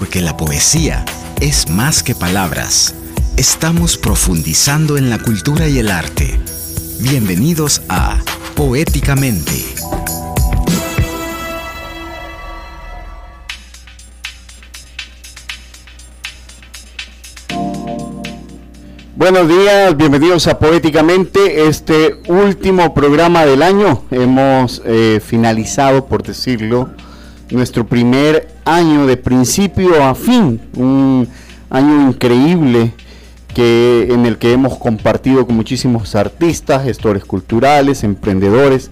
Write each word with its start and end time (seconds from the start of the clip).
Porque 0.00 0.22
la 0.22 0.34
poesía 0.34 1.04
es 1.42 1.68
más 1.68 2.02
que 2.02 2.14
palabras. 2.14 2.94
Estamos 3.36 3.98
profundizando 3.98 4.96
en 4.96 5.10
la 5.10 5.18
cultura 5.18 5.68
y 5.68 5.78
el 5.78 5.90
arte. 5.90 6.40
Bienvenidos 7.00 7.82
a 7.90 8.16
Poéticamente. 8.56 9.52
Buenos 19.16 19.48
días, 19.48 19.94
bienvenidos 19.98 20.46
a 20.46 20.58
Poéticamente, 20.58 21.68
este 21.68 22.22
último 22.26 22.94
programa 22.94 23.44
del 23.44 23.62
año. 23.62 24.04
Hemos 24.10 24.80
eh, 24.86 25.20
finalizado, 25.22 26.06
por 26.06 26.22
decirlo, 26.22 26.88
nuestro 27.50 27.86
primer 27.86 28.48
año 28.64 29.06
de 29.06 29.16
principio 29.16 30.04
a 30.04 30.14
fin, 30.14 30.60
un 30.76 31.28
año 31.68 32.08
increíble 32.08 32.92
que, 33.54 34.08
en 34.10 34.26
el 34.26 34.38
que 34.38 34.52
hemos 34.52 34.78
compartido 34.78 35.46
con 35.46 35.56
muchísimos 35.56 36.14
artistas, 36.14 36.84
gestores 36.84 37.24
culturales, 37.24 38.04
emprendedores, 38.04 38.90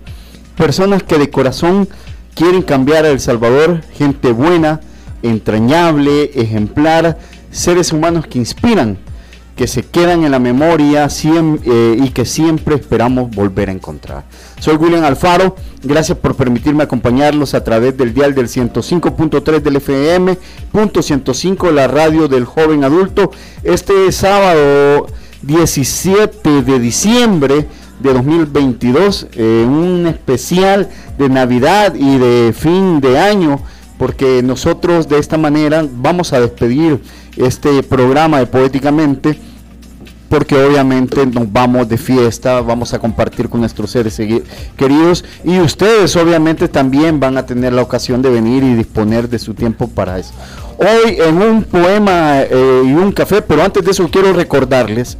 personas 0.57 1.03
que 1.03 1.19
de 1.19 1.31
corazón 1.31 1.89
quieren 2.35 2.63
cambiar 2.63 3.05
a 3.05 3.11
El 3.11 3.21
Salvador, 3.21 3.83
gente 3.95 4.33
buena, 4.33 4.81
entrañable, 5.23 6.31
ejemplar, 6.35 7.19
seres 7.51 7.93
humanos 7.93 8.27
que 8.27 8.39
inspiran 8.39 8.99
que 9.59 9.67
se 9.67 9.83
quedan 9.83 10.23
en 10.23 10.31
la 10.31 10.39
memoria 10.39 11.09
eh, 11.25 11.97
y 12.01 12.11
que 12.11 12.25
siempre 12.25 12.77
esperamos 12.77 13.29
volver 13.29 13.69
a 13.69 13.73
encontrar. 13.73 14.23
Soy 14.61 14.77
William 14.77 15.03
Alfaro, 15.03 15.57
gracias 15.83 16.17
por 16.17 16.37
permitirme 16.37 16.85
acompañarlos 16.85 17.55
a 17.55 17.65
través 17.65 17.97
del 17.97 18.15
dial 18.15 18.37
del 18.37 18.47
105.3 18.47 19.61
del 19.61 19.77
FM, 19.77 20.39
punto 20.71 21.03
105 21.03 21.73
la 21.73 21.89
radio 21.89 22.29
del 22.29 22.45
joven 22.45 22.85
adulto, 22.85 23.33
este 23.65 24.13
sábado 24.13 25.09
17 25.43 26.63
de 26.63 26.79
diciembre 26.79 27.67
de 27.99 28.13
2022, 28.13 29.27
eh, 29.33 29.67
un 29.69 30.07
especial 30.07 30.89
de 31.19 31.29
Navidad 31.29 31.97
y 31.97 32.17
de 32.17 32.55
fin 32.57 33.01
de 33.01 33.19
año, 33.19 33.61
porque 33.99 34.41
nosotros 34.45 35.09
de 35.09 35.19
esta 35.19 35.37
manera 35.37 35.85
vamos 35.91 36.33
a 36.33 36.41
despedir 36.41 37.01
este 37.39 37.83
programa 37.83 38.39
de 38.39 38.47
Poéticamente 38.47 39.39
porque 40.29 40.57
obviamente 40.57 41.27
nos 41.27 41.51
vamos 41.51 41.89
de 41.89 41.97
fiesta, 41.97 42.61
vamos 42.61 42.93
a 42.93 42.99
compartir 42.99 43.49
con 43.49 43.61
nuestros 43.61 43.91
seres 43.91 44.21
queridos 44.77 45.25
y 45.43 45.59
ustedes 45.61 46.15
obviamente 46.17 46.69
también 46.69 47.19
van 47.19 47.39
a 47.39 47.47
tener 47.47 47.73
la 47.73 47.83
ocasión 47.83 48.21
de 48.21 48.31
venir 48.31 48.63
y 48.63 48.75
disponer 48.75 49.29
de 49.29 49.39
su 49.39 49.55
tiempo 49.55 49.89
para 49.89 50.19
eso. 50.19 50.33
Hoy 50.79 51.17
en 51.19 51.41
un 51.41 51.65
poema 51.65 52.43
eh, 52.43 52.83
y 52.85 52.93
un 52.93 53.11
café, 53.13 53.43
pero 53.43 53.63
antes 53.63 53.85
de 53.85 53.91
eso 53.91 54.09
quiero 54.11 54.33
recordarles 54.33 55.17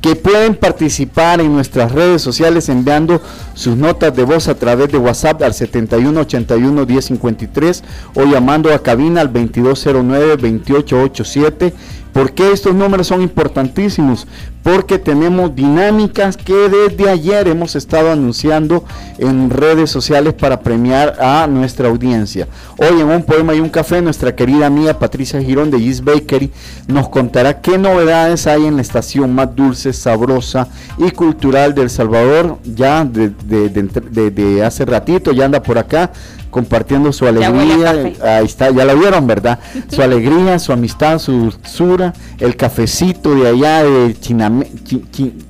que 0.00 0.16
pueden 0.16 0.54
participar 0.54 1.40
en 1.40 1.52
nuestras 1.52 1.92
redes 1.92 2.22
sociales 2.22 2.68
enviando 2.68 3.20
sus 3.54 3.76
notas 3.76 4.14
de 4.16 4.24
voz 4.24 4.48
a 4.48 4.54
través 4.54 4.90
de 4.90 4.98
WhatsApp 4.98 5.42
al 5.42 5.52
7181 5.52 6.86
1053 6.86 7.84
o 8.14 8.24
llamando 8.24 8.72
a 8.72 8.82
cabina 8.82 9.20
al 9.20 9.32
2209 9.32 10.36
2887 10.36 11.74
¿Por 12.12 12.32
qué 12.32 12.52
estos 12.52 12.74
números 12.74 13.06
son 13.06 13.22
importantísimos? 13.22 14.26
Porque 14.62 14.98
tenemos 14.98 15.54
dinámicas 15.54 16.36
que 16.36 16.68
desde 16.68 17.08
ayer 17.08 17.48
hemos 17.48 17.76
estado 17.76 18.10
anunciando 18.10 18.84
en 19.18 19.48
redes 19.48 19.90
sociales 19.90 20.34
para 20.34 20.60
premiar 20.60 21.16
a 21.20 21.46
nuestra 21.46 21.88
audiencia. 21.88 22.46
Hoy 22.76 23.00
en 23.00 23.08
un 23.08 23.22
poema 23.22 23.54
y 23.54 23.60
un 23.60 23.70
café, 23.70 24.02
nuestra 24.02 24.34
querida 24.34 24.66
amiga 24.66 24.98
Patricia 24.98 25.40
Girón 25.40 25.70
de 25.70 25.78
East 25.78 26.04
Bakery 26.04 26.50
nos 26.88 27.08
contará 27.08 27.60
qué 27.60 27.78
novedades 27.78 28.46
hay 28.46 28.66
en 28.66 28.76
la 28.76 28.82
estación 28.82 29.34
más 29.34 29.54
dulce, 29.54 29.92
sabrosa 29.92 30.68
y 30.98 31.10
cultural 31.12 31.74
del 31.74 31.88
Salvador. 31.88 32.58
Ya 32.64 33.04
de, 33.04 34.62
hace 34.64 34.84
ratito, 34.84 35.32
ya 35.32 35.46
anda 35.46 35.62
por 35.62 35.78
acá 35.78 36.10
compartiendo 36.50 37.12
su 37.12 37.26
alegría. 37.26 37.90
Ahí 38.22 38.44
está, 38.44 38.70
ya 38.70 38.84
la 38.84 38.94
vieron, 38.94 39.26
¿verdad? 39.26 39.58
Su 39.88 40.02
alegría, 40.02 40.58
su 40.58 40.72
amistad, 40.72 41.18
su 41.18 41.52
sura, 41.64 42.12
el 42.38 42.56
cafecito 42.56 43.34
de 43.34 43.48
allá 43.48 43.84
de, 43.84 44.16
Chiname, 44.18 44.66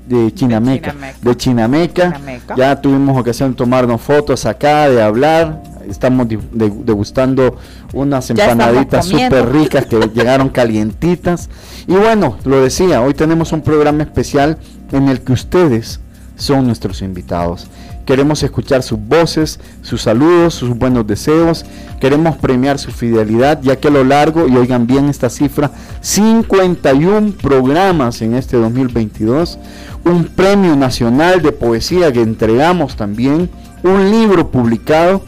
de, 0.06 0.34
Chinameca, 0.34 0.94
de 1.20 1.36
Chinameca. 1.36 2.20
Ya 2.56 2.80
tuvimos 2.80 3.18
ocasión 3.18 3.50
de 3.50 3.56
tomarnos 3.56 4.00
fotos 4.00 4.46
acá, 4.46 4.88
de 4.88 5.02
hablar. 5.02 5.62
Estamos 5.88 6.28
degustando 6.28 7.56
unas 7.92 8.30
empanaditas 8.30 9.06
súper 9.06 9.52
ricas 9.52 9.86
que 9.86 9.98
llegaron 10.14 10.48
calientitas. 10.50 11.48
Y 11.86 11.94
bueno, 11.94 12.36
lo 12.44 12.62
decía, 12.62 13.00
hoy 13.02 13.14
tenemos 13.14 13.52
un 13.52 13.62
programa 13.62 14.02
especial 14.02 14.58
en 14.92 15.08
el 15.08 15.22
que 15.22 15.32
ustedes 15.32 16.00
son 16.40 16.66
nuestros 16.66 17.02
invitados. 17.02 17.66
Queremos 18.06 18.42
escuchar 18.42 18.82
sus 18.82 18.98
voces, 18.98 19.60
sus 19.82 20.02
saludos, 20.02 20.54
sus 20.54 20.70
buenos 20.70 21.06
deseos. 21.06 21.64
Queremos 22.00 22.36
premiar 22.38 22.78
su 22.78 22.90
fidelidad, 22.90 23.60
ya 23.62 23.76
que 23.76 23.88
a 23.88 23.90
lo 23.90 24.02
largo, 24.02 24.48
y 24.48 24.56
oigan 24.56 24.86
bien 24.86 25.08
esta 25.08 25.28
cifra, 25.30 25.70
51 26.00 27.34
programas 27.40 28.22
en 28.22 28.34
este 28.34 28.56
2022, 28.56 29.58
un 30.04 30.24
premio 30.24 30.74
nacional 30.76 31.42
de 31.42 31.52
poesía 31.52 32.10
que 32.10 32.22
entregamos 32.22 32.96
también, 32.96 33.50
un 33.82 34.10
libro 34.10 34.50
publicado 34.50 35.22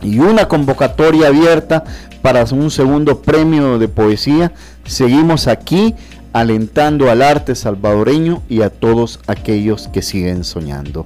y 0.00 0.20
una 0.20 0.46
convocatoria 0.46 1.28
abierta 1.28 1.82
para 2.22 2.44
un 2.44 2.70
segundo 2.70 3.20
premio 3.22 3.78
de 3.78 3.88
poesía. 3.88 4.52
Seguimos 4.84 5.48
aquí 5.48 5.94
alentando 6.38 7.10
al 7.10 7.20
arte 7.20 7.56
salvadoreño 7.56 8.42
y 8.48 8.62
a 8.62 8.70
todos 8.70 9.18
aquellos 9.26 9.88
que 9.88 10.02
siguen 10.02 10.44
soñando. 10.44 11.04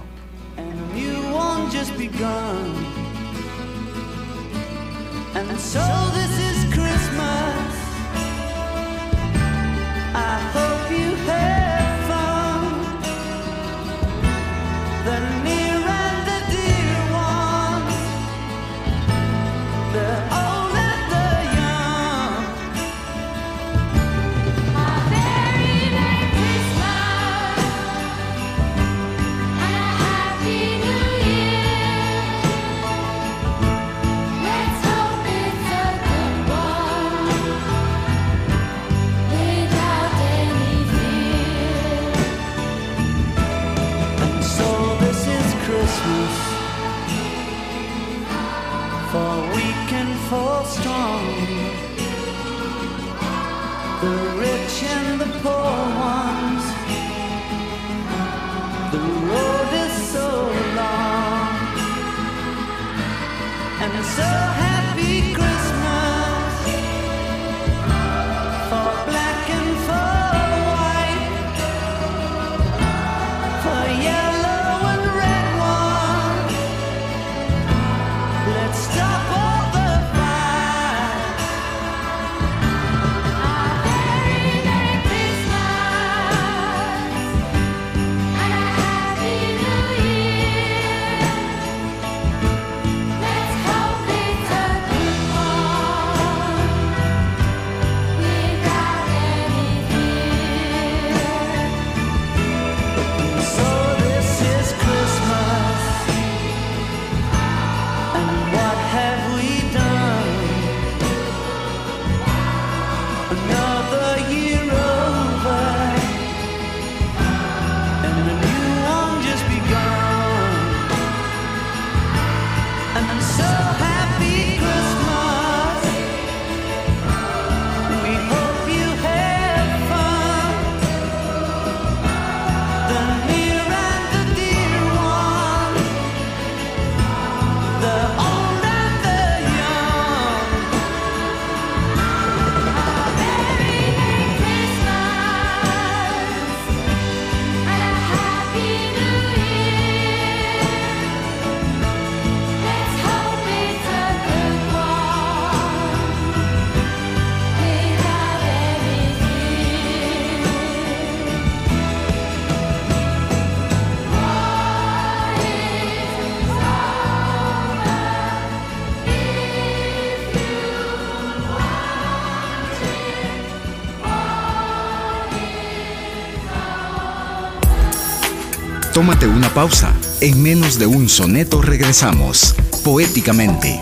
Tómate 179.09 179.25
una 179.25 179.51
pausa. 179.55 179.91
En 180.21 180.43
menos 180.43 180.77
de 180.77 180.85
un 180.85 181.09
soneto 181.09 181.63
regresamos, 181.63 182.53
poéticamente. 182.83 183.81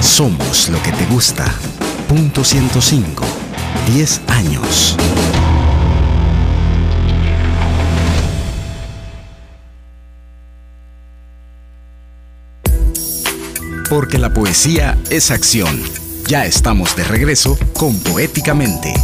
Somos 0.00 0.68
lo 0.68 0.80
que 0.82 0.92
te 0.92 1.04
gusta. 1.06 1.52
Punto 2.08 2.44
105. 2.44 3.24
10 3.92 4.20
años. 4.28 4.96
Porque 13.90 14.18
la 14.18 14.32
poesía 14.32 14.96
es 15.10 15.32
acción. 15.32 15.82
Ya 16.28 16.46
estamos 16.46 16.94
de 16.94 17.02
regreso 17.02 17.58
con 17.76 17.98
Poéticamente. 17.98 18.94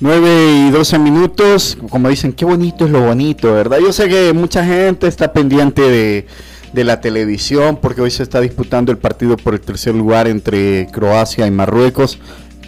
9 0.00 0.66
y 0.66 0.70
12 0.72 0.98
minutos, 0.98 1.78
como 1.88 2.08
dicen, 2.08 2.32
qué 2.32 2.44
bonito 2.44 2.86
es 2.86 2.90
lo 2.90 3.02
bonito, 3.02 3.54
¿verdad? 3.54 3.78
Yo 3.78 3.92
sé 3.92 4.08
que 4.08 4.32
mucha 4.32 4.64
gente 4.64 5.06
está 5.06 5.32
pendiente 5.32 5.82
de, 5.82 6.26
de 6.72 6.84
la 6.84 7.00
televisión 7.00 7.78
porque 7.80 8.00
hoy 8.00 8.10
se 8.10 8.24
está 8.24 8.40
disputando 8.40 8.90
el 8.90 8.98
partido 8.98 9.36
por 9.36 9.54
el 9.54 9.60
tercer 9.60 9.94
lugar 9.94 10.26
entre 10.26 10.88
Croacia 10.90 11.46
y 11.46 11.52
Marruecos. 11.52 12.18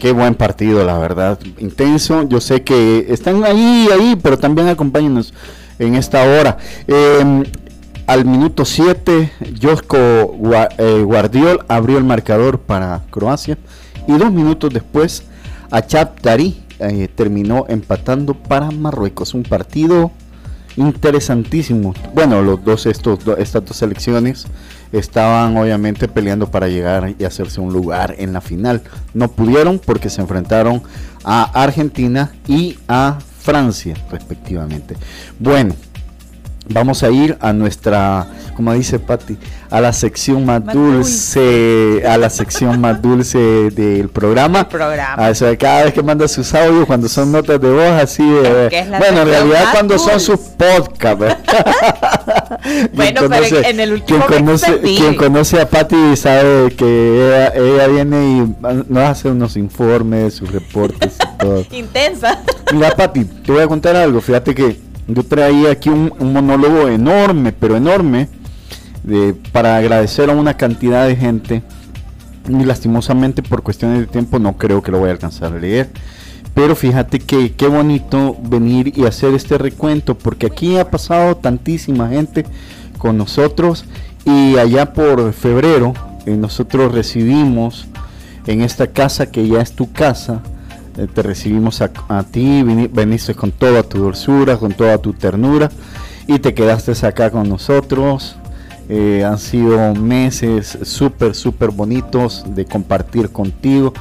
Qué 0.01 0.13
buen 0.13 0.37
partido, 0.37 0.85
la 0.85 0.99
verdad, 0.99 1.41
intenso. 1.59 2.29
Yo 2.29 2.41
sé 2.41 2.63
que 2.63 3.07
están 3.09 3.43
ahí, 3.43 3.89
ahí, 3.93 4.17
pero 4.23 4.39
también 4.39 4.69
acompáñenos 4.69 5.35
en 5.81 5.97
esta 5.97 6.23
hora. 6.23 6.59
Em, 6.87 7.45
al 8.07 8.25
minuto 8.25 8.65
7, 8.65 9.33
Josko 9.61 9.99
eh, 10.79 11.03
Guardiol 11.03 11.65
abrió 11.69 11.99
el 11.99 12.05
marcador 12.05 12.61
para 12.61 13.03
Croacia 13.11 13.59
y 14.07 14.13
dos 14.13 14.33
minutos 14.33 14.73
después, 14.73 15.25
Achap 15.71 16.21
Dari 16.21 16.63
eh, 16.79 17.09
terminó 17.15 17.67
empatando 17.69 18.35
para 18.35 18.71
Marruecos. 18.71 19.35
Un 19.35 19.43
partido 19.43 20.11
interesantísimo. 20.77 21.95
Bueno, 22.15 22.43
los 22.43 22.65
dos 22.65 22.87
estos 22.87 23.21
estas 23.39 23.65
dos 23.65 23.77
selecciones 23.77 24.47
estaban 24.93 25.57
obviamente 25.57 26.09
peleando 26.09 26.51
para 26.51 26.69
llegar 26.69 27.15
y 27.19 27.25
hacerse 27.25 27.61
un 27.61 27.73
lugar 27.73 28.17
en 28.19 28.33
la 28.33 28.41
final. 28.41 28.83
No 29.15 29.31
pudieron 29.31 29.79
porque 29.79 30.11
se 30.11 30.21
enfrentaron 30.21 30.83
a 31.23 31.45
Argentina 31.63 32.33
y 32.49 32.79
a 32.89 33.19
Francia 33.41 33.95
respectivamente. 34.11 34.97
Bueno, 35.39 35.75
vamos 36.69 37.03
a 37.03 37.11
ir 37.11 37.37
a 37.41 37.53
nuestra, 37.53 38.27
como 38.55 38.73
dice 38.75 38.99
Patti, 38.99 39.37
a 39.71 39.81
la 39.81 39.93
sección 39.93 40.45
más, 40.45 40.65
dulce, 40.65 42.03
a 42.07 42.19
la 42.19 42.29
sección 42.29 42.81
más 42.81 43.01
dulce 43.01 43.39
del 43.71 44.09
programa. 44.09 44.69
programa. 44.69 45.33
cada 45.59 45.85
vez 45.85 45.95
que 45.95 46.03
manda 46.03 46.27
sus 46.27 46.53
audios, 46.55 46.87
cuando 46.87 47.09
son 47.09 47.31
notas 47.31 47.61
de 47.61 47.71
voz, 47.71 48.03
así 48.03 48.29
de, 48.29 48.87
bueno, 48.99 49.23
en 49.23 49.29
realidad 49.29 49.69
cuando 49.73 49.99
son 49.99 50.19
sus 50.19 50.39
podcasts. 50.39 51.37
bueno, 52.93 53.23
pero 53.29 53.59
en 53.65 53.81
el 53.81 53.93
último 53.93 54.27
quien 54.27 54.45
conoce, 54.45 54.81
quien 54.81 55.15
conoce 55.15 55.61
a 55.61 55.69
Patti 55.69 56.17
sabe 56.17 56.73
que 56.73 57.53
ella, 57.55 57.87
viene 57.87 58.23
y 58.23 58.55
nos 58.89 59.05
hace 59.05 59.29
unos 59.29 59.57
informes, 59.57 60.35
sus 60.35 60.51
reportes 60.51 61.17
y 61.17 61.39
todo. 61.39 61.65
Intensa. 61.71 62.41
Mira, 62.73 62.91
Patti, 62.91 63.25
te 63.25 63.53
voy 63.53 63.63
a 63.63 63.69
contar 63.69 63.97
algo. 63.97 64.21
Fíjate 64.21 64.55
que 64.55 64.91
yo 65.07 65.25
traía 65.25 65.73
aquí 65.73 65.89
un, 65.89 66.13
monólogo 66.33 66.89
enorme, 66.89 67.53
pero 67.53 67.77
enorme, 67.77 68.29
para 69.53 69.77
agradecer 69.77 70.31
a 70.31 70.35
una 70.35 70.57
cantidad 70.57 71.07
de 71.07 71.17
gente. 71.17 71.63
Y 72.49 72.65
lastimosamente 72.65 73.43
por 73.43 73.63
cuestiones 73.63 74.01
de 74.01 74.07
tiempo 74.07 74.39
no 74.39 74.57
creo 74.57 74.83
que 74.83 74.91
lo 74.91 74.99
voy 74.99 75.09
a 75.09 75.13
alcanzar 75.13 75.53
a 75.53 75.59
leer. 75.59 75.91
Pero 76.55 76.75
fíjate 76.75 77.21
que 77.21 77.53
qué 77.53 77.69
bonito 77.69 78.37
venir 78.43 78.93
y 78.97 79.05
hacer 79.07 79.35
este 79.35 79.57
recuento, 79.57 80.17
porque 80.17 80.47
aquí 80.47 80.79
ha 80.79 80.91
pasado 80.91 81.37
tantísima 81.37 82.09
gente 82.09 82.45
con 82.99 83.17
nosotros 83.17 83.85
y 84.25 84.59
allá 84.59 84.93
por 84.93 85.33
febrero 85.33 85.95
eh, 86.27 86.37
nosotros 86.37 86.93
recibimos 86.93 87.87
en 88.47 88.63
esta 88.63 88.89
casa 88.89 89.31
que 89.31 89.47
ya 89.47 89.61
es 89.61 89.73
tu 89.73 89.93
casa, 89.93 90.43
eh, 90.97 91.07
te 91.13 91.23
recibimos 91.23 91.81
a, 91.81 92.23
ti, 92.25 92.63
veniste 92.63 93.35
con 93.35 93.53
toda 93.53 93.83
tu 93.83 93.99
dulzura, 93.99 94.57
con 94.57 94.73
toda 94.73 94.99
tu 94.99 95.13
ternura 95.13 95.71
y 96.27 96.39
te 96.41 96.53
quedaste 96.53 96.93
acá 97.07 97.31
con 97.31 97.49
nosotros. 97.49 98.37
Eh, 98.93 99.25
han 99.25 99.39
sido 99.39 99.95
meses 99.95 100.77
súper, 100.83 101.37
súper 101.37 101.71
bonitos 101.71 102.45
de 102.45 102.65
compartir 102.65 103.31
contigo, 103.31 103.95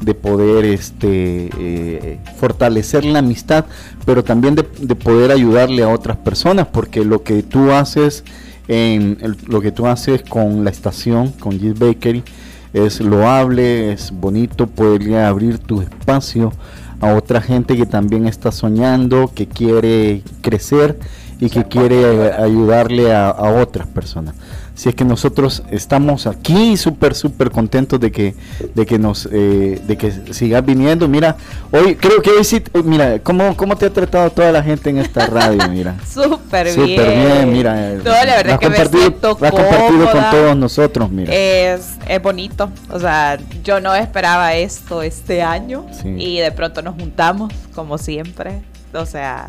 de 0.00 0.14
poder 0.14 0.64
este, 0.64 1.50
eh, 1.58 2.20
fortalecer 2.36 3.04
la 3.04 3.18
amistad, 3.18 3.64
pero 4.04 4.22
también 4.22 4.54
de, 4.54 4.62
poder 4.62 5.32
ayudarle 5.32 5.82
a 5.82 5.88
otras 5.88 6.16
personas, 6.18 6.68
porque 6.68 7.04
lo 7.04 7.24
que 7.24 7.42
tú 7.42 7.72
haces 7.72 8.22
lo 8.68 9.60
que 9.60 9.70
tú 9.70 9.86
haces 9.86 10.22
con 10.22 10.64
la 10.64 10.70
estación, 10.70 11.30
con 11.32 11.58
Gis 11.58 11.78
Bakery, 11.78 12.24
es 12.72 13.00
loable, 13.00 13.92
es 13.92 14.12
bonito 14.12 14.66
poderle 14.66 15.22
abrir 15.22 15.58
tu 15.58 15.82
espacio 15.82 16.52
a 17.00 17.14
otra 17.14 17.40
gente 17.40 17.76
que 17.76 17.86
también 17.86 18.26
está 18.26 18.52
soñando, 18.52 19.30
que 19.34 19.46
quiere 19.46 20.22
crecer 20.40 20.98
y 21.38 21.50
que 21.50 21.64
quiere 21.64 22.32
ayudarle 22.32 23.14
a, 23.14 23.30
otras 23.30 23.86
personas. 23.86 24.34
Si 24.74 24.90
es 24.90 24.94
que 24.94 25.04
nosotros 25.06 25.62
estamos 25.70 26.26
aquí 26.26 26.76
súper, 26.76 27.14
súper 27.14 27.50
contentos 27.50 27.98
de 27.98 28.12
que, 28.12 28.34
de 28.74 28.84
que 28.84 28.98
nos, 28.98 29.26
eh, 29.32 29.80
de 29.86 29.96
que 29.96 30.34
sigas 30.34 30.64
viniendo. 30.66 31.08
Mira, 31.08 31.36
hoy 31.72 31.96
creo 31.96 32.20
que 32.20 32.30
hoy 32.30 32.44
sí, 32.44 32.62
mira, 32.84 33.18
¿cómo, 33.20 33.56
cómo 33.56 33.76
te 33.76 33.86
ha 33.86 33.90
tratado 33.90 34.28
toda 34.30 34.52
la 34.52 34.62
gente 34.62 34.90
en 34.90 34.98
esta 34.98 35.26
radio? 35.26 35.66
Mira. 35.70 35.96
súper 36.06 36.74
bien. 36.74 36.74
Súper 36.74 37.16
bien, 37.16 37.52
mira. 37.52 37.92
No, 37.92 38.04
la 38.04 38.36
verdad 38.36 38.52
es 38.52 38.58
que 38.58 38.68
me 38.68 38.86
siento 38.86 39.38
compartido 39.38 40.10
con 40.12 40.30
todos 40.30 40.56
nosotros, 40.56 41.10
mira. 41.10 41.32
Es, 41.32 41.92
es 42.06 42.22
bonito. 42.22 42.70
O 42.90 43.00
sea, 43.00 43.38
yo 43.64 43.80
no 43.80 43.94
esperaba 43.94 44.54
esto 44.54 45.00
este 45.00 45.42
año 45.42 45.86
y 46.04 46.38
de 46.38 46.52
pronto 46.52 46.82
nos 46.82 46.96
juntamos, 46.96 47.50
como 47.74 47.96
siempre. 47.96 48.60
O 48.92 49.06
sea, 49.06 49.48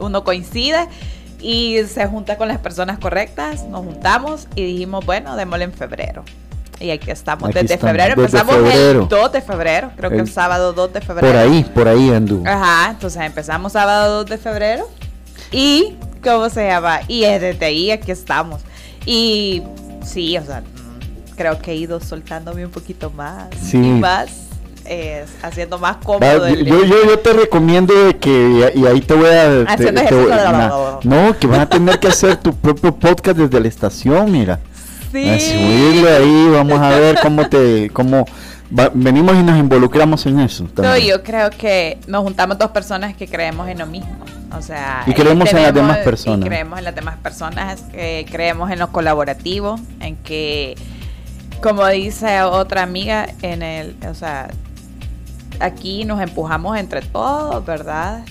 uno 0.00 0.22
coincide 0.22 0.88
y 1.40 1.78
se 1.84 2.06
junta 2.06 2.36
con 2.36 2.48
las 2.48 2.58
personas 2.58 2.98
correctas, 2.98 3.64
nos 3.64 3.84
juntamos 3.84 4.48
y 4.54 4.64
dijimos, 4.64 5.04
bueno, 5.06 5.36
démosle 5.36 5.64
en 5.64 5.72
febrero. 5.72 6.24
Y 6.80 6.90
aquí 6.90 7.10
estamos, 7.10 7.52
desde 7.52 7.76
febrero. 7.76 8.14
Empezamos 8.14 8.54
el 8.72 9.08
2 9.08 9.32
de 9.32 9.40
febrero, 9.40 9.90
creo 9.96 10.10
que 10.10 10.18
el 10.18 10.30
sábado 10.30 10.72
2 10.72 10.92
de 10.92 11.00
febrero. 11.00 11.26
Por 11.26 11.36
ahí, 11.36 11.64
por 11.64 11.88
ahí 11.88 12.10
andu. 12.10 12.44
Ajá, 12.46 12.90
entonces 12.90 13.20
empezamos 13.22 13.72
sábado 13.72 14.18
2 14.18 14.30
de 14.30 14.38
febrero. 14.38 14.88
Y, 15.50 15.96
¿cómo 16.22 16.48
se 16.50 16.66
llama? 16.68 17.00
Y 17.08 17.22
desde 17.22 17.64
ahí 17.64 17.90
aquí 17.90 18.12
estamos. 18.12 18.60
Y 19.04 19.62
sí, 20.04 20.38
o 20.38 20.44
sea, 20.44 20.62
creo 21.36 21.58
que 21.58 21.72
he 21.72 21.76
ido 21.76 22.00
soltándome 22.00 22.64
un 22.64 22.70
poquito 22.70 23.10
más. 23.10 23.48
Sí. 23.60 23.78
Y 23.78 23.80
más 23.80 24.47
haciendo 25.42 25.78
más 25.78 25.96
cómodo. 25.96 26.48
yo, 26.48 26.84
yo, 26.84 27.18
te 27.18 27.32
recomiendo 27.32 27.94
que, 28.20 28.72
y, 28.74 28.86
ahí 28.86 29.00
te 29.00 29.14
voy 29.14 29.28
a... 29.28 29.62
Haciendo 29.62 30.02
no, 31.04 31.36
que 31.38 31.46
van 31.46 31.60
a 31.60 31.68
tener 31.68 31.98
que 31.98 32.08
hacer 32.08 32.36
tu 32.36 32.54
propio 32.54 32.94
podcast 32.94 33.38
desde 33.38 33.60
la 33.60 33.68
estación, 33.68 34.30
mira. 34.30 34.60
Sí. 35.12 35.28
A 35.28 35.38
subirlo 35.38 36.08
ahí, 36.08 36.48
vamos 36.52 36.80
a 36.80 36.90
ver 36.90 37.18
cómo 37.22 37.48
te... 37.48 37.90
Cómo, 37.90 38.24
venimos 38.70 39.34
y 39.36 39.42
nos 39.42 39.58
involucramos 39.58 40.26
en 40.26 40.40
eso. 40.40 40.68
No, 40.76 40.96
yo 40.98 41.22
creo 41.22 41.50
que 41.50 41.98
nos 42.06 42.22
juntamos 42.22 42.58
dos 42.58 42.70
personas 42.70 43.14
que 43.16 43.26
creemos 43.26 43.68
en 43.68 43.78
lo 43.78 43.86
mismo. 43.86 44.16
O 44.56 44.62
sea, 44.62 45.04
y 45.06 45.12
creemos 45.12 45.52
en 45.52 45.62
las 45.62 45.74
demás 45.74 45.98
personas. 45.98 46.46
Y 46.46 46.48
creemos 46.48 46.78
en 46.78 46.84
las 46.84 46.94
demás 46.94 47.16
personas, 47.16 47.82
que 47.92 48.26
creemos 48.30 48.70
en 48.70 48.78
lo 48.78 48.90
colaborativo, 48.90 49.78
en 50.00 50.16
que, 50.16 50.74
como 51.62 51.86
dice 51.88 52.42
otra 52.42 52.82
amiga, 52.82 53.26
en 53.42 53.62
el, 53.62 53.96
o 54.08 54.14
sea, 54.14 54.48
aquí 55.60 56.04
nos 56.04 56.20
empujamos 56.20 56.76
entre 56.76 57.02
todos, 57.02 57.64
¿verdad? 57.64 58.24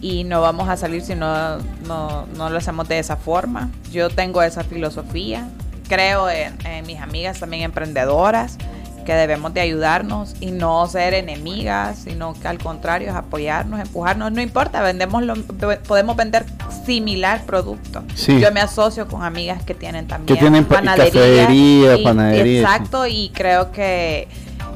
Y 0.00 0.24
no 0.24 0.40
vamos 0.40 0.68
a 0.68 0.76
salir 0.76 1.02
si 1.02 1.14
no, 1.14 1.58
no, 1.86 2.26
lo 2.36 2.56
hacemos 2.56 2.88
de 2.88 2.98
esa 2.98 3.16
forma. 3.16 3.70
Yo 3.90 4.10
tengo 4.10 4.42
esa 4.42 4.62
filosofía. 4.62 5.48
Creo 5.88 6.28
en, 6.28 6.56
mis 6.86 7.00
amigas 7.00 7.40
también 7.40 7.62
emprendedoras 7.62 8.58
que 9.04 9.14
debemos 9.14 9.54
de 9.54 9.60
ayudarnos 9.60 10.34
y 10.40 10.50
no 10.50 10.84
ser 10.88 11.14
enemigas, 11.14 12.00
sino 12.04 12.34
que 12.34 12.48
al 12.48 12.58
contrario 12.58 13.08
es 13.08 13.14
apoyarnos, 13.14 13.78
empujarnos. 13.78 14.32
No 14.32 14.42
importa, 14.42 14.82
vendemos 14.82 15.22
lo, 15.22 15.36
podemos 15.86 16.16
vender 16.16 16.44
similar 16.84 17.44
producto. 17.46 18.02
Yo 18.26 18.50
me 18.50 18.60
asocio 18.60 19.06
con 19.06 19.22
amigas 19.22 19.62
que 19.64 19.74
tienen 19.74 20.08
también 20.08 20.36
que 20.36 20.40
tienen 20.40 20.64
panadería, 20.64 21.96
panadería. 22.02 22.60
exacto, 22.60 23.06
y 23.06 23.30
creo 23.32 23.70
que 23.70 24.26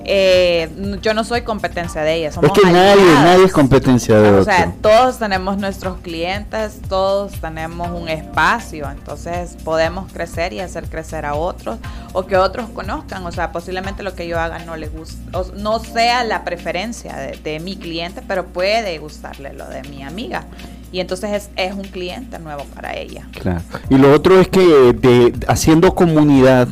eh, 0.04 0.98
yo 1.02 1.14
no 1.14 1.24
soy 1.24 1.42
competencia 1.42 2.02
de 2.02 2.16
ella. 2.16 2.28
es 2.28 2.52
que 2.52 2.70
nadie, 2.70 3.04
nadie 3.14 3.44
es 3.44 3.52
competencia 3.52 4.18
de 4.18 4.30
O 4.30 4.44
sea, 4.44 4.72
todos 4.80 5.18
tenemos 5.18 5.58
nuestros 5.58 5.98
clientes, 5.98 6.80
todos 6.88 7.32
tenemos 7.40 7.90
un 7.90 8.08
espacio, 8.08 8.90
entonces 8.90 9.56
podemos 9.64 10.10
crecer 10.12 10.52
y 10.52 10.60
hacer 10.60 10.88
crecer 10.88 11.26
a 11.26 11.34
otros 11.34 11.78
o 12.12 12.26
que 12.26 12.36
otros 12.36 12.68
conozcan. 12.70 13.26
O 13.26 13.32
sea, 13.32 13.52
posiblemente 13.52 14.02
lo 14.02 14.14
que 14.14 14.26
yo 14.26 14.40
haga 14.40 14.58
no 14.60 14.76
le 14.76 14.88
guste, 14.88 15.20
no 15.56 15.78
sea 15.80 16.24
la 16.24 16.44
preferencia 16.44 17.16
de, 17.16 17.60
mi 17.60 17.76
cliente, 17.76 18.22
pero 18.26 18.46
puede 18.46 18.98
gustarle 18.98 19.52
lo 19.52 19.66
de 19.66 19.82
mi 19.82 20.02
amiga 20.02 20.44
y 20.92 21.00
entonces 21.00 21.30
es, 21.30 21.50
es, 21.56 21.74
un 21.74 21.84
cliente 21.84 22.38
nuevo 22.38 22.64
para 22.74 22.96
ella. 22.96 23.28
Claro. 23.40 23.60
Y 23.90 23.96
lo 23.96 24.12
otro 24.12 24.40
es 24.40 24.48
que 24.48 24.60
de, 24.60 25.34
haciendo 25.46 25.94
comunidad, 25.94 26.68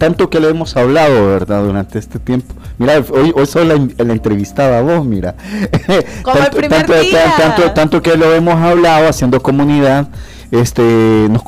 tanto 0.00 0.30
que 0.30 0.40
le 0.40 0.48
hemos 0.48 0.78
hablado, 0.78 1.26
¿verdad? 1.26 1.62
Durante 1.62 1.98
este 1.98 2.18
tiempo. 2.18 2.54
Mira, 2.78 3.04
hoy, 3.10 3.34
hoy 3.36 3.44
soy 3.44 3.66
la, 3.66 3.74
entrevistada 3.74 4.80
vos, 4.80 5.04
mira. 5.04 5.34
Como 6.22 6.38
tanto, 6.38 6.58
el 6.58 6.68
primer 6.68 6.86
día. 7.02 7.34
Tanto, 7.36 7.70
tanto, 7.72 8.02
que 8.02 8.16
lo 8.16 8.34
hemos 8.34 8.54
hablado 8.54 9.06
haciendo 9.08 9.42
comunidad, 9.42 10.08
este, 10.52 11.28
nos, 11.28 11.42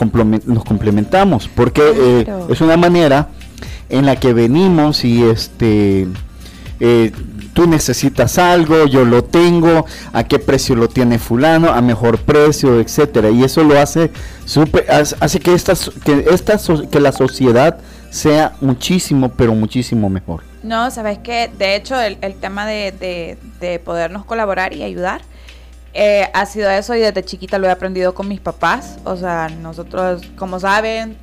nos 0.44 0.64
complementamos, 0.64 1.48
porque 1.48 1.80
eh, 1.82 2.26
es 2.50 2.60
una 2.60 2.76
manera 2.76 3.28
en 3.88 4.04
la 4.04 4.16
que 4.16 4.34
venimos 4.34 5.02
y 5.06 5.24
este... 5.24 6.06
Eh, 6.78 7.10
tú 7.54 7.66
necesitas 7.66 8.38
algo, 8.38 8.86
yo 8.86 9.04
lo 9.04 9.24
tengo, 9.24 9.86
a 10.12 10.24
qué 10.24 10.38
precio 10.38 10.74
lo 10.74 10.88
tiene 10.88 11.18
fulano, 11.18 11.70
a 11.70 11.80
mejor 11.80 12.18
precio, 12.18 12.80
etcétera. 12.80 13.30
Y 13.30 13.44
eso 13.44 13.62
lo 13.62 13.78
hace 13.78 14.10
super, 14.44 14.84
hace 14.90 15.40
que 15.40 15.54
esta, 15.54 15.72
que 16.04 16.26
esta 16.30 16.58
que 16.90 17.00
la 17.00 17.12
sociedad 17.12 17.78
sea 18.12 18.52
muchísimo, 18.60 19.30
pero 19.30 19.54
muchísimo 19.54 20.10
mejor. 20.10 20.44
No, 20.62 20.90
sabes 20.90 21.18
que 21.18 21.48
de 21.58 21.74
hecho 21.74 21.98
el, 21.98 22.18
tema 22.36 22.66
de, 22.66 23.38
de, 23.58 23.78
podernos 23.78 24.24
colaborar 24.24 24.74
y 24.74 24.82
ayudar 24.82 25.22
eh, 25.94 26.28
ha 26.32 26.46
sido 26.46 26.70
eso 26.70 26.94
y 26.94 27.00
desde 27.00 27.22
chiquita 27.22 27.58
lo 27.58 27.66
he 27.66 27.70
aprendido 27.70 28.14
con 28.14 28.28
mis 28.28 28.40
papás. 28.40 28.98
O 29.04 29.16
sea, 29.16 29.48
nosotros, 29.48 30.22
como 30.36 30.60
saben, 30.60 31.16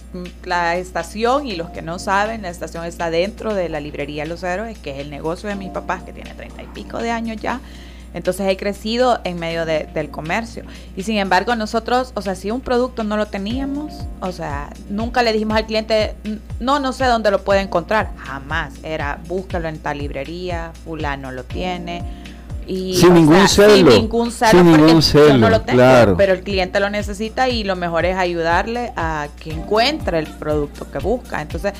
la 0.43 0.77
estación 0.77 1.45
y 1.45 1.55
los 1.55 1.69
que 1.69 1.83
no 1.83 1.99
saben, 1.99 2.41
la 2.41 2.49
estación 2.49 2.83
está 2.85 3.11
dentro 3.11 3.53
de 3.53 3.69
la 3.69 3.79
librería 3.79 4.25
Los 4.25 4.43
Héroes, 4.43 4.77
que 4.79 4.91
es 4.91 4.99
el 4.99 5.11
negocio 5.11 5.47
de 5.47 5.55
mis 5.55 5.69
papás, 5.69 6.03
que 6.03 6.11
tiene 6.11 6.33
treinta 6.33 6.63
y 6.63 6.67
pico 6.67 6.97
de 6.97 7.11
años 7.11 7.37
ya. 7.37 7.61
Entonces 8.13 8.47
he 8.49 8.57
crecido 8.57 9.19
en 9.23 9.39
medio 9.39 9.65
del 9.65 10.09
comercio. 10.09 10.63
Y 10.95 11.03
sin 11.03 11.17
embargo, 11.17 11.55
nosotros, 11.55 12.11
o 12.15 12.21
sea, 12.21 12.35
si 12.35 12.51
un 12.51 12.61
producto 12.61 13.03
no 13.03 13.17
lo 13.17 13.27
teníamos, 13.27 13.93
o 14.19 14.31
sea, 14.31 14.71
nunca 14.89 15.21
le 15.21 15.33
dijimos 15.33 15.57
al 15.57 15.65
cliente, 15.65 16.15
no, 16.59 16.79
no 16.79 16.91
sé 16.91 17.05
dónde 17.05 17.31
lo 17.31 17.43
puede 17.43 17.61
encontrar. 17.61 18.11
Jamás. 18.17 18.73
Era, 18.83 19.19
búscalo 19.27 19.67
en 19.67 19.79
tal 19.79 19.99
librería, 19.99 20.71
fulano 20.83 21.31
lo 21.31 21.43
tiene. 21.43 22.03
Y, 22.65 22.95
sin, 22.95 23.15
ningún 23.15 23.47
celo, 23.47 23.75
sin 23.75 23.85
ningún 23.87 24.31
celo. 24.31 24.51
Sin 24.51 24.71
ningún 24.71 25.01
celo. 25.01 25.37
no 25.39 25.49
lo 25.49 25.61
tengo, 25.61 25.79
claro. 25.79 26.15
pero 26.15 26.33
el 26.33 26.41
cliente 26.41 26.79
lo 26.79 26.91
necesita 26.91 27.49
y 27.49 27.63
lo 27.63 27.75
mejor 27.75 28.05
es 28.05 28.15
ayudarle 28.15 28.93
a 28.95 29.27
que 29.39 29.51
encuentre 29.51 30.19
el 30.19 30.27
producto 30.27 30.89
que 30.91 30.99
busca. 30.99 31.41
Entonces, 31.41 31.73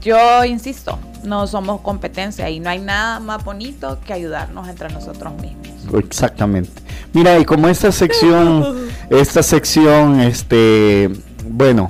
yo 0.00 0.44
insisto, 0.44 0.98
no 1.24 1.46
somos 1.46 1.80
competencia 1.80 2.48
y 2.50 2.60
no 2.60 2.70
hay 2.70 2.78
nada 2.78 3.20
más 3.20 3.44
bonito 3.44 3.98
que 4.06 4.12
ayudarnos 4.12 4.68
entre 4.68 4.88
nosotros 4.90 5.32
mismos. 5.34 5.68
Exactamente. 6.04 6.70
Mira, 7.12 7.38
y 7.38 7.44
como 7.44 7.68
esta 7.68 7.90
sección, 7.92 8.88
esta 9.10 9.42
sección, 9.42 10.20
este, 10.20 11.10
bueno, 11.48 11.88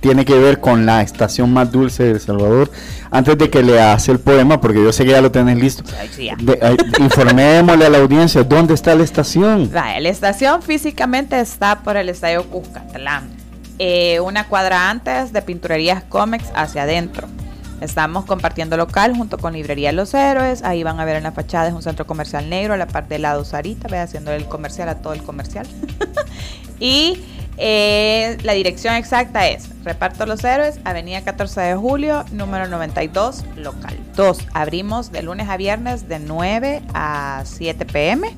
tiene 0.00 0.24
que 0.24 0.38
ver 0.38 0.60
con 0.60 0.86
la 0.86 1.02
estación 1.02 1.52
más 1.52 1.70
dulce 1.72 2.04
de 2.04 2.10
El 2.12 2.20
Salvador. 2.20 2.70
Antes 3.10 3.38
de 3.38 3.48
que 3.48 3.62
le 3.62 3.80
hace 3.80 4.12
el 4.12 4.20
poema, 4.20 4.60
porque 4.60 4.82
yo 4.82 4.92
sé 4.92 5.04
que 5.04 5.12
ya 5.12 5.20
lo 5.22 5.32
tenés 5.32 5.58
listo, 5.58 5.82
informémosle 7.00 7.86
a 7.86 7.88
la 7.88 7.98
audiencia 7.98 8.44
dónde 8.44 8.74
está 8.74 8.94
la 8.94 9.04
estación. 9.04 9.70
La, 9.72 9.98
estación 9.98 10.62
físicamente 10.62 11.40
está 11.40 11.80
por 11.80 11.96
el 11.96 12.10
estadio 12.10 12.44
Cuscatlán, 12.44 13.30
eh, 13.78 14.20
una 14.20 14.48
cuadra 14.48 14.90
antes 14.90 15.32
de 15.32 15.42
Pinturerías 15.42 16.02
Comex 16.04 16.44
hacia 16.54 16.82
adentro. 16.82 17.28
Estamos 17.80 18.24
compartiendo 18.24 18.76
local 18.76 19.16
junto 19.16 19.38
con 19.38 19.52
Librería 19.52 19.92
Los 19.92 20.12
Héroes. 20.12 20.64
Ahí 20.64 20.82
van 20.82 20.98
a 20.98 21.04
ver 21.04 21.16
en 21.16 21.22
la 21.22 21.32
fachada 21.32 21.68
es 21.68 21.74
un 21.74 21.82
centro 21.82 22.06
comercial 22.06 22.50
negro, 22.50 22.74
a 22.74 22.76
la 22.76 22.88
parte 22.88 23.14
del 23.14 23.22
lado 23.22 23.44
Sarita, 23.44 23.86
ve 23.88 23.98
haciendo 23.98 24.32
el 24.32 24.46
comercial 24.46 24.88
a 24.88 24.96
todo 24.96 25.12
el 25.12 25.22
comercial. 25.22 25.66
y 26.80 27.22
eh, 27.56 28.38
la 28.42 28.52
dirección 28.52 28.94
exacta 28.94 29.48
es 29.48 29.68
Reparto 29.84 30.26
Los 30.26 30.42
Héroes, 30.44 30.80
Avenida 30.84 31.22
14 31.22 31.60
de 31.60 31.74
Julio, 31.76 32.24
número 32.32 32.68
92, 32.68 33.44
local 33.56 33.96
2. 34.16 34.38
Abrimos 34.54 35.12
de 35.12 35.22
lunes 35.22 35.48
a 35.48 35.56
viernes 35.56 36.08
de 36.08 36.18
9 36.18 36.82
a 36.94 37.42
7 37.44 37.84
pm. 37.84 38.34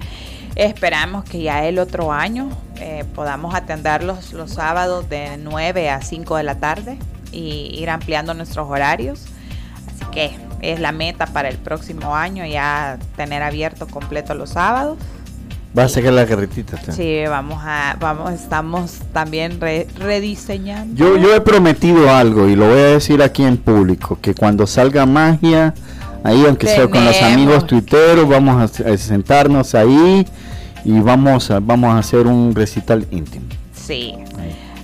Esperamos 0.57 1.25
que 1.25 1.43
ya 1.43 1.65
el 1.67 1.79
otro 1.79 2.13
año 2.13 2.51
eh, 2.77 3.05
podamos 3.15 3.55
atenderlos 3.55 4.33
los 4.33 4.53
sábados 4.53 5.09
de 5.09 5.37
9 5.39 5.91
a 5.91 6.03
5 6.03 6.37
de 6.37 6.43
la 6.43 6.57
tarde 6.57 6.99
y 7.33 7.77
ir 7.79 7.91
ampliando 7.91 8.35
nuestros 8.35 8.69
horarios. 8.69 9.25
Así 9.87 10.05
que 10.13 10.33
es 10.61 10.81
la 10.81 10.93
meta 10.93 11.27
para 11.27 11.49
el 11.49 11.57
próximo 11.57 12.15
año 12.15 12.45
ya 12.47 12.99
tener 13.17 13.43
abierto 13.43 13.87
completo 13.87 14.35
los 14.35 14.51
sábados. 14.51 14.99
Va 15.77 15.85
a 15.85 15.89
sacar 15.89 16.13
la 16.13 16.27
carretita. 16.27 16.79
Sí, 16.91 17.23
vamos 17.29 17.63
a, 17.63 17.97
vamos, 18.01 18.33
estamos 18.33 18.99
también 19.13 19.61
rediseñando. 19.61 20.97
Yo, 20.97 21.17
yo 21.17 21.33
he 21.33 21.41
prometido 21.41 22.13
algo 22.13 22.49
y 22.49 22.57
lo 22.57 22.69
voy 22.69 22.81
a 22.81 22.87
decir 22.87 23.23
aquí 23.23 23.45
en 23.45 23.57
público, 23.57 24.19
que 24.21 24.35
cuando 24.35 24.67
salga 24.67 25.07
magia, 25.07 25.75
ahí 26.25 26.45
aunque 26.47 26.67
sea 26.67 26.89
con 26.89 27.05
los 27.05 27.21
amigos 27.23 27.67
tuiteros, 27.67 28.29
vamos 28.29 28.81
a, 28.81 28.97
sentarnos 28.97 29.75
ahí 29.75 30.27
y 30.85 31.01
vamos 31.01 31.51
a, 31.51 31.61
vamos 31.61 31.95
a 31.95 31.99
hacer 31.99 32.27
un 32.27 32.55
recital 32.55 33.07
íntimo. 33.11 33.47
Sí. 33.75 34.15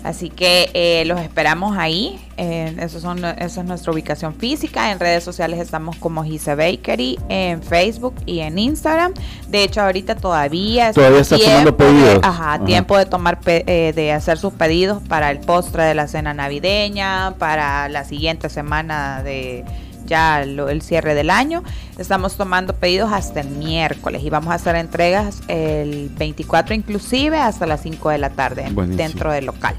Así 0.06 0.30
que 0.30 0.70
eh, 0.72 1.04
los 1.04 1.20
esperamos 1.20 1.76
ahí. 1.76 2.16
eso 2.36 3.00
son, 3.00 3.24
esa 3.24 3.60
es 3.60 3.66
nuestra 3.66 3.92
ubicación 3.92 4.36
física. 4.36 4.92
En 4.92 5.00
redes 5.00 5.24
sociales 5.24 5.58
estamos 5.58 5.96
como 5.96 6.22
Gise 6.22 6.54
Bakery, 6.54 7.18
en 7.28 7.60
Facebook 7.60 8.14
y 8.24 8.38
en 8.38 8.56
Instagram. 8.56 9.14
De 9.48 9.64
hecho, 9.64 9.80
ahorita 9.80 10.14
todavía, 10.14 10.92
todavía 10.92 11.22
está 11.22 11.36
tomando 11.36 11.76
pedidos. 11.76 12.20
ajá, 12.22 12.64
tiempo 12.64 12.96
de 12.96 13.06
tomar 13.06 13.40
eh, 13.46 13.92
de 13.96 14.12
hacer 14.12 14.38
sus 14.38 14.52
pedidos 14.52 15.02
para 15.02 15.32
el 15.32 15.40
postre 15.40 15.82
de 15.82 15.96
la 15.96 16.06
cena 16.06 16.32
navideña, 16.34 17.34
para 17.40 17.88
la 17.88 18.04
siguiente 18.04 18.48
semana 18.48 19.24
de 19.24 19.64
ya 20.04 20.42
el 20.42 20.82
cierre 20.82 21.14
del 21.14 21.30
año. 21.30 21.62
Estamos 21.98 22.36
tomando 22.36 22.74
pedidos 22.74 23.12
hasta 23.12 23.40
el 23.40 23.48
miércoles 23.48 24.22
y 24.22 24.30
vamos 24.30 24.50
a 24.50 24.54
hacer 24.54 24.76
entregas 24.76 25.40
el 25.48 26.10
24 26.16 26.74
inclusive 26.74 27.38
hasta 27.38 27.66
las 27.66 27.82
5 27.82 28.10
de 28.10 28.18
la 28.18 28.30
tarde 28.30 28.70
dentro 28.88 29.32
del 29.32 29.46
local. 29.46 29.76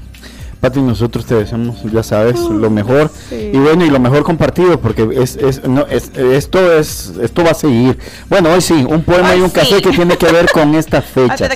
Pati, 0.60 0.80
nosotros 0.80 1.24
te 1.24 1.36
deseamos, 1.36 1.84
ya 1.84 2.02
sabes, 2.02 2.40
lo 2.40 2.68
mejor. 2.68 3.12
Y 3.30 3.56
bueno, 3.58 3.84
y 3.84 3.90
lo 3.90 4.00
mejor 4.00 4.24
compartido, 4.24 4.80
porque 4.80 5.08
es, 5.14 5.36
es, 5.36 5.62
no, 5.62 5.86
es, 5.86 6.10
esto 6.16 6.72
es 6.72 7.12
esto 7.22 7.44
va 7.44 7.52
a 7.52 7.54
seguir. 7.54 7.96
Bueno, 8.28 8.50
hoy 8.52 8.60
sí, 8.60 8.84
un 8.88 9.02
poema 9.02 9.36
y 9.36 9.40
un 9.40 9.50
café 9.50 9.80
que 9.80 9.90
tiene 9.90 10.16
que 10.16 10.26
ver 10.32 10.50
con 10.50 10.74
estas 10.74 11.04
fechas. 11.14 11.48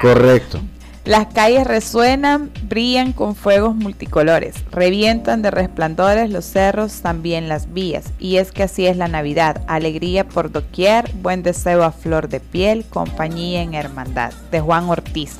Correcto. 0.00 0.60
Las 1.06 1.28
calles 1.28 1.64
resuenan, 1.64 2.50
brillan 2.68 3.12
con 3.12 3.36
fuegos 3.36 3.76
multicolores, 3.76 4.56
revientan 4.72 5.40
de 5.40 5.52
resplandores 5.52 6.30
los 6.30 6.44
cerros, 6.44 7.00
también 7.00 7.48
las 7.48 7.72
vías. 7.72 8.06
Y 8.18 8.38
es 8.38 8.50
que 8.50 8.64
así 8.64 8.88
es 8.88 8.96
la 8.96 9.06
Navidad, 9.06 9.62
alegría 9.68 10.26
por 10.26 10.50
doquier, 10.50 11.08
buen 11.22 11.44
deseo 11.44 11.84
a 11.84 11.92
flor 11.92 12.28
de 12.28 12.40
piel, 12.40 12.84
compañía 12.90 13.62
en 13.62 13.74
hermandad. 13.74 14.32
De 14.50 14.60
Juan 14.60 14.88
Ortiz. 14.88 15.36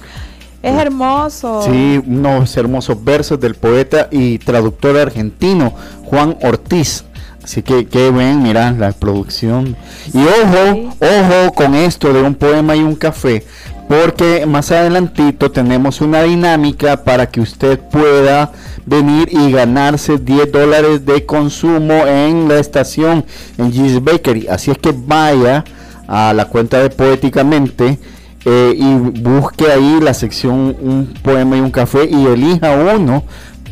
Es 0.63 0.73
hermoso. 0.73 1.63
Sí, 1.63 2.01
unos 2.07 2.57
hermosos 2.57 3.03
versos 3.03 3.41
del 3.41 3.57
poeta 3.57 4.07
y 4.13 4.39
traductor 4.39 4.97
argentino 4.97 5.75
Juan 6.05 6.39
Ortiz. 6.43 7.05
Así 7.43 7.63
que 7.63 7.87
qué 7.87 8.11
ven, 8.11 8.43
mira 8.43 8.71
la 8.71 8.93
producción. 8.93 9.77
Y 10.13 10.19
ojo, 10.19 10.95
ojo 11.01 11.53
con 11.55 11.75
esto 11.75 12.13
de 12.13 12.23
un 12.23 12.35
poema 12.37 12.75
y 12.75 12.83
un 12.83 12.97
café, 12.97 13.45
porque 13.89 14.47
más 14.47 14.71
adelantito 14.73 15.51
tenemos 15.51 16.01
una 16.01 16.23
dinámica 16.23 17.05
para 17.05 17.27
que 17.27 17.41
usted 17.41 17.79
pueda 17.79 18.53
venir 18.85 19.29
y 19.31 19.51
ganarse 19.53 20.19
10 20.19 20.53
dólares 20.53 21.07
de 21.07 21.25
consumo 21.25 22.07
en 22.07 22.49
la 22.49 22.59
estación 22.59 23.25
en 23.59 23.71
G's 23.71 24.03
Bakery. 24.03 24.49
Así 24.49 24.71
es 24.71 24.79
que 24.79 24.93
vaya 24.93 25.65
a 26.09 26.33
la 26.33 26.47
cuenta 26.47 26.81
de 26.81 26.91
Poéticamente 26.91 27.99
eh, 28.45 28.75
y 28.77 28.95
busque 28.95 29.67
ahí 29.71 29.99
la 30.01 30.15
sección 30.15 30.77
un 30.81 31.15
poema 31.23 31.57
y 31.57 31.61
un 31.61 31.71
café 31.71 32.09
y 32.09 32.27
elija 32.27 32.73
uno 32.95 33.25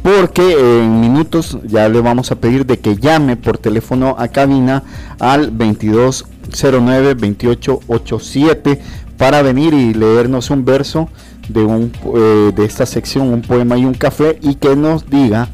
porque 0.03 0.83
en 0.83 1.01
minutos 1.01 1.59
ya 1.65 1.89
le 1.89 2.01
vamos 2.03 2.31
a 2.31 2.35
pedir 2.35 2.67
de 2.67 2.79
que 2.79 2.97
llame 2.97 3.37
por 3.37 3.57
teléfono 3.57 4.17
a 4.19 4.29
cabina 4.29 4.83
al 5.19 5.57
2209 5.57 7.15
2887 7.15 8.81
para 9.17 9.43
venir 9.43 9.75
y 9.75 9.95
leernos 9.95 10.51
un 10.51 10.65
verso 10.65 11.09
de 11.49 11.63
un 11.63 11.93
eh, 12.17 12.53
de 12.55 12.65
esta 12.65 12.87
sección 12.87 13.33
un 13.33 13.43
poema 13.43 13.77
y 13.77 13.85
un 13.85 13.95
café 13.95 14.39
y 14.41 14.55
que 14.55 14.75
nos 14.77 15.09
diga 15.09 15.49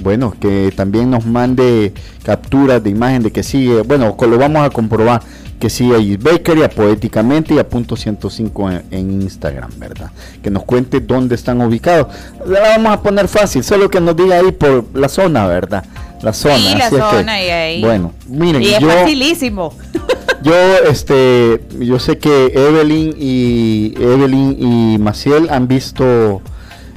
bueno, 0.00 0.34
que 0.38 0.72
también 0.76 1.10
nos 1.10 1.24
mande 1.24 1.92
capturas 2.22 2.82
de 2.82 2.90
imagen 2.90 3.22
de 3.22 3.32
que 3.32 3.42
sigue, 3.42 3.82
bueno, 3.82 4.16
lo 4.20 4.38
vamos 4.38 4.66
a 4.66 4.70
comprobar 4.70 5.22
que 5.58 5.70
sigue 5.70 5.94
a 5.94 6.18
Baker 6.18 6.58
y 6.58 6.62
a 6.62 6.68
Poéticamente 6.68 7.54
y 7.54 7.58
a 7.58 7.66
Punto 7.66 7.96
105 7.96 8.70
en, 8.90 9.22
Instagram, 9.22 9.70
¿verdad? 9.78 10.10
Que 10.42 10.50
nos 10.50 10.64
cuente 10.64 11.00
dónde 11.00 11.34
están 11.34 11.62
ubicados. 11.62 12.08
La 12.46 12.60
vamos 12.60 12.92
a 12.92 13.02
poner 13.02 13.26
fácil, 13.26 13.64
solo 13.64 13.88
que 13.88 14.00
nos 14.00 14.14
diga 14.16 14.36
ahí 14.36 14.52
por 14.52 14.84
la 14.94 15.08
zona, 15.08 15.46
¿verdad? 15.46 15.84
La 16.20 16.32
zona. 16.32 16.56
Sí, 16.56 16.74
la 16.76 16.90
zona 16.90 17.42
y 17.42 17.48
ahí. 17.48 17.80
Bueno, 17.80 18.12
miren, 18.28 18.62
y 18.62 18.74
es 18.74 18.84
facilísimo. 18.84 19.72
Yo, 20.46 20.54
este, 20.88 21.60
yo 21.80 21.98
sé 21.98 22.18
que 22.18 22.52
Evelyn 22.54 23.16
y 23.18 23.94
Evelyn 23.98 24.56
y 24.60 24.96
Maciel 24.98 25.50
han 25.50 25.66
visto, 25.66 26.40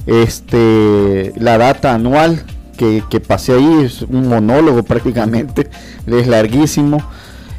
este, 0.06 1.34
la 1.36 1.58
data 1.58 1.96
anual 1.96 2.44
que, 2.78 3.04
que 3.10 3.20
pasé 3.20 3.54
ahí, 3.54 3.82
es 3.84 4.04
un 4.04 4.28
monólogo 4.28 4.84
prácticamente, 4.84 5.68
es 6.06 6.28
larguísimo 6.28 7.04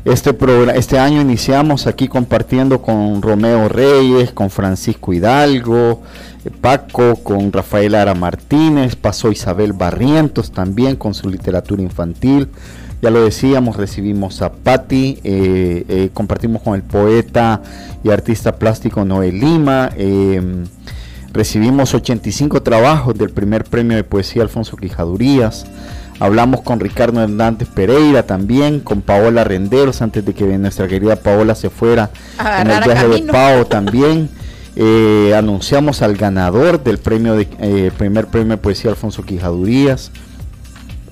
este, 0.05 0.35
este 0.77 0.99
año 0.99 1.21
iniciamos 1.21 1.87
aquí 1.87 2.09
compartiendo 2.09 2.81
con 2.81 3.21
Romeo 3.21 3.69
Reyes, 3.69 4.33
con 4.33 4.49
Francisco 4.49 5.13
Hidalgo, 5.13 6.01
Paco, 6.63 7.17
con 7.17 7.53
Rafael 7.53 7.95
Ara 7.95 8.15
Martínez, 8.15 8.97
pasó 8.97 9.31
Isabel 9.31 9.75
Barrientos 9.75 10.53
también 10.53 10.97
con 10.97 11.13
su 11.13 11.29
literatura 11.29 11.83
infantil. 11.83 12.49
Ya 13.03 13.11
lo 13.11 13.25
decíamos, 13.25 13.77
recibimos 13.77 14.43
a 14.43 14.53
Patti, 14.53 15.19
eh, 15.25 15.85
eh, 15.89 16.11
compartimos 16.13 16.61
con 16.61 16.75
el 16.75 16.83
poeta 16.83 17.63
y 18.05 18.11
artista 18.11 18.57
plástico 18.57 19.05
Noel 19.07 19.41
Lima. 19.41 19.91
Em, 19.97 20.67
recibimos 21.33 21.95
85 21.95 22.63
trabajos 22.63 23.17
del 23.17 23.31
primer 23.31 23.65
premio 23.65 23.97
de 23.97 24.05
poesía 24.05 24.43
Alfonso 24.43 24.77
Quijadurías. 24.77 25.65
Hablamos 26.19 26.61
con 26.61 26.79
Ricardo 26.79 27.23
Hernández 27.23 27.69
Pereira 27.69 28.25
también, 28.25 28.81
con 28.81 29.01
Paola 29.01 29.45
Renderos, 29.45 30.03
antes 30.03 30.23
de 30.23 30.35
que 30.35 30.45
nuestra 30.59 30.87
querida 30.87 31.17
Paola 31.17 31.55
se 31.55 31.71
fuera 31.71 32.11
en 32.39 32.71
el 32.71 32.85
viaje 32.85 33.09
de 33.09 33.23
Pau 33.23 33.65
también. 33.65 34.29
Eh, 34.77 35.35
anunciamos 35.35 36.03
al 36.03 36.17
ganador 36.17 36.83
del 36.85 36.99
premio 36.99 37.35
de, 37.35 37.91
primer 37.97 38.27
premio 38.27 38.51
de 38.51 38.57
poesía 38.59 38.91
Alfonso 38.91 39.23
Quijadurías, 39.23 40.13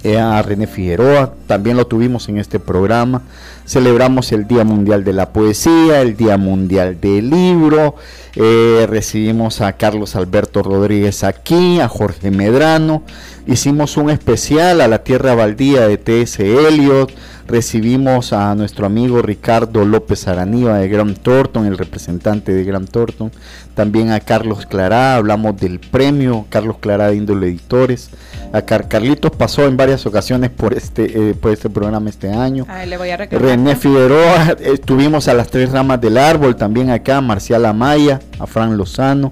a 0.04 0.40
René 0.42 0.66
Figueroa, 0.66 1.34
también 1.46 1.76
lo 1.76 1.86
tuvimos 1.86 2.28
en 2.28 2.38
este 2.38 2.58
programa. 2.58 3.22
Celebramos 3.66 4.32
el 4.32 4.46
Día 4.46 4.64
Mundial 4.64 5.04
de 5.04 5.12
la 5.12 5.30
Poesía, 5.30 6.00
el 6.00 6.16
Día 6.16 6.36
Mundial 6.36 7.00
del 7.00 7.30
Libro, 7.30 7.96
recibimos 8.34 9.60
a 9.60 9.72
Carlos 9.72 10.16
Alberto 10.16 10.62
Rodríguez 10.62 11.24
aquí, 11.24 11.80
a 11.80 11.88
Jorge 11.88 12.30
Medrano, 12.30 13.02
Hicimos 13.48 13.96
un 13.96 14.10
especial 14.10 14.82
a 14.82 14.88
la 14.88 15.02
Tierra 15.04 15.34
Baldía 15.34 15.88
de 15.88 15.96
T.S. 15.96 16.44
Eliot. 16.68 17.10
Recibimos 17.46 18.34
a 18.34 18.54
nuestro 18.54 18.84
amigo 18.84 19.22
Ricardo 19.22 19.86
López 19.86 20.28
Araniva 20.28 20.76
de 20.76 20.86
Graham 20.86 21.14
Thornton, 21.14 21.64
el 21.64 21.78
representante 21.78 22.52
de 22.52 22.62
Graham 22.64 22.84
Thornton. 22.84 23.32
También 23.78 24.10
a 24.10 24.18
Carlos 24.18 24.66
Clará, 24.66 25.14
hablamos 25.14 25.56
del 25.56 25.78
premio 25.78 26.46
Carlos 26.50 26.78
Clará 26.80 27.10
de 27.10 27.16
Índole 27.16 27.46
Editores. 27.46 28.10
A 28.52 28.62
Carlitos 28.62 29.30
pasó 29.30 29.66
en 29.66 29.76
varias 29.76 30.04
ocasiones 30.04 30.50
por 30.50 30.74
este, 30.74 31.30
eh, 31.30 31.34
por 31.34 31.52
este 31.52 31.70
programa 31.70 32.10
este 32.10 32.28
año. 32.28 32.66
le 32.88 32.96
voy 32.96 33.10
a 33.10 33.16
René 33.18 33.76
Figueroa, 33.76 34.56
estuvimos 34.58 35.28
a 35.28 35.34
las 35.34 35.46
tres 35.46 35.70
ramas 35.70 36.00
del 36.00 36.18
árbol, 36.18 36.56
también 36.56 36.90
acá, 36.90 37.20
Marcial 37.20 37.64
Amaya, 37.66 38.18
a 38.40 38.48
Fran 38.48 38.76
Lozano 38.76 39.30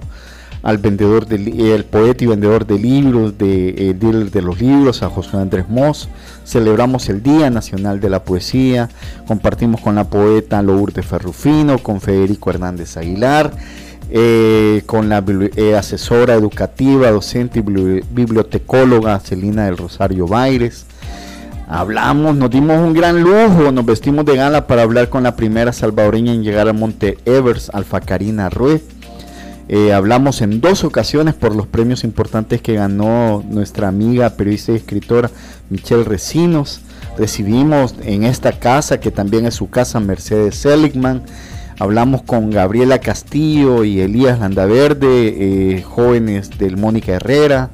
al 0.63 0.79
vendedor 0.79 1.27
del 1.27 1.47
el 1.59 1.85
poeta 1.85 2.23
y 2.23 2.27
vendedor 2.27 2.65
de 2.65 2.79
libros, 2.79 3.37
de, 3.37 3.69
eh, 3.69 3.93
de 3.93 4.41
los 4.41 4.59
libros, 4.59 5.03
a 5.03 5.09
José 5.09 5.37
Andrés 5.37 5.69
Moss. 5.69 6.09
Celebramos 6.45 7.07
el 7.09 7.21
Día 7.21 7.49
Nacional 7.49 7.99
de 7.99 8.09
la 8.09 8.23
Poesía, 8.23 8.89
compartimos 9.27 9.81
con 9.81 9.95
la 9.95 10.05
poeta 10.05 10.61
Lourdes 10.61 11.05
Ferrufino, 11.05 11.77
con 11.77 12.01
Federico 12.01 12.49
Hernández 12.49 12.97
Aguilar, 12.97 13.51
eh, 14.09 14.83
con 14.85 15.09
la 15.09 15.23
eh, 15.55 15.75
asesora 15.75 16.33
educativa, 16.33 17.11
docente 17.11 17.59
y 17.59 17.61
bibliotecóloga 17.61 19.19
Celina 19.19 19.65
del 19.65 19.77
Rosario 19.77 20.27
Baires. 20.27 20.85
Hablamos, 21.67 22.35
nos 22.35 22.49
dimos 22.49 22.77
un 22.77 22.93
gran 22.93 23.21
lujo, 23.21 23.71
nos 23.71 23.85
vestimos 23.85 24.25
de 24.25 24.37
gala 24.37 24.67
para 24.67 24.83
hablar 24.83 25.09
con 25.09 25.23
la 25.23 25.35
primera 25.35 25.73
salvadoreña 25.73 26.33
en 26.33 26.43
llegar 26.43 26.67
al 26.67 26.75
Monte 26.75 27.17
Evers, 27.25 27.69
Alfa 27.73 27.99
Karina 27.99 28.49
Ruiz 28.49 28.81
eh, 29.69 29.91
hablamos 29.91 30.41
en 30.41 30.61
dos 30.61 30.85
ocasiones 30.85 31.33
por 31.33 31.53
los 31.53 31.67
premios 31.67 32.05
importantes 32.05 32.61
que 32.61 32.75
ganó 32.75 33.43
nuestra 33.49 33.89
amiga 33.89 34.29
periodista 34.29 34.71
y 34.71 34.75
escritora 34.75 35.29
Michelle 35.69 36.05
Recinos. 36.05 36.79
Recibimos 37.17 37.95
en 38.03 38.23
esta 38.23 38.53
casa, 38.53 38.99
que 38.99 39.11
también 39.11 39.45
es 39.45 39.55
su 39.55 39.69
casa, 39.69 39.99
Mercedes 39.99 40.55
Seligman. 40.55 41.23
Hablamos 41.79 42.23
con 42.23 42.49
Gabriela 42.49 42.99
Castillo 42.99 43.83
y 43.83 44.01
Elías 44.01 44.39
Landaverde, 44.39 45.75
eh, 45.75 45.83
jóvenes 45.83 46.57
del 46.57 46.75
Mónica 46.75 47.13
Herrera. 47.13 47.69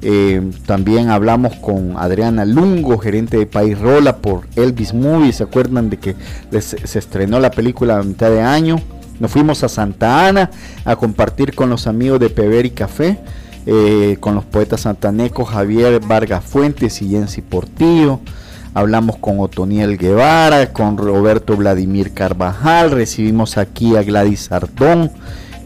Eh, 0.00 0.50
también 0.64 1.10
hablamos 1.10 1.54
con 1.56 1.96
Adriana 1.98 2.46
Lungo, 2.46 2.98
gerente 2.98 3.36
de 3.36 3.46
País 3.46 3.78
Rola 3.78 4.16
por 4.16 4.48
Elvis 4.56 4.94
Movie. 4.94 5.34
¿Se 5.34 5.42
acuerdan 5.42 5.90
de 5.90 5.98
que 5.98 6.16
se 6.60 6.98
estrenó 6.98 7.38
la 7.40 7.50
película 7.50 7.98
a 7.98 8.02
mitad 8.02 8.30
de 8.30 8.40
año? 8.40 8.80
Nos 9.20 9.30
fuimos 9.30 9.62
a 9.62 9.68
Santa 9.68 10.26
Ana 10.26 10.50
a 10.86 10.96
compartir 10.96 11.54
con 11.54 11.68
los 11.68 11.86
amigos 11.86 12.18
de 12.20 12.30
Peber 12.30 12.64
y 12.64 12.70
Café, 12.70 13.18
eh, 13.66 14.16
con 14.18 14.34
los 14.34 14.44
poetas 14.44 14.80
santanecos 14.80 15.50
Javier 15.50 16.00
Vargas 16.00 16.42
Fuentes 16.42 17.02
y 17.02 17.10
Jensi 17.10 17.42
Portillo. 17.42 18.18
Hablamos 18.74 19.18
con 19.18 19.38
Otoniel 19.40 19.98
Guevara, 19.98 20.72
con 20.72 20.96
Roberto 20.96 21.56
Vladimir 21.56 22.14
Carvajal, 22.14 22.90
recibimos 22.90 23.58
aquí 23.58 23.96
a 23.96 24.02
Gladys 24.02 24.50
Ardón. 24.50 25.10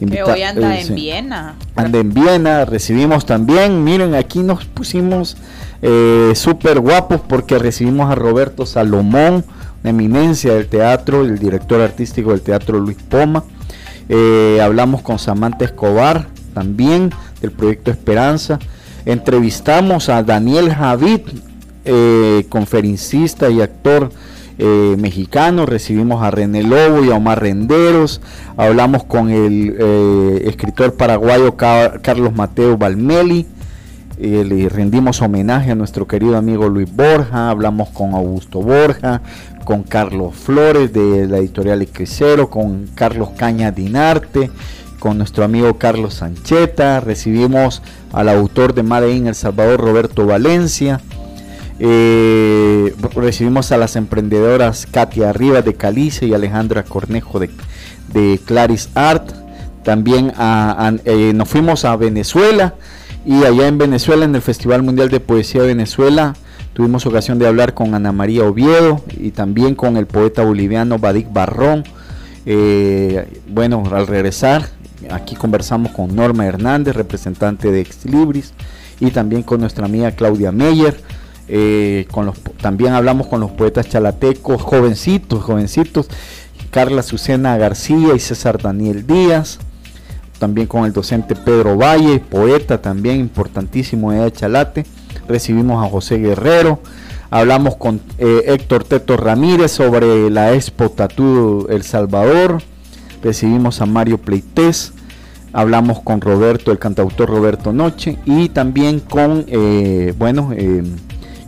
que 0.01 0.23
hoy 0.25 0.43
anda 0.43 0.77
eh, 0.77 0.81
en 0.81 0.95
Viena. 0.97 1.55
Anda 1.77 2.01
en 2.01 2.13
Viena, 2.13 2.65
recibimos 2.65 3.25
también, 3.25 3.85
miren, 3.85 4.17
aquí 4.17 4.41
nos 4.41 4.65
pusimos 4.65 5.37
eh, 5.83 6.33
súper 6.35 6.81
guapos 6.81 7.21
porque 7.21 7.59
recibimos 7.59 8.11
a 8.11 8.17
Roberto 8.17 8.67
Salomón, 8.67 9.45
eminencia 9.85 10.55
del 10.55 10.67
teatro, 10.67 11.23
el 11.23 11.39
director 11.39 11.81
artístico 11.81 12.31
del 12.33 12.41
teatro 12.41 12.81
Luis 12.81 12.99
Poma. 13.09 13.45
Eh, 14.09 14.59
hablamos 14.61 15.03
con 15.03 15.21
Samantha 15.21 15.65
Escobar 15.65 16.27
también 16.55 17.13
del 17.41 17.53
proyecto 17.53 17.93
Esperanza. 17.93 18.59
Entrevistamos 19.05 20.09
a 20.09 20.25
Daniel 20.25 20.75
Javid, 20.75 21.21
eh, 21.87 22.47
conferencista 22.49 23.49
y 23.51 23.61
actor 23.61 24.11
eh, 24.59 24.97
mexicano. 24.99 25.67
Recibimos 25.67 26.23
a 26.23 26.31
René 26.31 26.63
Lobo 26.63 27.05
y 27.05 27.11
a 27.11 27.15
Omar 27.15 27.41
Renderos. 27.41 28.21
Hablamos 28.57 29.05
con 29.05 29.31
el 29.31 29.77
escritor 30.45 30.95
paraguayo 30.95 31.57
Carlos 31.57 32.35
Mateo 32.35 32.77
Balmeli. 32.77 33.47
le 34.19 34.69
rendimos 34.69 35.23
homenaje 35.23 35.71
a 35.71 35.75
nuestro 35.75 36.07
querido 36.07 36.37
amigo 36.37 36.69
Luis 36.69 36.95
Borja, 36.95 37.51
hablamos 37.51 37.91
con 37.91 38.15
Augusto 38.15 38.61
Borja, 38.63 39.21
con 39.67 39.83
Carlos 39.83 40.35
Flores 40.35 40.93
de 40.93 41.27
la 41.27 41.39
editorial 41.39 41.83
Ecrisero, 41.83 42.49
con 42.49 42.87
Carlos 42.95 43.31
Caña 43.37 43.73
Dinarte, 43.73 44.49
con 45.01 45.19
nuestro 45.19 45.45
amigo 45.45 45.77
Carlos 45.77 46.15
Sancheta, 46.15 47.01
recibimos 47.01 47.83
al 48.13 48.29
autor 48.29 48.75
de 48.75 48.85
Made 48.85 49.13
in 49.13 49.27
El 49.27 49.35
Salvador, 49.35 49.81
Roberto 49.81 50.25
Valencia, 50.25 51.01
eh, 51.79 52.95
recibimos 53.15 53.73
a 53.73 53.77
las 53.77 53.97
emprendedoras 53.97 54.87
Katia 54.91 55.33
Rivas 55.33 55.65
de 55.65 55.75
Calice 55.75 56.27
y 56.27 56.35
Alejandra 56.35 56.83
Cornejo 56.83 57.39
de, 57.39 58.41
Claris 58.45 58.89
Art, 58.95 59.31
también 59.83 60.33
eh, 61.05 61.33
nos 61.35 61.49
fuimos 61.49 61.85
a 61.85 61.95
Venezuela 61.97 62.75
y 63.25 63.45
allá 63.45 63.69
en 63.69 63.79
Venezuela, 63.79 64.25
en 64.25 64.35
el 64.35 64.43
Festival 64.43 64.83
Mundial 64.83 65.11
de 65.11 65.21
Poesía 65.21 65.63
de 65.63 65.69
Venezuela, 65.69 66.35
Tuvimos 66.77 67.07
ocasión 67.07 67.39
de 67.39 67.47
hablar 67.47 67.73
con 67.73 67.95
Ana 67.95 68.13
María 68.13 68.45
Oviedo 68.45 69.01
y 69.19 69.31
también 69.31 69.75
con 69.75 69.97
el 69.97 70.07
poeta 70.07 70.45
boliviano 70.45 70.99
Badik 70.99 71.33
Barrón. 71.33 71.85
Eh, 72.45 73.41
bueno, 73.49 73.83
al 73.91 74.07
regresar, 74.07 74.69
aquí 75.11 75.37
conversamos 75.37 75.93
con 75.93 76.15
Norma 76.15 76.45
Hernández, 76.45 76.95
representante 76.95 77.73
de 77.73 77.81
Ex 77.81 78.05
Libris, 78.05 78.53
y 79.01 79.11
también 79.11 79.43
con 79.43 79.61
nuestra 79.61 79.87
amiga 79.87 80.11
Claudia 80.11 80.53
Meyer. 80.53 81.01
Eh, 81.49 82.07
con 82.11 82.27
los, 82.27 82.39
también 82.61 82.93
hablamos 82.93 83.29
con 83.29 83.41
los 83.41 83.53
poetas 83.53 83.89
chalatecos, 83.89 84.63
jovencitos, 84.63 85.45
jovencitos, 85.45 86.09
Carla 86.71 87.03
Susena 87.03 87.57
García 87.57 88.15
y 88.15 88.21
César 88.21 88.61
Daniel 88.61 89.07
Díaz. 89.07 89.59
También 90.39 90.67
con 90.67 90.85
el 90.85 90.93
docente 90.93 91.35
Pedro 91.35 91.77
Valle, 91.77 92.19
poeta 92.19 92.83
también 92.83 93.21
importantísimo 93.21 94.13
de 94.13 94.31
Chalate. 94.31 94.85
Recibimos 95.29 95.85
a 95.85 95.89
José 95.89 96.19
Guerrero, 96.19 96.81
hablamos 97.31 97.77
con 97.77 98.01
eh, 98.19 98.43
Héctor 98.47 98.85
Teto 98.85 99.17
Ramírez 99.17 99.73
sobre 99.73 100.31
la 100.31 100.53
Expo 100.53 100.91
Tatú 100.91 101.67
El 101.71 101.83
Salvador, 101.83 102.63
recibimos 103.23 103.81
a 103.81 103.87
Mario 103.87 104.19
Pleites, 104.19 104.93
hablamos 105.53 106.01
con 106.01 106.21
Roberto, 106.21 106.71
el 106.71 106.79
cantautor 106.79 107.29
Roberto 107.29 107.73
Noche, 107.73 108.19
y 108.25 108.51
también 108.51 109.01
con, 109.01 109.47
eh, 109.49 110.15
bueno, 110.17 110.51
eh, 110.55 110.85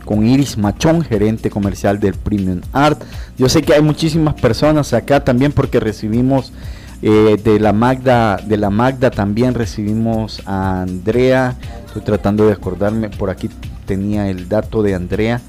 con 0.09 0.25
Iris 0.25 0.57
Machón, 0.57 1.03
gerente 1.03 1.51
comercial 1.51 1.99
del 1.99 2.15
Premium 2.15 2.61
Art. 2.73 2.99
Yo 3.37 3.47
sé 3.47 3.61
que 3.61 3.75
hay 3.75 3.83
muchísimas 3.83 4.33
personas 4.33 4.91
acá 4.93 5.23
también 5.23 5.51
porque 5.51 5.79
recibimos 5.79 6.51
eh, 7.03 7.39
de 7.43 7.59
la 7.59 7.73
Magda, 7.73 8.37
de 8.37 8.57
la 8.57 8.71
Magda 8.71 9.11
también 9.11 9.53
recibimos 9.53 10.41
a 10.47 10.81
Andrea. 10.81 11.57
Estoy 11.85 12.01
tratando 12.01 12.47
de 12.47 12.53
acordarme, 12.53 13.09
por 13.09 13.29
aquí 13.29 13.51
tenía 13.85 14.27
el 14.29 14.49
dato 14.49 14.81
de 14.81 14.95
Andrea, 14.95 15.41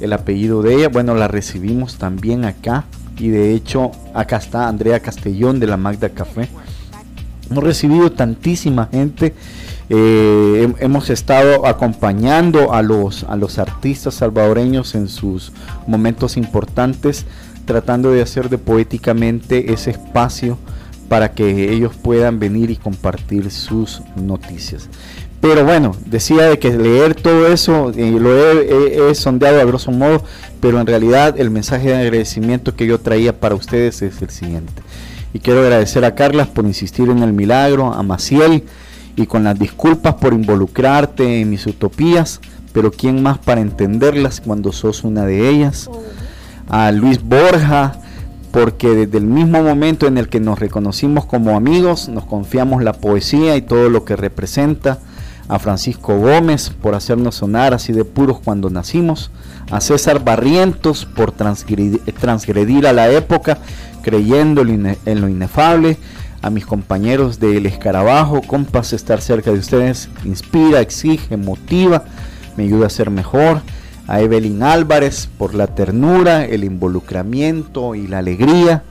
el 0.00 0.12
apellido 0.12 0.62
de 0.62 0.76
ella. 0.76 0.88
Bueno, 0.90 1.16
la 1.16 1.26
recibimos 1.26 1.98
también 1.98 2.44
acá. 2.44 2.84
Y 3.18 3.30
de 3.30 3.52
hecho, 3.52 3.90
acá 4.14 4.36
está 4.36 4.68
Andrea 4.68 5.00
Castellón 5.00 5.58
de 5.58 5.66
la 5.66 5.76
Magda 5.76 6.10
Café. 6.10 6.48
Hemos 7.50 7.64
recibido 7.64 8.12
tantísima 8.12 8.86
gente 8.92 9.34
eh, 9.90 10.72
hemos 10.80 11.10
estado 11.10 11.66
acompañando 11.66 12.72
a 12.72 12.82
los, 12.82 13.24
a 13.24 13.36
los 13.36 13.58
artistas 13.58 14.14
salvadoreños 14.14 14.94
en 14.94 15.08
sus 15.08 15.52
momentos 15.86 16.36
importantes, 16.36 17.26
tratando 17.66 18.10
de 18.10 18.22
hacer 18.22 18.48
de 18.48 18.58
poéticamente 18.58 19.72
ese 19.72 19.90
espacio 19.90 20.58
para 21.08 21.32
que 21.32 21.72
ellos 21.72 21.94
puedan 21.94 22.38
venir 22.38 22.70
y 22.70 22.76
compartir 22.76 23.50
sus 23.50 24.02
noticias. 24.16 24.88
Pero 25.40 25.62
bueno, 25.62 25.94
decía 26.06 26.44
de 26.44 26.58
que 26.58 26.70
leer 26.70 27.14
todo 27.14 27.48
eso, 27.48 27.92
eh, 27.94 28.10
lo 28.18 28.34
he, 28.34 29.14
sondeado 29.14 29.60
a 29.60 29.64
grosso 29.64 29.90
modo, 29.90 30.24
pero 30.58 30.80
en 30.80 30.86
realidad 30.86 31.38
el 31.38 31.50
mensaje 31.50 31.88
de 31.88 31.96
agradecimiento 31.96 32.74
que 32.74 32.86
yo 32.86 32.98
traía 32.98 33.38
para 33.38 33.54
ustedes 33.54 34.00
es 34.00 34.22
el 34.22 34.30
siguiente. 34.30 34.82
Y 35.34 35.40
quiero 35.40 35.60
agradecer 35.60 36.06
a 36.06 36.14
Carlas 36.14 36.48
por 36.48 36.64
insistir 36.64 37.10
en 37.10 37.22
el 37.22 37.34
milagro, 37.34 37.92
a 37.92 38.02
Maciel, 38.02 38.64
y 39.16 39.26
con 39.26 39.44
las 39.44 39.58
disculpas 39.58 40.14
por 40.14 40.32
involucrarte 40.32 41.40
en 41.40 41.50
mis 41.50 41.66
utopías, 41.66 42.40
pero 42.72 42.90
¿quién 42.90 43.22
más 43.22 43.38
para 43.38 43.60
entenderlas 43.60 44.40
cuando 44.40 44.72
sos 44.72 45.04
una 45.04 45.24
de 45.24 45.48
ellas? 45.48 45.88
A 46.68 46.90
Luis 46.90 47.22
Borja, 47.22 47.98
porque 48.50 48.88
desde 48.88 49.18
el 49.18 49.26
mismo 49.26 49.62
momento 49.62 50.06
en 50.06 50.18
el 50.18 50.28
que 50.28 50.40
nos 50.40 50.58
reconocimos 50.58 51.26
como 51.26 51.56
amigos, 51.56 52.08
nos 52.08 52.24
confiamos 52.24 52.82
la 52.82 52.92
poesía 52.92 53.56
y 53.56 53.62
todo 53.62 53.88
lo 53.90 54.04
que 54.04 54.16
representa. 54.16 54.98
A 55.46 55.58
Francisco 55.58 56.18
Gómez 56.18 56.70
por 56.70 56.94
hacernos 56.94 57.34
sonar 57.34 57.74
así 57.74 57.92
de 57.92 58.04
puros 58.06 58.40
cuando 58.42 58.70
nacimos. 58.70 59.30
A 59.70 59.80
César 59.82 60.24
Barrientos 60.24 61.04
por 61.04 61.32
transgredir, 61.32 62.86
a 62.86 62.92
la 62.94 63.10
época 63.10 63.58
creyendo 64.02 64.62
en 64.62 65.20
lo 65.20 65.28
inefable 65.28 65.98
a 66.44 66.50
mis 66.50 66.66
compañeros 66.66 67.40
del 67.40 67.64
escarabajo, 67.64 68.42
compas, 68.42 68.92
estar 68.92 69.22
cerca 69.22 69.50
de 69.50 69.58
ustedes 69.58 70.10
inspira, 70.26 70.82
exige, 70.82 71.38
motiva, 71.38 72.04
me 72.58 72.64
ayuda 72.64 72.86
a 72.86 72.90
ser 72.90 73.08
mejor. 73.08 73.62
A 74.06 74.20
Evelyn 74.20 74.62
Álvarez 74.62 75.26
por 75.38 75.54
la 75.54 75.68
ternura, 75.68 76.44
el 76.44 76.64
involucramiento 76.64 77.94
y 77.94 78.06
la 78.08 78.18
alegría. 78.18 78.82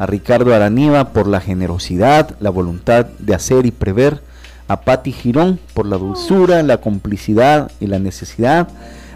A 0.00 0.06
Ricardo 0.06 0.52
Araniva 0.52 1.12
por 1.12 1.28
la 1.28 1.40
generosidad, 1.40 2.34
la 2.40 2.50
voluntad 2.50 3.06
de 3.20 3.36
hacer 3.36 3.66
y 3.66 3.70
prever. 3.70 4.20
A 4.66 4.80
Patti 4.80 5.12
Girón 5.12 5.60
por 5.74 5.86
la 5.86 5.98
dulzura, 5.98 6.64
la 6.64 6.78
complicidad 6.78 7.70
y 7.78 7.86
la 7.86 8.00
necesidad. 8.00 8.66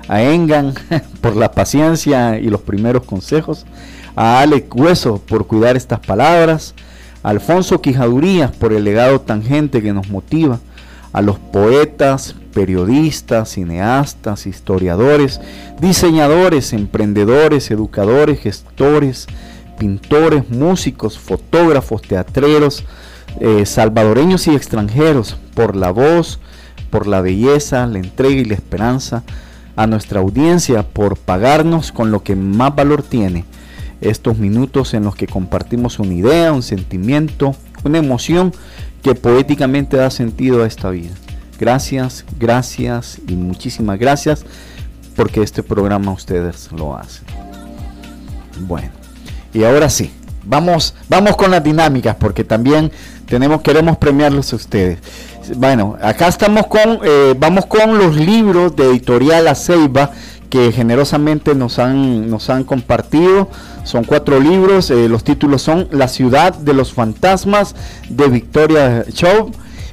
A 0.06 0.22
Engan 0.22 0.74
por 1.20 1.34
la 1.34 1.50
paciencia 1.50 2.38
y 2.38 2.50
los 2.50 2.60
primeros 2.60 3.02
consejos. 3.02 3.66
A 4.14 4.42
Alec 4.42 4.72
Hueso 4.76 5.20
por 5.26 5.48
cuidar 5.48 5.76
estas 5.76 5.98
palabras 5.98 6.72
Alfonso 7.22 7.80
Quijadurías 7.80 8.50
por 8.52 8.72
el 8.72 8.84
legado 8.84 9.20
tangente 9.20 9.82
que 9.82 9.92
nos 9.92 10.08
motiva, 10.08 10.58
a 11.12 11.22
los 11.22 11.38
poetas, 11.38 12.36
periodistas, 12.54 13.50
cineastas, 13.50 14.46
historiadores, 14.46 15.40
diseñadores, 15.80 16.72
emprendedores, 16.72 17.70
educadores, 17.70 18.40
gestores, 18.40 19.26
pintores, 19.78 20.48
músicos, 20.50 21.18
fotógrafos, 21.18 22.02
teatreros, 22.02 22.84
eh, 23.40 23.66
salvadoreños 23.66 24.46
y 24.46 24.54
extranjeros, 24.54 25.36
por 25.54 25.76
la 25.76 25.90
voz, 25.90 26.38
por 26.90 27.06
la 27.06 27.20
belleza, 27.20 27.86
la 27.86 27.98
entrega 27.98 28.40
y 28.40 28.44
la 28.44 28.54
esperanza, 28.54 29.22
a 29.76 29.86
nuestra 29.86 30.20
audiencia 30.20 30.82
por 30.82 31.16
pagarnos 31.16 31.92
con 31.92 32.10
lo 32.10 32.22
que 32.22 32.36
más 32.36 32.74
valor 32.74 33.02
tiene, 33.02 33.44
estos 34.00 34.38
minutos 34.38 34.94
en 34.94 35.04
los 35.04 35.14
que 35.14 35.26
compartimos 35.26 35.98
una 35.98 36.14
idea, 36.14 36.52
un 36.52 36.62
sentimiento, 36.62 37.54
una 37.84 37.98
emoción 37.98 38.52
que 39.02 39.14
poéticamente 39.14 39.96
da 39.96 40.10
sentido 40.10 40.62
a 40.62 40.66
esta 40.66 40.90
vida. 40.90 41.14
Gracias, 41.58 42.24
gracias 42.38 43.20
y 43.28 43.34
muchísimas 43.34 43.98
gracias 43.98 44.44
porque 45.16 45.42
este 45.42 45.62
programa 45.62 46.12
ustedes 46.12 46.70
lo 46.72 46.96
hacen. 46.96 47.24
Bueno, 48.60 48.90
y 49.52 49.64
ahora 49.64 49.90
sí, 49.90 50.10
vamos, 50.44 50.94
vamos 51.08 51.36
con 51.36 51.50
las 51.50 51.62
dinámicas 51.62 52.16
porque 52.16 52.44
también 52.44 52.90
tenemos, 53.26 53.60
queremos 53.62 53.98
premiarlos 53.98 54.52
a 54.52 54.56
ustedes. 54.56 54.98
Bueno, 55.56 55.96
acá 56.00 56.28
estamos 56.28 56.66
con, 56.66 57.00
eh, 57.04 57.34
vamos 57.38 57.66
con 57.66 57.98
los 57.98 58.16
libros 58.16 58.74
de 58.76 58.86
Editorial 58.86 59.48
Aceiba 59.48 60.12
que 60.50 60.72
generosamente 60.72 61.54
nos 61.54 61.78
han, 61.78 62.28
nos 62.28 62.50
han 62.50 62.64
compartido. 62.64 63.48
Son 63.84 64.04
cuatro 64.04 64.38
libros, 64.38 64.90
eh, 64.90 65.08
los 65.08 65.24
títulos 65.24 65.62
son 65.62 65.88
La 65.90 66.08
ciudad 66.08 66.54
de 66.54 66.74
los 66.74 66.92
fantasmas 66.92 67.74
de 68.08 68.28
Victoria 68.28 69.04
Shaw, 69.08 69.50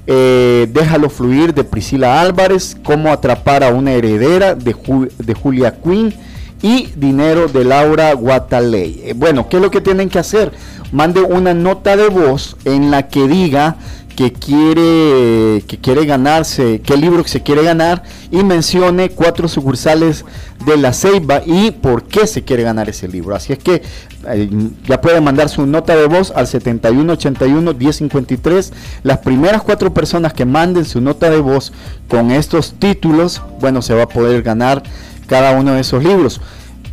eh, 0.07 0.67
Déjalo 0.73 1.09
fluir 1.09 1.53
de 1.53 1.63
Priscila 1.63 2.19
Álvarez, 2.19 2.75
Cómo 2.83 3.11
atrapar 3.11 3.63
a 3.63 3.69
una 3.69 3.93
heredera 3.93 4.55
de, 4.55 4.75
de 5.17 5.33
Julia 5.33 5.75
Quinn 5.81 6.13
y 6.61 6.87
Dinero 6.95 7.47
de 7.47 7.63
Laura 7.63 8.13
Guataley. 8.13 9.01
Eh, 9.03 9.13
bueno, 9.15 9.47
¿qué 9.47 9.57
es 9.57 9.61
lo 9.61 9.71
que 9.71 9.81
tienen 9.81 10.09
que 10.09 10.19
hacer? 10.19 10.51
Mande 10.91 11.21
una 11.21 11.53
nota 11.53 11.95
de 11.97 12.07
voz 12.07 12.55
en 12.65 12.91
la 12.91 13.09
que 13.09 13.27
diga 13.27 13.75
que 14.17 14.33
quiere, 14.33 15.63
que 15.67 15.77
quiere 15.79 16.05
ganarse, 16.07 16.81
qué 16.83 16.97
libro 16.97 17.21
que 17.21 17.29
se 17.29 17.43
quiere 17.43 17.61
ganar 17.61 18.01
y 18.31 18.43
mencione 18.43 19.11
cuatro 19.11 19.47
sucursales 19.47 20.25
de 20.65 20.75
la 20.75 20.91
Ceiba 20.91 21.43
y 21.45 21.69
por 21.69 22.05
qué 22.05 22.25
se 22.25 22.43
quiere 22.43 22.63
ganar 22.63 22.89
ese 22.89 23.07
libro. 23.07 23.35
Así 23.35 23.53
es 23.53 23.59
que 23.59 23.83
eh, 24.27 24.49
ya 24.87 25.01
puede 25.01 25.21
mandar 25.21 25.49
su 25.49 25.67
nota 25.67 25.95
de 25.95 26.07
voz 26.07 26.33
al 26.35 26.47
7181-1053. 26.47 28.71
Las 29.03 29.19
primeras 29.19 29.61
cuatro 29.61 29.93
personas 29.93 30.33
que 30.33 30.45
manden 30.45 30.85
su 30.85 30.99
nota 30.99 31.29
de 31.29 31.37
voz 31.37 31.71
con 32.07 32.31
estos 32.31 32.73
títulos, 32.79 33.43
bueno, 33.61 33.83
se 33.83 33.93
va 33.93 34.05
a 34.05 34.09
poder 34.09 34.41
ganar 34.41 34.81
cada 35.27 35.51
uno 35.51 35.73
de 35.73 35.81
esos 35.81 36.03
libros. 36.03 36.41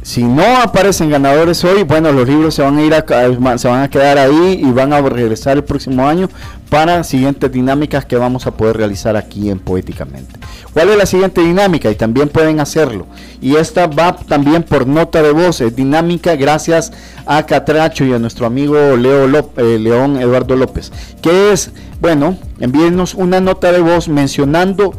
Si 0.05 0.23
no 0.23 0.59
aparecen 0.59 1.09
ganadores 1.09 1.65
hoy, 1.65 1.83
bueno, 1.83 2.13
los 2.13 2.29
libros 2.29 2.55
se 2.55 2.61
van 2.61 2.77
a 2.77 2.83
ir 2.83 2.93
a, 2.93 3.57
se 3.57 3.69
van 3.69 3.81
a 3.81 3.89
quedar 3.89 4.19
ahí 4.19 4.61
y 4.63 4.71
van 4.71 4.93
a 4.93 5.01
regresar 5.01 5.57
el 5.57 5.65
próximo 5.65 6.07
año 6.07 6.29
para 6.69 7.03
siguientes 7.05 7.51
dinámicas 7.51 8.05
que 8.05 8.17
vamos 8.17 8.47
a 8.47 8.51
poder 8.51 8.77
realizar 8.77 9.17
aquí 9.17 9.49
en 9.49 9.59
Poéticamente. 9.59 10.39
¿Cuál 10.75 10.91
es 10.91 10.99
la 10.99 11.07
siguiente 11.07 11.41
dinámica? 11.41 11.91
Y 11.91 11.95
también 11.95 12.29
pueden 12.29 12.61
hacerlo. 12.61 13.07
Y 13.41 13.57
esta 13.57 13.87
va 13.87 14.15
también 14.15 14.63
por 14.63 14.87
nota 14.87 15.23
de 15.23 15.33
voz, 15.33 15.63
es 15.63 15.75
dinámica 15.75 16.37
gracias 16.37 16.93
a 17.25 17.47
Catracho 17.47 18.05
y 18.05 18.13
a 18.13 18.19
nuestro 18.19 18.45
amigo 18.45 18.77
Leo 18.99 19.25
eh, 19.57 19.79
León 19.79 20.19
Eduardo 20.19 20.55
López. 20.55 20.93
Que 21.23 21.51
es, 21.51 21.71
bueno, 22.03 22.37
envíenos 22.61 23.15
una 23.15 23.41
nota 23.41 23.73
de 23.73 23.81
voz 23.81 24.09
mencionando 24.09 24.93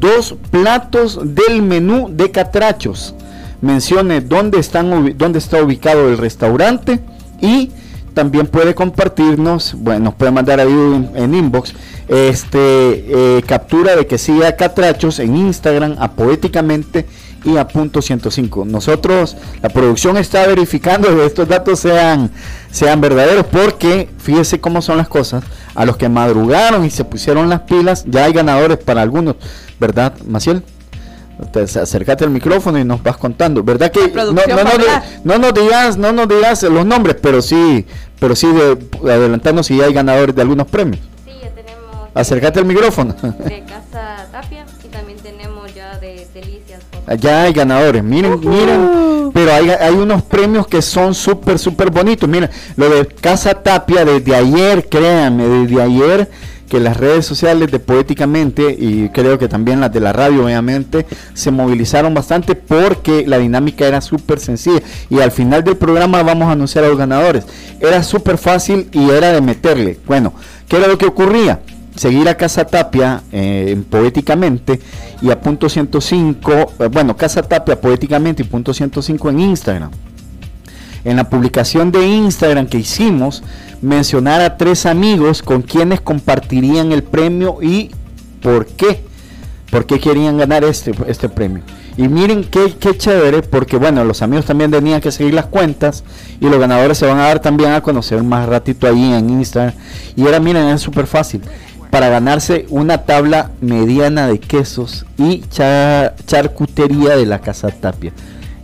dos 0.00 0.34
platos 0.50 1.20
del 1.22 1.60
menú 1.60 2.08
de 2.10 2.30
Catrachos 2.30 3.14
mencione 3.60 4.20
dónde, 4.20 4.58
están, 4.58 5.14
está 5.34 5.62
ubicado 5.62 6.08
el 6.08 6.18
restaurante 6.18 7.00
y 7.40 7.70
también 8.14 8.46
puede 8.46 8.74
compartirnos, 8.74 9.74
bueno, 9.76 10.06
nos 10.06 10.14
puede 10.14 10.32
mandar 10.32 10.58
ahí 10.58 11.08
en, 11.14 11.34
inbox, 11.34 11.74
este 12.08 12.48
eh, 13.38 13.42
captura 13.46 13.94
de 13.94 14.06
que 14.06 14.16
siga 14.16 14.56
Catrachos 14.56 15.18
en 15.18 15.36
Instagram 15.36 15.96
a 15.98 16.12
Poéticamente 16.12 17.04
y 17.44 17.58
a 17.58 17.68
punto 17.68 18.00
105. 18.00 18.64
Nosotros, 18.64 19.36
la 19.62 19.68
producción 19.68 20.16
está 20.16 20.46
verificando 20.46 21.14
que 21.14 21.26
estos 21.26 21.46
datos 21.46 21.80
sean, 21.80 22.30
sean 22.70 23.00
verdaderos 23.00 23.46
porque 23.46 24.08
fíjese 24.18 24.60
cómo 24.60 24.80
son 24.82 24.96
las 24.96 25.08
cosas. 25.08 25.44
A 25.74 25.84
los 25.84 25.98
que 25.98 26.08
madrugaron 26.08 26.86
y 26.86 26.90
se 26.90 27.04
pusieron 27.04 27.50
las 27.50 27.60
pilas, 27.62 28.06
ya 28.06 28.24
hay 28.24 28.32
ganadores 28.32 28.78
para 28.78 29.02
algunos, 29.02 29.36
¿verdad, 29.78 30.14
Maciel? 30.26 30.62
Acércate 31.80 32.24
al 32.24 32.30
micrófono 32.30 32.78
y 32.78 32.84
nos 32.84 33.02
vas 33.02 33.16
contando. 33.16 33.62
¿Verdad 33.62 33.90
que 33.90 34.08
no, 34.08 34.32
no, 35.24 35.38
nos 35.38 35.54
digas, 35.54 35.96
no 35.96 36.12
nos 36.12 36.28
digas 36.28 36.62
los 36.64 36.86
nombres, 36.86 37.16
pero 37.20 37.42
sí, 37.42 37.86
pero 38.18 38.34
sí 38.34 38.48
de, 38.52 38.78
adelantarnos 39.10 39.66
si 39.66 39.80
hay 39.80 39.92
ganadores 39.92 40.34
de 40.34 40.42
algunos 40.42 40.66
premios? 40.66 41.02
Sí, 41.24 41.32
ya 41.42 41.50
tenemos. 41.50 42.08
Acércate 42.14 42.58
al 42.58 42.64
micrófono. 42.64 43.14
De 43.22 43.64
Casa 43.68 44.26
Tapia 44.32 44.64
y 44.84 44.88
también 44.88 45.18
tenemos 45.18 45.74
ya 45.74 45.98
de 45.98 46.26
Delicias. 46.32 46.82
Ya 47.20 47.42
hay 47.42 47.52
ganadores, 47.52 48.02
miren, 48.02 48.40
miren, 48.40 49.30
pero 49.32 49.52
hay, 49.52 49.70
hay 49.70 49.94
unos 49.94 50.22
premios 50.22 50.66
que 50.66 50.82
son 50.82 51.14
súper, 51.14 51.58
súper 51.58 51.90
bonitos. 51.90 52.28
Miren, 52.28 52.50
lo 52.76 52.88
de 52.88 53.06
Casa 53.06 53.54
Tapia 53.54 54.04
desde 54.04 54.34
ayer, 54.34 54.88
créanme, 54.88 55.44
desde 55.44 55.82
ayer 55.82 56.30
que 56.68 56.80
las 56.80 56.96
redes 56.96 57.24
sociales 57.26 57.70
de 57.70 57.78
Poéticamente 57.78 58.76
y 58.78 59.08
creo 59.10 59.38
que 59.38 59.48
también 59.48 59.80
las 59.80 59.92
de 59.92 60.00
la 60.00 60.12
radio 60.12 60.44
obviamente 60.44 61.06
se 61.34 61.50
movilizaron 61.50 62.14
bastante 62.14 62.54
porque 62.54 63.24
la 63.26 63.38
dinámica 63.38 63.86
era 63.86 64.00
súper 64.00 64.40
sencilla 64.40 64.80
y 65.08 65.20
al 65.20 65.30
final 65.30 65.62
del 65.62 65.76
programa 65.76 66.22
vamos 66.22 66.48
a 66.48 66.52
anunciar 66.52 66.84
a 66.84 66.88
los 66.88 66.98
ganadores. 66.98 67.44
Era 67.80 68.02
súper 68.02 68.38
fácil 68.38 68.88
y 68.92 69.10
era 69.10 69.32
de 69.32 69.40
meterle. 69.40 69.98
Bueno, 70.06 70.32
¿qué 70.68 70.76
era 70.76 70.88
lo 70.88 70.98
que 70.98 71.06
ocurría? 71.06 71.60
Seguir 71.94 72.28
a 72.28 72.36
Casa 72.36 72.66
Tapia 72.66 73.22
eh, 73.32 73.80
poéticamente 73.88 74.80
y 75.22 75.30
a 75.30 75.40
punto 75.40 75.68
105, 75.68 76.52
eh, 76.52 76.88
bueno, 76.92 77.16
Casa 77.16 77.42
Tapia 77.42 77.80
poéticamente 77.80 78.42
y 78.42 78.46
punto 78.46 78.74
105 78.74 79.30
en 79.30 79.40
Instagram. 79.40 79.90
En 81.06 81.14
la 81.14 81.30
publicación 81.30 81.92
de 81.92 82.04
Instagram 82.04 82.66
que 82.66 82.78
hicimos, 82.78 83.44
mencionar 83.80 84.40
a 84.40 84.56
tres 84.56 84.86
amigos 84.86 85.40
con 85.40 85.62
quienes 85.62 86.00
compartirían 86.00 86.90
el 86.90 87.04
premio 87.04 87.58
y 87.62 87.92
por 88.42 88.66
qué. 88.66 89.04
¿Por 89.70 89.86
qué 89.86 90.00
querían 90.00 90.36
ganar 90.36 90.64
este, 90.64 90.92
este 91.06 91.28
premio? 91.28 91.62
Y 91.96 92.08
miren 92.08 92.42
qué, 92.42 92.74
chévere, 92.98 93.42
porque 93.42 93.76
bueno, 93.76 94.04
los 94.04 94.20
amigos 94.20 94.46
también 94.46 94.72
tenían 94.72 95.00
que 95.00 95.12
seguir 95.12 95.32
las 95.34 95.46
cuentas 95.46 96.02
y 96.40 96.48
los 96.48 96.58
ganadores 96.58 96.98
se 96.98 97.06
van 97.06 97.20
a 97.20 97.28
dar 97.28 97.38
también 97.38 97.70
a 97.70 97.82
conocer 97.82 98.24
más 98.24 98.48
ratito 98.48 98.88
ahí 98.88 99.12
en 99.12 99.30
Instagram. 99.30 99.74
Y 100.16 100.22
ahora 100.22 100.40
miren, 100.40 100.66
es 100.66 100.80
súper 100.80 101.06
fácil. 101.06 101.40
Para 101.88 102.08
ganarse 102.08 102.66
una 102.68 103.04
tabla 103.04 103.52
mediana 103.60 104.26
de 104.26 104.40
quesos 104.40 105.06
y 105.18 105.44
charcutería 106.26 107.16
de 107.16 107.26
la 107.26 107.38
Casa 107.38 107.68
Tapia 107.68 108.12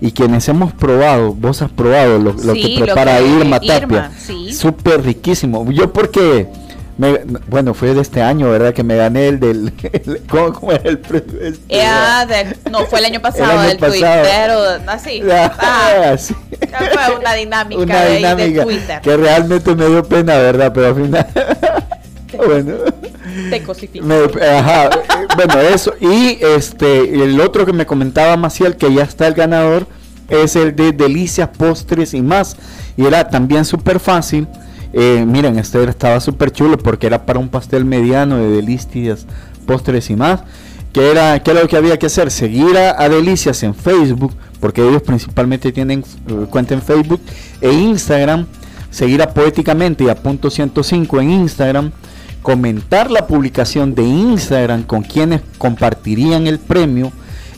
y 0.02 0.10
quienes 0.10 0.48
hemos 0.48 0.72
probado, 0.72 1.32
vos 1.32 1.62
has 1.62 1.70
probado 1.70 2.18
lo, 2.18 2.34
que 2.34 2.76
prepara 2.76 3.20
Irma 3.20 3.60
Tapia, 3.60 4.10
súper 4.50 5.00
riquísimo. 5.04 5.70
Yo 5.70 5.92
porque, 5.92 6.48
me, 6.98 7.20
bueno, 7.46 7.72
fue 7.72 7.94
de 7.94 8.00
este 8.00 8.20
año, 8.20 8.50
¿verdad? 8.50 8.74
Que 8.74 8.82
me 8.82 8.96
gané 8.96 9.28
el 9.28 9.38
del, 9.38 9.72
¿cómo, 10.28 10.72
era 10.72 10.90
el 10.90 11.00
este, 11.68 12.56
no, 12.68 12.84
fue 12.86 12.98
el 12.98 13.04
año 13.04 13.22
pasado, 13.22 13.62
el, 13.62 13.78
Twitter, 13.78 14.50
así. 14.88 15.22
Ah, 15.30 16.16
sí. 16.18 16.34
Fue 16.58 17.16
una 17.20 17.34
dinámica, 17.34 17.80
una 17.80 18.04
dinámica 18.06 18.58
de, 18.58 18.62
Twitter. 18.64 19.00
Que 19.02 19.16
realmente 19.16 19.72
me 19.76 19.86
dio 19.86 20.02
pena, 20.02 20.36
¿verdad? 20.36 20.72
Pero 20.74 20.86
al 20.88 20.94
final... 20.96 21.26
bueno. 22.36 22.74
Te 23.50 23.62
ajá, 24.44 24.90
bueno, 25.36 25.60
eso. 25.60 25.94
Y 26.00 26.38
este, 26.40 27.22
el 27.22 27.40
otro 27.40 27.64
que 27.64 27.72
me 27.72 27.86
comentaba 27.86 28.36
Maciel, 28.36 28.76
que 28.76 28.92
ya 28.92 29.02
está 29.02 29.26
el 29.26 29.34
ganador, 29.34 29.86
es 30.28 30.56
el 30.56 30.74
de 30.74 30.92
Delicias, 30.92 31.48
Postres 31.48 32.14
y 32.14 32.22
más. 32.22 32.56
Y 32.96 33.04
era 33.04 33.28
también 33.28 33.64
súper 33.64 34.00
fácil. 34.00 34.46
Eh, 34.92 35.24
miren, 35.26 35.58
este 35.58 35.82
estaba 35.84 36.20
súper 36.20 36.50
chulo 36.50 36.76
porque 36.76 37.06
era 37.06 37.24
para 37.24 37.38
un 37.38 37.48
pastel 37.48 37.84
mediano 37.84 38.36
de 38.36 38.48
Delicias, 38.48 39.26
Postres 39.66 40.10
y 40.10 40.16
más. 40.16 40.40
Que 40.92 41.10
era, 41.10 41.42
¿Qué 41.42 41.52
era 41.52 41.62
lo 41.62 41.68
que 41.68 41.76
había 41.76 41.98
que 41.98 42.06
hacer? 42.06 42.30
Seguir 42.30 42.76
a, 42.76 43.08
Delicias 43.08 43.62
en 43.62 43.74
Facebook, 43.74 44.34
porque 44.60 44.86
ellos 44.86 45.02
principalmente 45.02 45.72
tienen 45.72 46.04
eh, 46.28 46.46
cuenta 46.50 46.74
en 46.74 46.82
Facebook 46.82 47.20
e 47.60 47.72
Instagram. 47.72 48.46
Seguir 48.90 49.22
a 49.22 49.32
Poéticamente 49.32 50.04
y 50.04 50.10
a 50.10 50.14
Punto 50.14 50.50
105 50.50 51.20
en 51.20 51.30
Instagram 51.30 51.92
comentar 52.42 53.11
la 53.11 53.26
publicación 53.26 53.94
de 53.94 54.02
Instagram 54.02 54.83
con 54.83 55.02
quienes 55.02 55.40
compartirían 55.59 56.46
el 56.46 56.59
premio, 56.59 57.12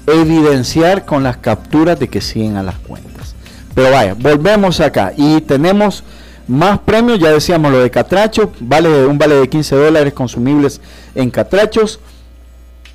evidenciar 0.06 1.04
con 1.04 1.22
las 1.22 1.38
capturas 1.38 1.98
de 1.98 2.08
que 2.08 2.20
siguen 2.20 2.56
a 2.56 2.62
las 2.62 2.76
cuentas. 2.76 3.34
Pero 3.74 3.90
vaya, 3.90 4.14
volvemos 4.14 4.80
acá 4.80 5.12
y 5.16 5.40
tenemos 5.40 6.04
más 6.46 6.78
premios, 6.80 7.18
ya 7.18 7.32
decíamos 7.32 7.72
lo 7.72 7.80
de 7.80 7.90
Catracho, 7.90 8.52
vale 8.60 9.06
un 9.06 9.18
vale 9.18 9.36
de 9.36 9.48
15 9.48 9.74
dólares 9.76 10.12
consumibles 10.12 10.80
en 11.14 11.30
Catrachos. 11.30 12.00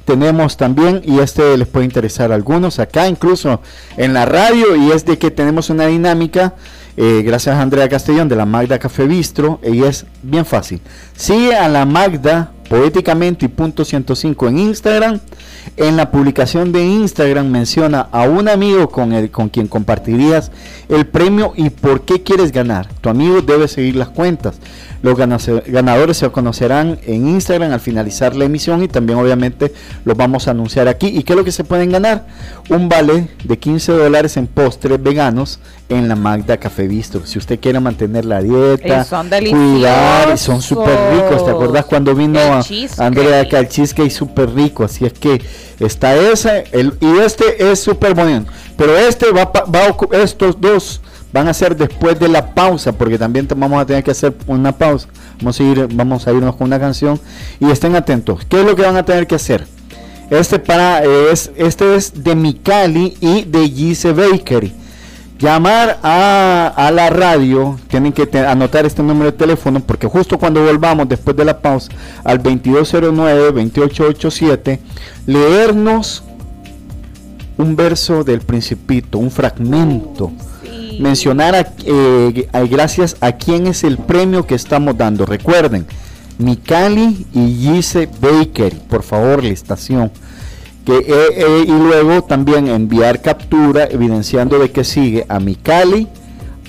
Tenemos 0.06 0.58
también, 0.58 1.02
y 1.06 1.20
este 1.20 1.58
les 1.58 1.68
puede 1.68 1.86
interesar 1.86 2.32
a 2.32 2.36
algunos, 2.36 2.80
acá 2.80 3.08
incluso 3.08 3.62
en 3.98 4.14
la 4.14 4.26
radio, 4.26 4.76
y 4.76 4.92
es 4.92 5.06
de 5.06 5.18
que 5.18 5.30
tenemos 5.30 5.70
una 5.70 5.88
dinámica 5.88 6.54
eh, 6.98 7.22
gracias 7.24 7.56
a 7.56 7.62
Andrea 7.62 7.88
Castellón 7.90 8.28
de 8.28 8.36
la 8.36 8.46
Magda 8.46 8.80
Café 8.80 9.06
Bistro. 9.06 9.60
Y 9.64 9.84
es 9.84 10.06
bien 10.22 10.46
fácil. 10.46 10.82
Sigue 11.16 11.56
a 11.56 11.68
la 11.68 11.86
Magda 11.86 12.52
poéticamente 12.70 13.46
y 13.46 13.50
punto 13.50 13.84
105 13.84 14.48
en 14.48 14.60
Instagram. 14.60 15.20
En 15.76 15.98
la 15.98 16.12
publicación 16.12 16.72
de 16.72 16.84
Instagram 16.84 17.48
menciona 17.48 18.08
a 18.12 18.24
un 18.24 18.48
amigo 18.48 18.90
con, 18.90 19.12
el, 19.14 19.30
con 19.32 19.50
quien 19.50 19.68
compartirías 19.68 20.52
el 20.88 21.06
premio 21.06 21.54
y 21.56 21.70
por 21.70 22.02
qué 22.02 22.24
quieres 22.24 22.52
ganar. 22.52 22.88
Tu 23.02 23.10
amigo 23.10 23.42
debe 23.42 23.68
seguir 23.68 23.96
las 23.96 24.10
cuentas. 24.10 24.60
Los 25.02 25.18
ganadores 25.18 26.18
se 26.18 26.30
conocerán 26.30 27.00
en 27.06 27.28
Instagram 27.28 27.72
al 27.72 27.80
finalizar 27.80 28.36
la 28.36 28.46
emisión 28.46 28.84
y 28.84 28.90
también 28.90 29.18
obviamente 29.18 29.74
los 30.04 30.18
vamos 30.18 30.48
a 30.48 30.52
anunciar 30.52 30.90
aquí. 30.90 31.08
¿Y 31.08 31.24
qué 31.24 31.34
es 31.34 31.38
lo 31.38 31.46
que 31.46 31.54
se 31.54 31.64
pueden 31.64 31.90
ganar? 31.92 32.28
Un 32.70 32.90
vale 32.90 33.30
de 33.46 33.58
15 33.58 33.94
dólares 33.94 34.36
en 34.36 34.48
postres 34.48 35.02
veganos 35.02 35.60
en 35.88 36.10
la 36.10 36.16
Magda 36.16 36.58
Café 36.58 36.88
Visto. 36.88 37.26
Si 37.26 37.40
usted 37.40 37.60
quiere 37.60 37.80
mantener 37.80 38.26
la 38.26 38.42
dieta, 38.42 39.06
son 39.06 39.30
cuidar, 39.30 40.38
son 40.38 40.62
súper 40.62 40.98
ricos. 41.14 41.46
¿Te 41.46 41.52
acuerdas 41.52 41.86
cuando 41.86 42.14
vino 42.14 42.59
Andrea 43.00 43.42
acá 43.42 43.60
el 43.60 43.68
cheesecake 43.68 44.12
súper 44.12 44.54
rico? 44.54 44.84
Así 44.84 45.06
es 45.06 45.14
que 45.14 45.42
está 45.80 46.16
ese 46.16 46.66
el, 46.72 46.94
y 47.00 47.20
este 47.20 47.72
es 47.72 47.80
súper 47.80 48.14
bueno. 48.14 48.46
Pero 48.78 48.98
este 48.98 49.32
va, 49.32 49.46
va 49.46 49.96
estos 50.24 50.60
dos 50.60 51.02
van 51.32 51.48
a 51.48 51.54
ser 51.54 51.76
después 51.76 52.20
de 52.20 52.28
la 52.28 52.54
pausa, 52.54 52.92
porque 52.92 53.18
también 53.18 53.48
vamos 53.56 53.82
a 53.82 53.86
tener 53.86 54.04
que 54.04 54.12
hacer 54.12 54.34
una 54.48 54.72
pausa. 54.72 55.08
Vamos 55.40 55.60
a, 55.60 55.64
ir, 55.64 55.88
vamos 55.94 56.28
a 56.28 56.32
irnos 56.32 56.56
con 56.56 56.68
una 56.68 56.80
canción 56.80 57.20
y 57.60 57.70
estén 57.70 57.96
atentos. 57.96 58.46
¿Qué 58.46 58.60
es 58.60 58.66
lo 58.66 58.76
que 58.76 58.82
van 58.82 58.98
a 58.98 59.04
tener 59.04 59.28
que 59.28 59.36
hacer? 59.36 59.66
Este, 60.30 60.60
para, 60.60 61.04
es, 61.04 61.52
este 61.56 61.96
es 61.96 62.24
de 62.24 62.36
Mikali 62.36 63.18
y 63.20 63.44
de 63.44 63.70
Gise 63.70 64.14
Bakery. 64.14 64.74
Llamar 65.40 66.00
a, 66.04 66.92
la 66.94 67.10
radio, 67.10 67.80
tienen 67.88 68.12
que 68.12 68.28
anotar 68.40 68.86
este 68.86 69.02
número 69.02 69.32
de 69.32 69.38
teléfono 69.38 69.80
porque 69.80 70.08
justo 70.08 70.38
cuando 70.38 70.62
volvamos 70.64 71.08
después 71.08 71.38
de 71.38 71.46
la 71.46 71.60
pausa 71.60 71.90
al 72.26 72.44
2209-2887, 72.44 74.80
leernos 75.26 76.24
un 77.58 77.76
verso 77.76 78.24
del 78.26 78.42
principito, 78.42 79.18
un 79.18 79.32
fragmento 79.32 80.32
mencionar 81.00 81.74
eh, 81.86 82.48
gracias 82.70 83.16
a 83.22 83.32
quién 83.32 83.68
es 83.68 83.84
el 83.84 83.98
premio 83.98 84.46
que 84.46 84.56
estamos 84.56 84.98
dando. 84.98 85.26
Recuerden, 85.26 85.86
Mikali 86.38 87.26
y 87.34 87.56
Gise 87.56 88.10
Baker, 88.22 88.78
por 88.90 89.04
favor, 89.04 89.44
la 89.44 89.50
estación. 89.50 90.12
Y 90.88 91.72
luego 91.72 92.24
también 92.24 92.68
enviar 92.68 93.22
captura 93.22 93.86
evidenciando 93.86 94.58
de 94.58 94.72
que 94.72 94.84
sigue 94.84 95.26
a 95.30 95.40
Mikali, 95.40 96.08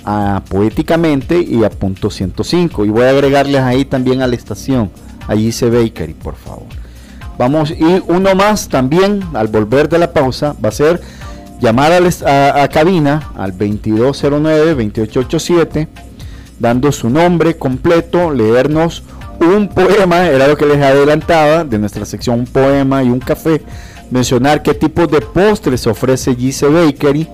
a 0.04 0.42
Poéticamente 0.48 1.40
y 1.40 1.64
a 1.64 1.70
Punto 1.70 2.10
105. 2.10 2.84
Y 2.84 2.90
voy 2.90 3.04
a 3.04 3.10
agregarles 3.10 3.62
ahí 3.62 3.84
también 3.84 4.20
a 4.20 4.26
la 4.26 4.36
estación, 4.36 4.90
a 5.26 5.34
Gise 5.34 5.70
Bakery, 5.70 6.14
por 6.14 6.36
favor. 6.36 6.66
Vamos, 7.38 7.70
y 7.70 8.02
uno 8.08 8.34
más 8.34 8.68
también 8.68 9.22
al 9.32 9.48
volver 9.48 9.88
de 9.88 9.98
la 9.98 10.12
pausa 10.12 10.54
va 10.62 10.68
a 10.68 10.72
ser 10.72 11.00
llamar 11.60 11.92
a, 11.92 12.68
cabina 12.68 13.30
al 13.36 13.56
2209-2887, 13.56 15.88
dando 16.58 16.92
su 16.92 17.08
nombre 17.08 17.56
completo, 17.56 18.30
leernos 18.30 19.02
un 19.40 19.68
poema, 19.68 20.26
era 20.26 20.46
lo 20.48 20.56
que 20.56 20.66
les 20.66 20.82
adelantaba 20.82 21.64
de 21.64 21.78
nuestra 21.78 22.04
sección 22.04 22.40
un 22.40 22.46
poema 22.46 23.02
y 23.02 23.08
un 23.08 23.20
café, 23.20 23.62
mencionar 24.10 24.62
qué 24.62 24.74
tipo 24.74 25.06
de 25.06 25.20
postres 25.20 25.86
ofrece 25.86 26.34
Gise 26.34 26.66
Bakery, 26.66 27.28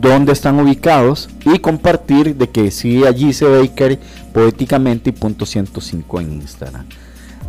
dónde 0.00 0.32
están 0.32 0.58
ubicados 0.60 1.28
y 1.44 1.58
compartir 1.58 2.36
de 2.36 2.48
que 2.48 2.70
sigue 2.70 3.06
a 3.06 3.12
Gise 3.12 3.46
Bakery 3.46 3.98
poéticamente 4.32 5.10
y 5.10 5.12
punto 5.12 5.44
105 5.44 6.20
en 6.20 6.32
Instagram. 6.32 6.86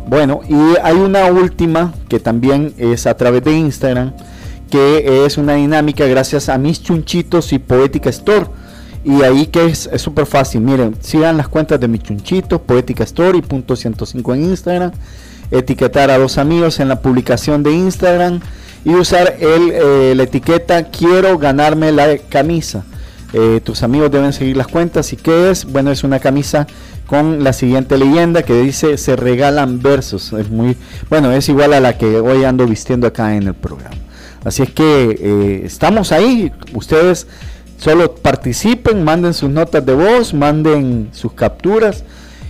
Bueno, 0.06 0.40
y 0.48 0.76
hay 0.82 0.96
una 0.96 1.26
última 1.26 1.94
que 2.08 2.18
también 2.18 2.74
es 2.76 3.06
a 3.06 3.16
través 3.16 3.44
de 3.44 3.56
Instagram 3.56 4.12
que 4.72 5.26
es 5.26 5.36
una 5.36 5.52
dinámica 5.52 6.06
gracias 6.06 6.48
a 6.48 6.56
mis 6.56 6.82
chunchitos 6.82 7.52
y 7.52 7.58
Poética 7.58 8.08
Store. 8.08 8.46
Y 9.04 9.22
ahí 9.22 9.46
que 9.46 9.66
es 9.66 9.90
súper 9.96 10.24
fácil. 10.24 10.62
Miren, 10.62 10.96
sigan 11.00 11.36
las 11.36 11.48
cuentas 11.48 11.78
de 11.78 11.88
mis 11.88 12.02
chunchitos, 12.02 12.58
Poética 12.62 13.04
Store 13.04 13.36
y 13.36 13.42
punto 13.42 13.76
105 13.76 14.34
en 14.34 14.44
Instagram. 14.44 14.92
Etiquetar 15.50 16.10
a 16.10 16.16
dos 16.16 16.38
amigos 16.38 16.80
en 16.80 16.88
la 16.88 17.02
publicación 17.02 17.62
de 17.62 17.72
Instagram 17.72 18.40
y 18.84 18.94
usar 18.94 19.36
el, 19.38 19.70
eh, 19.72 20.14
la 20.16 20.24
etiqueta 20.24 20.84
quiero 20.84 21.38
ganarme 21.38 21.92
la 21.92 22.18
camisa. 22.18 22.84
Eh, 23.32 23.60
tus 23.64 23.82
amigos 23.82 24.10
deben 24.10 24.32
seguir 24.32 24.56
las 24.56 24.66
cuentas. 24.66 25.12
¿Y 25.12 25.16
qué 25.16 25.50
es? 25.50 25.64
Bueno, 25.64 25.90
es 25.90 26.04
una 26.04 26.18
camisa 26.18 26.66
con 27.06 27.44
la 27.44 27.52
siguiente 27.52 27.96
leyenda 27.96 28.42
que 28.42 28.54
dice 28.60 28.96
se 28.98 29.16
regalan 29.16 29.80
versos. 29.80 30.32
Es 30.32 30.50
muy 30.50 30.76
bueno, 31.08 31.32
es 31.32 31.48
igual 31.48 31.72
a 31.72 31.80
la 31.80 31.96
que 31.96 32.18
hoy 32.18 32.44
ando 32.44 32.66
vistiendo 32.66 33.06
acá 33.06 33.36
en 33.36 33.44
el 33.48 33.54
programa. 33.54 33.96
Así 34.44 34.62
es 34.62 34.70
que 34.70 35.16
eh, 35.20 35.62
estamos 35.64 36.12
ahí. 36.12 36.52
Ustedes 36.74 37.26
solo 37.78 38.14
participen, 38.14 39.04
manden 39.04 39.34
sus 39.34 39.50
notas 39.50 39.84
de 39.86 39.94
voz, 39.94 40.34
manden 40.34 41.10
sus 41.12 41.32
capturas 41.32 42.04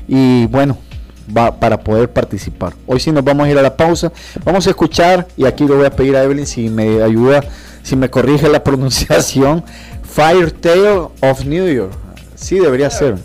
y 0.09 0.47
bueno, 0.47 0.79
va, 1.37 1.55
para 1.59 1.79
poder 1.81 2.11
participar. 2.11 2.73
Hoy 2.87 3.01
sí 3.01 3.13
nos 3.13 3.25
vamos 3.25 3.47
a 3.47 3.51
ir 3.51 3.59
a 3.59 3.63
la 3.63 3.77
pausa. 3.77 4.13
Vamos 4.45 4.67
a 4.67 4.71
escuchar, 4.71 5.27
y 5.37 5.45
aquí 5.47 5.67
le 5.67 5.75
voy 5.75 5.87
a 5.87 5.91
pedir 5.91 6.17
a 6.17 6.23
Evelyn 6.23 6.47
si 6.47 6.69
me 6.69 7.03
ayuda, 7.03 7.43
si 7.83 7.97
me 7.97 8.09
corrige 8.11 8.49
la 8.49 8.63
pronunciación, 8.65 9.65
Fire 10.03 10.51
Tale 10.53 11.09
of 11.21 11.45
New 11.45 11.67
York. 11.73 11.93
Sí, 12.35 12.59
debería 12.59 12.91
ser. 12.91 13.19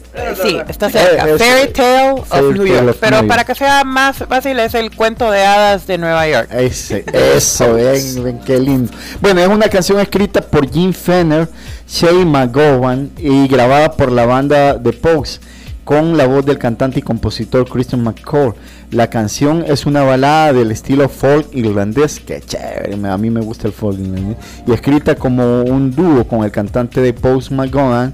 Sí, 0.43 0.59
está 0.67 0.91
cerca. 0.91 1.27
Eh, 1.27 1.39
Fairy 1.39 1.73
Tale 1.73 2.11
of 2.11 2.27
Fairy 2.27 2.53
New 2.53 2.57
Tale 2.67 2.69
York. 2.69 2.89
of 2.89 2.97
Pero 2.99 3.19
New 3.21 3.27
para 3.27 3.41
York. 3.41 3.47
que 3.47 3.55
sea 3.55 3.83
más 3.83 4.17
fácil, 4.17 4.59
es 4.59 4.75
el 4.75 4.95
cuento 4.95 5.31
de 5.31 5.43
hadas 5.43 5.87
de 5.87 5.97
Nueva 5.97 6.27
York. 6.29 6.49
Ese, 6.51 7.03
eso, 7.11 7.73
ven, 7.73 8.23
ven 8.23 8.39
qué 8.45 8.59
lindo. 8.59 8.91
Bueno, 9.19 9.41
es 9.41 9.47
una 9.47 9.69
canción 9.69 9.99
escrita 9.99 10.41
por 10.41 10.69
Jim 10.71 10.93
Fenner, 10.93 11.49
Shay 11.87 12.25
McGowan 12.25 13.09
y 13.17 13.47
grabada 13.47 13.91
por 13.93 14.11
la 14.11 14.27
banda 14.27 14.79
The 14.79 14.93
Pogues 14.93 15.41
con 15.87 16.17
la 16.17 16.27
voz 16.27 16.45
del 16.45 16.57
cantante 16.57 16.99
y 16.99 17.01
compositor 17.01 17.65
Christian 17.65 18.03
McCall. 18.03 18.53
La 18.91 19.09
canción 19.09 19.63
es 19.65 19.85
una 19.85 20.03
balada 20.03 20.51
del 20.51 20.69
estilo 20.71 21.07
folk 21.07 21.47
irlandés, 21.53 22.19
que 22.19 22.41
chévere, 22.41 22.97
a 23.07 23.17
mí 23.17 23.29
me 23.29 23.39
gusta 23.39 23.67
el 23.67 23.73
folk 23.73 23.97
irlandés, 23.97 24.35
y 24.67 24.73
escrita 24.73 25.15
como 25.15 25.61
un 25.61 25.95
dúo 25.95 26.27
con 26.27 26.43
el 26.43 26.51
cantante 26.51 26.99
de 26.99 27.13
Pogues 27.13 27.51
McGowan 27.51 28.13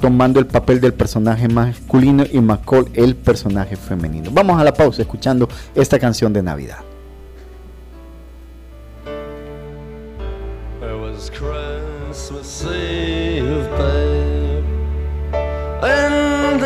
tomando 0.00 0.40
el 0.40 0.46
papel 0.46 0.80
del 0.80 0.94
personaje 0.94 1.46
masculino 1.46 2.24
y 2.32 2.40
McCall 2.40 2.88
el 2.94 3.14
personaje 3.14 3.76
femenino. 3.76 4.30
Vamos 4.32 4.58
a 4.58 4.64
la 4.64 4.72
pausa 4.72 5.02
escuchando 5.02 5.46
esta 5.74 5.98
canción 5.98 6.32
de 6.32 6.42
Navidad. 6.42 6.78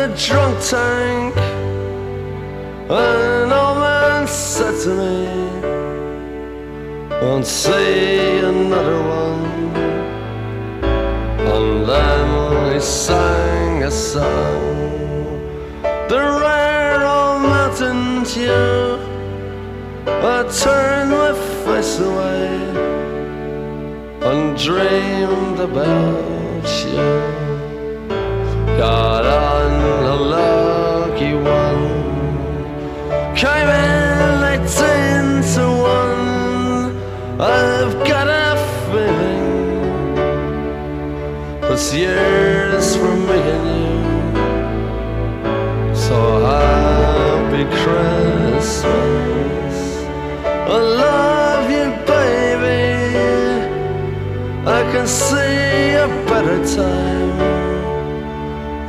The 0.07 0.15
drunk 0.17 0.55
tank. 0.63 1.35
An 2.89 3.51
old 3.51 3.77
man 3.79 4.27
said 4.27 4.75
to 4.83 4.89
me, 5.01 5.25
Won't 7.21 7.45
see 7.45 8.37
another 8.37 9.01
one. 9.01 9.45
And 11.53 11.89
then 11.89 12.73
he 12.73 12.79
sang 12.79 13.83
a 13.83 13.91
song, 13.91 15.39
the 16.09 16.21
rare 16.43 17.03
old 17.03 17.41
mountain 17.41 18.23
dew. 18.23 18.99
I 20.33 20.43
turned 20.63 21.11
my 21.11 21.33
face 21.63 21.99
away 21.99 22.49
and 24.29 24.57
dreamed 24.57 25.59
about 25.59 26.65
you. 26.85 27.44
Got 28.77 29.23
lucky 30.17 31.33
one, 31.33 33.35
came 33.35 33.69
in 33.69 34.43
eighteen 34.51 35.41
to 35.53 35.65
one. 35.95 36.91
I've 37.39 37.95
got 38.05 38.27
a 38.27 38.57
feeling 38.91 40.15
this 41.61 41.93
year's 41.93 42.97
for 42.97 43.15
me 43.15 43.39
and 43.55 43.67
you. 43.79 43.95
So 45.95 46.17
happy 46.45 47.63
Christmas. 47.81 49.77
I 50.45 50.47
love 51.03 51.65
you, 51.71 51.87
baby. 52.05 52.83
I 54.67 54.69
can 54.91 55.07
see 55.07 55.95
a 55.95 56.07
better 56.27 56.59
time 56.75 57.14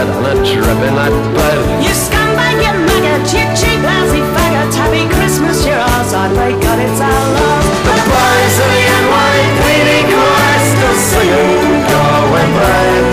Dead 0.00 0.16
on 0.16 0.24
a 0.24 0.34
dripping 0.44 0.94
night 0.96 1.14
bed. 1.34 1.60
You 1.84 1.92
scumbag, 1.92 2.56
you 2.64 2.72
maggot, 2.88 3.24
you 3.32 3.44
cheap, 3.58 3.80
lousy 3.84 4.22
faggot. 4.34 4.72
Happy 4.80 5.04
Christmas, 5.14 5.66
you're 5.66 5.76
ours. 5.76 6.12
I 6.14 6.28
pray 6.36 6.52
God 6.64 6.78
it's 6.80 7.00
our 7.00 7.24
love. 7.36 7.64
The 7.84 7.96
boys 8.08 8.56
of 8.64 8.68
the 8.74 8.82
NYPD 9.00 9.90
chorus 10.10 10.64
still 10.72 10.96
singing, 11.10 11.84
Go 11.90 12.00
away, 12.24 12.46
babe. 12.56 13.08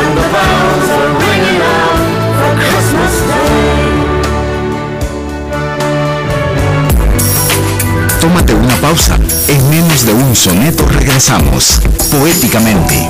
And 0.00 0.10
the 0.18 0.26
bells 0.34 0.88
are 0.98 1.10
ringing 1.18 1.60
out 1.76 1.98
for 2.38 2.52
Christmas 2.62 3.14
Day. 3.30 3.90
Tómate 8.20 8.54
una 8.54 8.76
pausa. 8.76 9.18
En 9.48 9.70
menos 9.70 10.06
de 10.06 10.12
un 10.12 10.36
soneto 10.36 10.86
regresamos. 10.86 11.80
Poéticamente. 12.10 13.08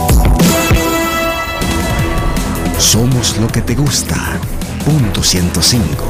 Gusta. 3.81 4.39
Punto 4.85 5.23
105. 5.23 6.05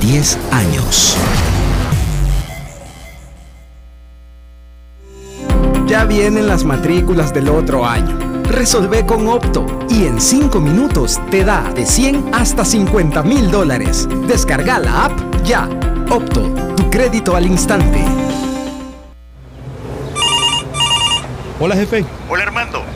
10 0.00 0.38
años. 0.52 1.16
Ya 5.86 6.04
vienen 6.04 6.46
las 6.46 6.64
matrículas 6.64 7.32
del 7.32 7.48
otro 7.48 7.86
año. 7.86 8.18
Resolvé 8.44 9.06
con 9.06 9.28
Opto 9.28 9.64
y 9.88 10.04
en 10.04 10.20
5 10.20 10.60
minutos 10.60 11.18
te 11.30 11.44
da 11.44 11.72
de 11.74 11.86
100 11.86 12.34
hasta 12.34 12.64
50 12.64 13.22
mil 13.22 13.50
dólares. 13.50 14.06
Descarga 14.26 14.78
la 14.78 15.06
app 15.06 15.42
ya. 15.42 15.68
Opto, 16.10 16.42
tu 16.76 16.90
crédito 16.90 17.34
al 17.34 17.46
instante. 17.46 18.04
Hola 21.58 21.74
jefe, 21.74 22.04
Hola 22.28 22.42
Armando, 22.42 22.84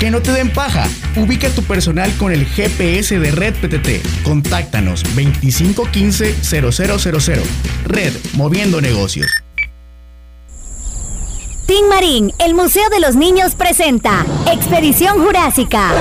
Que 0.00 0.10
no 0.10 0.20
te 0.22 0.32
den 0.32 0.50
paja. 0.50 0.88
Ubica 1.14 1.50
tu 1.50 1.62
personal 1.62 2.10
con 2.16 2.32
el 2.32 2.46
GPS 2.46 3.18
de 3.18 3.30
Red 3.30 3.56
PTT. 3.56 4.22
Contáctanos 4.24 5.04
2515-0000. 5.14 7.42
Red, 7.84 8.14
moviendo 8.32 8.80
negocios. 8.80 9.30
Tin 11.66 11.86
Marín, 11.88 12.32
el 12.38 12.54
Museo 12.54 12.88
de 12.88 12.98
los 12.98 13.14
Niños 13.14 13.54
presenta 13.54 14.24
Expedición 14.50 15.22
Jurásica. 15.22 15.92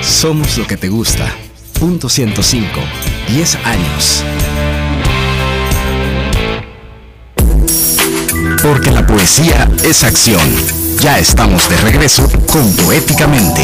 Somos 0.01 0.57
lo 0.57 0.65
que 0.65 0.77
te 0.77 0.87
gusta. 0.87 1.35
Punto 1.79 2.09
105. 2.09 2.79
10 3.27 3.55
años. 3.65 4.23
Porque 8.65 8.89
la 8.89 9.05
poesía 9.05 9.69
es 9.83 10.03
acción. 10.03 10.41
Ya 10.99 11.19
estamos 11.19 11.69
de 11.69 11.77
regreso 11.77 12.27
con 12.51 12.75
Poéticamente. 12.77 13.63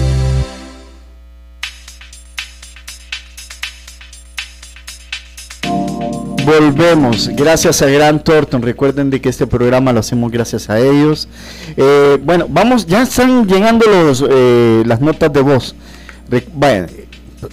Volvemos, 6.45 7.29
gracias 7.35 7.81
a 7.81 7.87
Gran 7.87 8.23
Thornton. 8.23 8.61
Recuerden 8.61 9.09
de 9.09 9.21
que 9.21 9.29
este 9.29 9.45
programa 9.45 9.93
lo 9.93 9.99
hacemos 9.99 10.31
gracias 10.31 10.69
a 10.69 10.79
ellos. 10.79 11.27
Eh, 11.77 12.17
bueno, 12.23 12.45
vamos, 12.49 12.87
ya 12.87 13.03
están 13.03 13.45
llegando 13.47 13.85
los, 13.87 14.23
eh, 14.27 14.83
las 14.85 14.99
notas 15.01 15.31
de 15.31 15.41
voz. 15.41 15.75
Re- 16.29 16.47
bueno, 16.53 16.87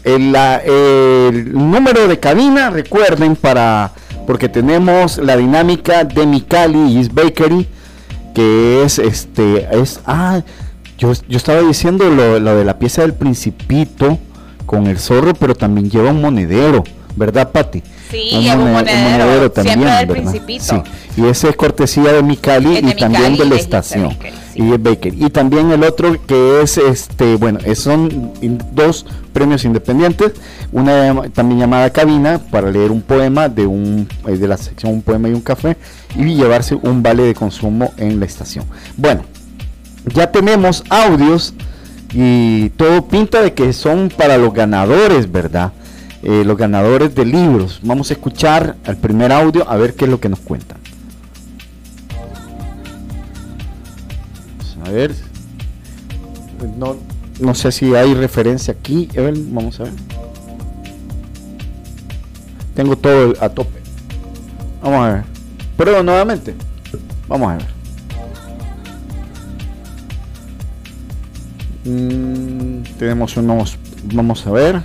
el, 0.05 0.33
la- 0.33 0.59
el 0.59 1.53
número 1.53 2.07
de 2.09 2.19
cabina, 2.19 2.71
recuerden, 2.71 3.37
para 3.37 3.93
porque 4.27 4.49
tenemos 4.49 5.19
la 5.19 5.37
dinámica 5.37 6.03
de 6.05 6.27
Micali 6.27 6.93
y 6.93 6.99
East 6.99 7.13
Bakery, 7.15 7.67
que 8.35 8.83
es 8.83 8.99
este, 8.99 9.69
es, 9.71 10.01
ah, 10.07 10.41
yo, 10.99 11.13
yo 11.29 11.37
estaba 11.37 11.61
diciendo 11.61 12.11
lo, 12.11 12.41
lo 12.41 12.57
de 12.57 12.65
la 12.65 12.79
pieza 12.79 13.03
del 13.03 13.15
Principito 13.15 14.19
con 14.67 14.89
el 14.89 14.99
zorro, 14.99 15.33
pero 15.35 15.55
también 15.55 15.89
lleva 15.91 16.11
un 16.11 16.21
monedero, 16.21 16.83
¿verdad, 17.15 17.53
Pati? 17.53 17.83
Sí, 18.11 18.31
lleva 18.43 18.63
un 18.65 18.73
monedero, 18.73 19.53
siempre 19.63 19.91
del 19.93 20.09
Principito. 20.09 20.65
Sí, 20.65 21.23
y 21.23 21.27
ese 21.27 21.51
es 21.51 21.57
cortesía 21.57 22.13
de 22.13 22.23
Micali 22.23 22.77
Es 22.77 22.83
de 22.83 22.91
y 22.91 22.95
también 22.95 23.37
de 23.37 23.45
la 23.45 23.55
de 23.55 23.61
Bakery, 24.57 24.69
Y 24.69 24.73
es 24.73 24.83
Bakery. 24.83 25.25
Y 25.25 25.31
también 25.31 25.71
el 25.71 25.83
otro 25.85 26.17
que 26.27 26.63
es 26.63 26.79
este, 26.79 27.37
bueno, 27.37 27.59
son 27.75 28.33
dos 28.73 29.07
premios 29.33 29.65
independientes, 29.65 30.33
una 30.73 31.29
también 31.35 31.61
llamada 31.61 31.91
cabina 31.91 32.41
para 32.51 32.71
leer 32.71 32.91
un 32.91 33.03
poema 33.03 33.49
de 33.49 33.67
un 33.67 34.09
eh, 34.27 34.37
de 34.37 34.49
la 34.49 34.57
sección 34.57 34.93
un 34.95 35.03
poema 35.03 35.29
y 35.29 35.33
un 35.33 35.43
café 35.43 35.77
y 36.15 36.35
llevarse 36.35 36.75
un 36.75 37.03
vale 37.03 37.25
de 37.25 37.35
consumo 37.35 37.93
en 37.99 38.19
la 38.19 38.27
estación. 38.27 38.65
Bueno, 38.97 39.23
ya 40.15 40.31
tenemos 40.31 40.85
audios 40.89 41.55
y 42.13 42.71
todo 42.71 43.09
pinta 43.09 43.43
de 43.43 43.53
que 43.53 43.73
son 43.73 44.11
para 44.17 44.39
los 44.39 44.55
ganadores, 44.55 45.31
¿verdad? 45.31 45.73
Eh, 46.23 46.45
los 46.45 46.57
ganadores 46.57 47.15
de 47.15 47.25
libros. 47.25 47.81
Vamos 47.83 48.11
a 48.11 48.15
escuchar 48.15 48.77
el 48.85 48.97
primer 48.97 49.33
audio 49.33 49.69
a 49.69 49.77
ver 49.77 49.95
qué 49.95 50.07
es 50.07 50.11
lo 50.11 50.19
que 50.19 50.29
nos 50.29 50.41
cuentan. 50.41 50.79
A 54.87 54.91
ver. 54.91 55.13
No, 56.79 56.97
no 57.41 57.55
sé 57.55 57.73
si 57.73 57.95
hay 57.95 58.15
referencia 58.15 58.73
aquí. 58.73 59.09
Vamos 59.51 59.81
a 59.81 59.85
ver. 59.85 59.93
Tengo 62.75 62.97
todo 62.97 63.35
a 63.41 63.49
tope. 63.49 63.81
Vamos 64.83 65.01
a 65.01 65.13
ver. 65.13 65.25
Prueba 65.77 66.03
nuevamente. 66.03 66.55
Vamos 67.27 67.51
a 67.51 67.57
ver. 67.57 67.67
Mm, 71.85 72.83
tenemos 72.99 73.37
unos. 73.37 73.77
Vamos 74.05 74.47
a 74.47 74.53
ver. 74.53 74.83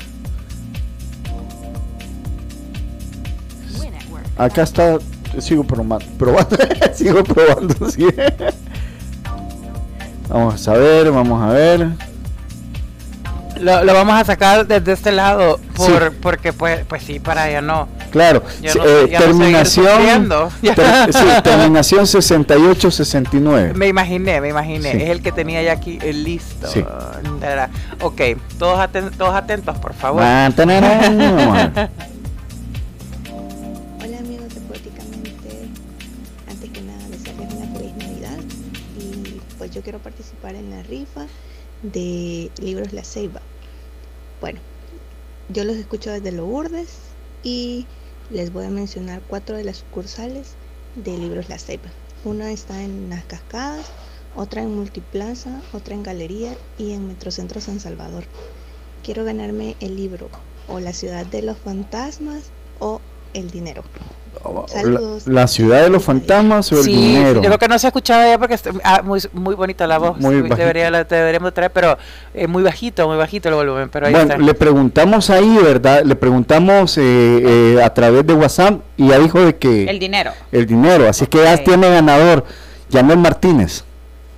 Acá 4.36 4.64
está. 4.64 4.98
Sigo 5.38 5.64
probando. 5.64 6.06
probando 6.18 6.58
sigo 6.96 7.24
probando. 7.24 7.90
sí. 7.92 8.08
Vamos 10.32 10.68
a 10.68 10.74
ver, 10.74 11.12
vamos 11.12 11.42
a 11.44 11.48
ver. 11.54 11.88
Lo, 13.60 13.84
lo 13.84 13.94
vamos 13.94 14.16
a 14.20 14.24
sacar 14.26 14.66
desde 14.66 14.94
este 14.94 15.12
lado 15.12 15.60
por, 15.76 16.10
Sí. 16.12 16.18
porque 16.20 16.52
pues 16.52 16.84
pues 16.88 17.04
sí 17.04 17.20
para 17.20 17.50
ya 17.52 17.62
no 17.62 17.88
Claro, 18.10 18.42
Ya 18.62 18.74
no- 18.74 18.84
eh, 18.84 19.08
ya 19.12 19.20
no 19.20 19.26
terminación, 19.26 19.86
sufriendo. 19.86 20.50
ter- 20.62 21.14
sí, 21.14 21.26
terminación 21.44 22.06
68-69. 22.08 23.74
me 23.76 23.88
imaginé 23.88 24.42
me 24.42 24.50
imaginé 24.50 24.94
Sí. 24.94 24.98
es 25.04 25.10
el 25.12 25.22
que 25.22 25.32
tenía 25.32 25.62
ya 25.62 25.74
aquí 25.74 26.00
eh, 26.02 26.12
listo 26.12 26.68
Sí. 26.68 26.84
Ok 28.02 28.22
todos 28.58 28.80
aten- 28.80 29.12
todos 29.16 29.36
atentos 29.36 29.78
por 29.78 29.94
favor 29.94 30.24
vamos 30.24 31.58
a 31.60 31.68
ver. 31.68 31.90
yo 39.72 39.82
quiero 39.82 40.00
participar 40.00 40.56
en 40.56 40.70
la 40.70 40.84
rifa 40.84 41.28
de 41.82 42.52
libros 42.62 42.94
La 42.94 43.04
Ceiba. 43.04 43.42
Bueno, 44.40 44.60
yo 45.50 45.64
los 45.64 45.76
escucho 45.76 46.12
desde 46.12 46.32
Lourdes 46.32 46.98
y 47.44 47.88
les 48.30 48.54
voy 48.54 48.66
a 48.66 48.70
mencionar 48.70 49.22
cuatro 49.28 49.58
de 49.58 49.64
las 49.64 49.78
sucursales 49.78 50.56
de 50.96 51.18
libros 51.18 51.50
La 51.50 51.58
Ceiba. 51.58 51.90
Una 52.24 52.52
está 52.52 52.84
en 52.84 53.10
Las 53.10 53.26
Cascadas, 53.26 53.92
otra 54.36 54.62
en 54.62 54.76
Multiplaza, 54.76 55.62
otra 55.74 55.96
en 55.96 56.04
Galería 56.04 56.56
y 56.78 56.92
en 56.92 57.08
Metrocentro 57.08 57.62
San 57.62 57.80
Salvador. 57.80 58.26
Quiero 59.04 59.24
ganarme 59.24 59.76
el 59.80 59.96
libro 59.96 60.30
o 60.68 60.80
La 60.80 60.94
Ciudad 60.94 61.26
de 61.26 61.42
los 61.42 61.58
Fantasmas 61.58 62.52
o 62.80 63.02
El 63.34 63.50
Dinero. 63.50 63.84
La, 64.84 65.00
la 65.26 65.48
ciudad 65.48 65.84
de 65.84 65.90
los 65.90 66.04
fantasmas 66.04 66.72
o 66.72 66.78
el 66.78 66.84
Sí, 66.84 66.92
dinero. 66.94 67.42
yo 67.42 67.48
creo 67.50 67.60
que 67.60 67.68
no 67.68 67.78
se 67.78 67.88
ha 67.88 67.90
escuchado 67.90 68.24
ya 68.28 68.38
porque 68.40 68.56
está 68.56 68.72
ah, 68.84 69.02
muy, 69.04 69.20
muy 69.34 69.54
bonita 69.56 69.86
la 69.86 69.98
voz. 70.00 70.18
Muy 70.18 70.42
debería, 70.42 70.90
la 70.90 71.04
deberíamos 71.04 71.54
traer, 71.54 71.72
pero 71.72 71.98
eh, 72.34 72.48
muy 72.48 72.64
bajito, 72.64 73.08
muy 73.08 73.18
bajito 73.18 73.50
el 73.50 73.56
volumen. 73.56 73.90
Pero 73.90 74.08
ahí 74.08 74.14
Bueno, 74.14 74.32
está. 74.34 74.44
le 74.44 74.54
preguntamos 74.54 75.30
ahí, 75.30 75.58
¿verdad? 75.62 76.04
Le 76.04 76.16
preguntamos 76.16 76.98
eh, 76.98 77.02
eh, 77.04 77.84
a 77.84 77.94
través 77.94 78.26
de 78.26 78.34
WhatsApp 78.34 78.80
y 78.98 79.10
ya 79.10 79.20
dijo 79.20 79.40
de 79.40 79.58
que 79.58 79.84
El 79.90 80.00
dinero. 80.00 80.32
el 80.52 80.66
dinero, 80.66 81.08
así 81.08 81.28
que 81.28 81.44
ya 81.44 81.58
tiene 81.58 81.90
ganador, 81.90 82.44
Yanel 82.90 83.18
Martínez. 83.20 83.84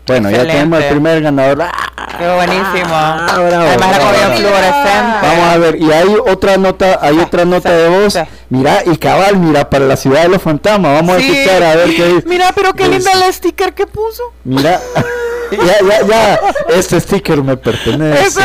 Bueno, 0.06 0.30
ya 0.30 0.42
tenemos 0.46 0.82
el 0.82 0.90
primer 0.90 1.22
ganador. 1.22 1.62
¡Ah! 1.62 1.72
Qué 2.18 2.28
buenísimo. 2.32 2.90
bravo, 2.90 3.68
Además 3.68 3.92
la 3.92 4.00
comida 4.00 4.30
fluorescente. 4.36 5.18
Vamos 5.22 5.46
a 5.54 5.58
ver, 5.58 5.76
y 5.82 5.92
hay 5.92 6.16
otra 6.28 6.58
nota, 6.58 7.00
hay 7.02 7.18
otra 7.20 7.46
nota 7.46 7.72
de 7.72 7.88
voz. 7.90 8.18
Mira, 8.50 8.84
y 8.86 8.98
cabal, 8.98 9.38
mira, 9.38 9.70
para 9.70 9.86
la 9.86 9.96
ciudad 9.96 10.24
de 10.24 10.30
los 10.30 10.42
fantasmas. 10.42 10.94
Vamos 11.02 11.18
Sí. 11.22 11.30
a 11.30 11.34
escuchar 11.34 11.64
a 11.64 11.76
ver 11.76 11.96
qué 11.96 12.06
dice. 12.08 12.28
Mira, 12.28 12.52
pero 12.54 12.74
qué 12.74 12.86
Pues, 12.86 13.04
linda 13.06 13.26
el 13.26 13.34
sticker 13.34 13.74
que 13.74 13.88
puso. 13.88 14.24
Mira, 14.44 14.80
ya, 15.58 15.88
ya, 15.88 16.08
ya, 16.08 16.40
este 16.76 17.00
sticker 17.00 17.42
me 17.44 17.58
pertenece. 17.58 18.42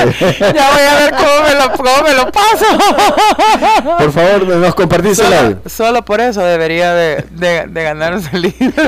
Ya 0.54 0.70
voy 0.70 0.82
a 0.88 0.94
ver 1.00 1.14
cómo 1.14 1.48
me 1.48 1.54
lo, 1.54 1.72
cómo 1.76 2.02
me 2.08 2.14
lo 2.14 2.32
paso. 2.32 2.66
Por 3.98 4.12
favor, 4.12 4.46
nos 4.46 4.74
compartís 4.74 5.18
el 5.18 5.24
Solo, 5.26 5.36
audio. 5.36 5.58
solo 5.66 6.04
por 6.04 6.20
eso 6.20 6.42
debería 6.42 6.94
de, 6.94 7.24
de, 7.32 7.66
de 7.66 7.82
ganarse 7.82 8.28
el 8.32 8.42
libro. 8.42 8.58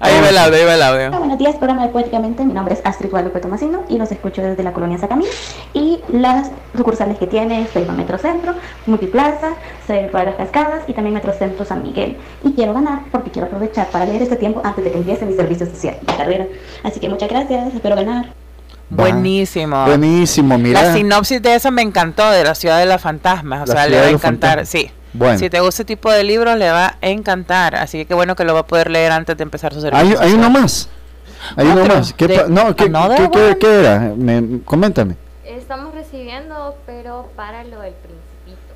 Ahí 0.00 0.20
va 0.20 0.28
el 0.30 0.38
audio, 0.38 0.56
ahí 0.56 0.64
va 0.64 0.74
el 0.74 0.82
audio. 0.82 1.06
Hola, 1.08 1.18
buenos 1.18 1.38
días, 1.38 1.54
programa 1.56 1.82
de 1.84 1.88
Poéticamente. 1.90 2.44
Mi 2.44 2.52
nombre 2.52 2.74
es 2.74 2.80
Astrid 2.84 3.10
Guadalupe 3.10 3.38
Tomasino 3.40 3.84
y 3.88 3.98
los 3.98 4.10
escucho 4.10 4.42
desde 4.42 4.62
la 4.62 4.72
colonia 4.72 4.98
Sacamí. 4.98 5.24
Y 5.72 6.00
las 6.08 6.50
sucursales 6.76 7.18
que 7.18 7.26
tiene 7.26 7.62
es 7.62 7.74
Metro 7.74 7.92
Metrocentro, 7.92 8.54
Multiplaza, 8.86 9.50
para 10.10 10.24
las 10.24 10.34
Cascadas 10.36 10.82
y 10.86 10.92
también 10.92 11.14
Metrocentro 11.14 11.64
San 11.64 11.82
Miguel. 11.82 12.16
Y 12.42 12.52
quiero 12.54 12.72
ganar 12.74 13.00
porque 13.12 13.30
quiero 13.30 13.46
aprovechar 13.46 13.86
para 13.88 14.04
leer 14.06 14.22
este 14.22 14.36
tiempo 14.36 14.60
antes 14.64 14.84
de 14.84 14.90
que 14.90 14.98
empiece 14.98 15.24
mi 15.26 15.34
servicio 15.34 15.66
social, 15.66 15.96
mi 16.06 16.14
carrera. 16.14 16.41
Así 16.82 17.00
que 17.00 17.08
muchas 17.08 17.28
gracias, 17.28 17.74
espero 17.74 17.96
ganar. 17.96 18.32
Buenísimo. 18.90 19.84
Buenísimo, 19.86 20.58
mira. 20.58 20.82
La 20.82 20.92
sinopsis 20.94 21.40
de 21.40 21.54
eso 21.54 21.70
me 21.70 21.82
encantó, 21.82 22.30
de 22.30 22.44
la 22.44 22.54
ciudad 22.54 22.78
de 22.78 22.86
los 22.86 23.00
fantasmas. 23.00 23.62
O 23.70 23.72
La 23.72 23.80
sea, 23.82 23.88
le 23.88 24.00
va 24.00 24.06
a 24.06 24.10
encantar, 24.10 24.66
sí. 24.66 24.90
Bueno. 25.14 25.38
Si 25.38 25.48
te 25.50 25.60
gusta 25.60 25.76
ese 25.82 25.84
tipo 25.84 26.10
de 26.10 26.24
libros, 26.24 26.56
le 26.58 26.70
va 26.70 26.96
a 27.00 27.08
encantar. 27.08 27.74
Así 27.76 27.98
que 27.98 28.06
qué 28.06 28.14
bueno 28.14 28.36
que 28.36 28.44
lo 28.44 28.54
va 28.54 28.60
a 28.60 28.66
poder 28.66 28.90
leer 28.90 29.12
antes 29.12 29.36
de 29.36 29.42
empezar 29.42 29.72
su 29.72 29.80
servicio. 29.80 30.20
Hay, 30.20 30.32
uno 30.32 30.50
más. 30.50 30.88
Hay 31.56 31.66
uno 31.66 31.84
más. 31.86 32.12
¿Qué 32.14 32.28
De 32.28 32.48
no, 32.48 32.74
¿qué, 32.76 32.84
qué- 32.86 32.90
qué- 33.32 33.40
one. 33.46 33.58
qué 33.58 33.80
era? 33.80 33.98
Me- 34.16 34.60
coméntame. 34.64 35.16
Estamos 35.44 35.94
recibiendo, 35.94 36.76
pero 36.86 37.28
para 37.36 37.64
lo 37.64 37.80
del 37.80 37.92
principito. 37.94 38.11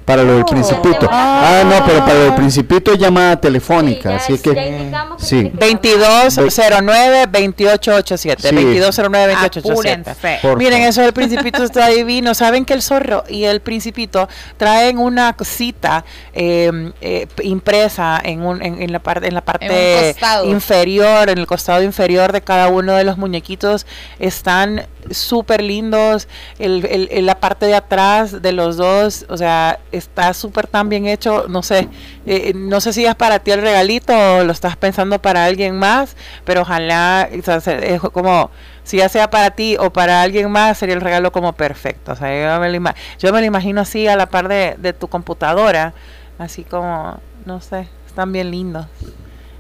Para 0.07 0.23
lo 0.23 0.33
del 0.35 0.43
Oh. 0.43 0.47
principito. 0.47 1.09
Ah. 1.11 1.61
Ah, 1.61 1.65
no, 1.65 1.85
pero 1.85 1.99
para 2.01 2.15
lo 2.15 2.21
del 2.27 2.35
principito 2.35 2.93
es 2.93 2.99
llamada 2.99 3.41
telefónica. 3.41 4.17
así 4.17 4.35
es- 4.35 4.41
que. 4.41 4.93
sí. 5.19 5.51
2209-2887. 5.55 8.49
Sí. 8.49 8.55
2209-2887. 8.55 9.73
Apúrense. 9.73 10.39
Por 10.43 10.57
Miren, 10.59 10.83
eso 10.83 11.03
del 11.03 11.13
principito 11.13 11.63
está 11.65 11.89
divino. 11.89 12.35
Saben 12.35 12.65
que 12.65 12.75
el 12.75 12.83
zorro 12.83 13.25
y 13.29 13.45
el 13.45 13.61
principito 13.61 14.29
traen 14.57 14.99
una 14.99 15.33
cosita 15.35 16.05
eh, 16.33 16.93
eh, 17.01 17.27
impresa 17.43 18.21
en, 18.23 18.43
un, 18.43 18.63
en, 18.63 18.81
en 18.83 18.93
la 18.93 18.99
parte 19.01 19.27
en 19.29 19.35
la 19.35 19.41
parte 19.45 20.15
inferior, 20.45 21.29
en 21.31 21.39
el 21.39 21.47
costado 21.47 21.83
inferior 21.83 22.33
de 22.33 22.41
cada 22.43 22.69
uno 22.69 22.95
de 22.95 23.05
los 23.05 23.17
muñequitos. 23.19 23.87
Están 24.19 24.87
súper 25.11 25.63
lindos. 25.63 26.29
El, 26.59 26.85
el- 26.87 27.09
el- 27.13 27.27
la 27.27 27.39
parte 27.41 27.67
de 27.67 27.75
atrás 27.75 28.43
de 28.43 28.53
los 28.53 28.77
dos, 28.77 29.27
o 29.29 29.37
sea, 29.37 29.79
está 29.97 30.33
súper 30.35 30.67
tan 30.67 30.89
bien 30.89 31.07
hecho. 31.07 31.47
No 31.49 31.63
sé, 31.63 31.89
eh, 32.27 32.53
no 32.55 32.81
sé 32.81 32.93
si 32.93 33.05
es 33.07 33.15
para 33.15 33.39
ti 33.41 33.51
el 33.51 33.61
regalito 33.63 34.13
o 34.39 34.45
lo 34.45 34.53
estás 34.53 34.77
pensando 34.77 35.21
para 35.21 35.45
alguien 35.45 35.77
más, 35.79 36.17
pero 36.45 36.63
ojalá, 36.63 37.29
o 37.39 37.43
sea, 37.43 37.61
se- 37.61 37.95
es 37.95 38.01
como 38.01 38.51
si 38.85 38.99
ya 38.99 39.09
sea 39.09 39.31
para 39.31 39.51
ti 39.51 39.77
o 39.79 39.93
para 39.93 40.23
alguien 40.23 40.51
más, 40.51 40.79
sería 40.79 40.95
el 40.95 41.01
regalo 41.01 41.33
como 41.33 41.53
perfecto. 41.55 42.13
O 42.13 42.17
sea, 42.17 42.55
yo 42.57 42.61
me 42.61 42.69
lo, 42.71 42.91
yo 43.19 43.33
me 43.33 43.41
lo 43.41 43.47
imagino 43.47 43.81
así 43.81 44.07
a 44.07 44.17
la 44.17 44.27
par 44.29 44.49
de, 44.49 44.77
de 44.79 44.93
tu 44.93 45.09
computadora, 45.09 45.93
así 46.39 46.63
como, 46.65 47.19
no 47.45 47.61
sé, 47.61 47.89
están 48.07 48.33
bien 48.33 48.51
lindos. 48.51 48.87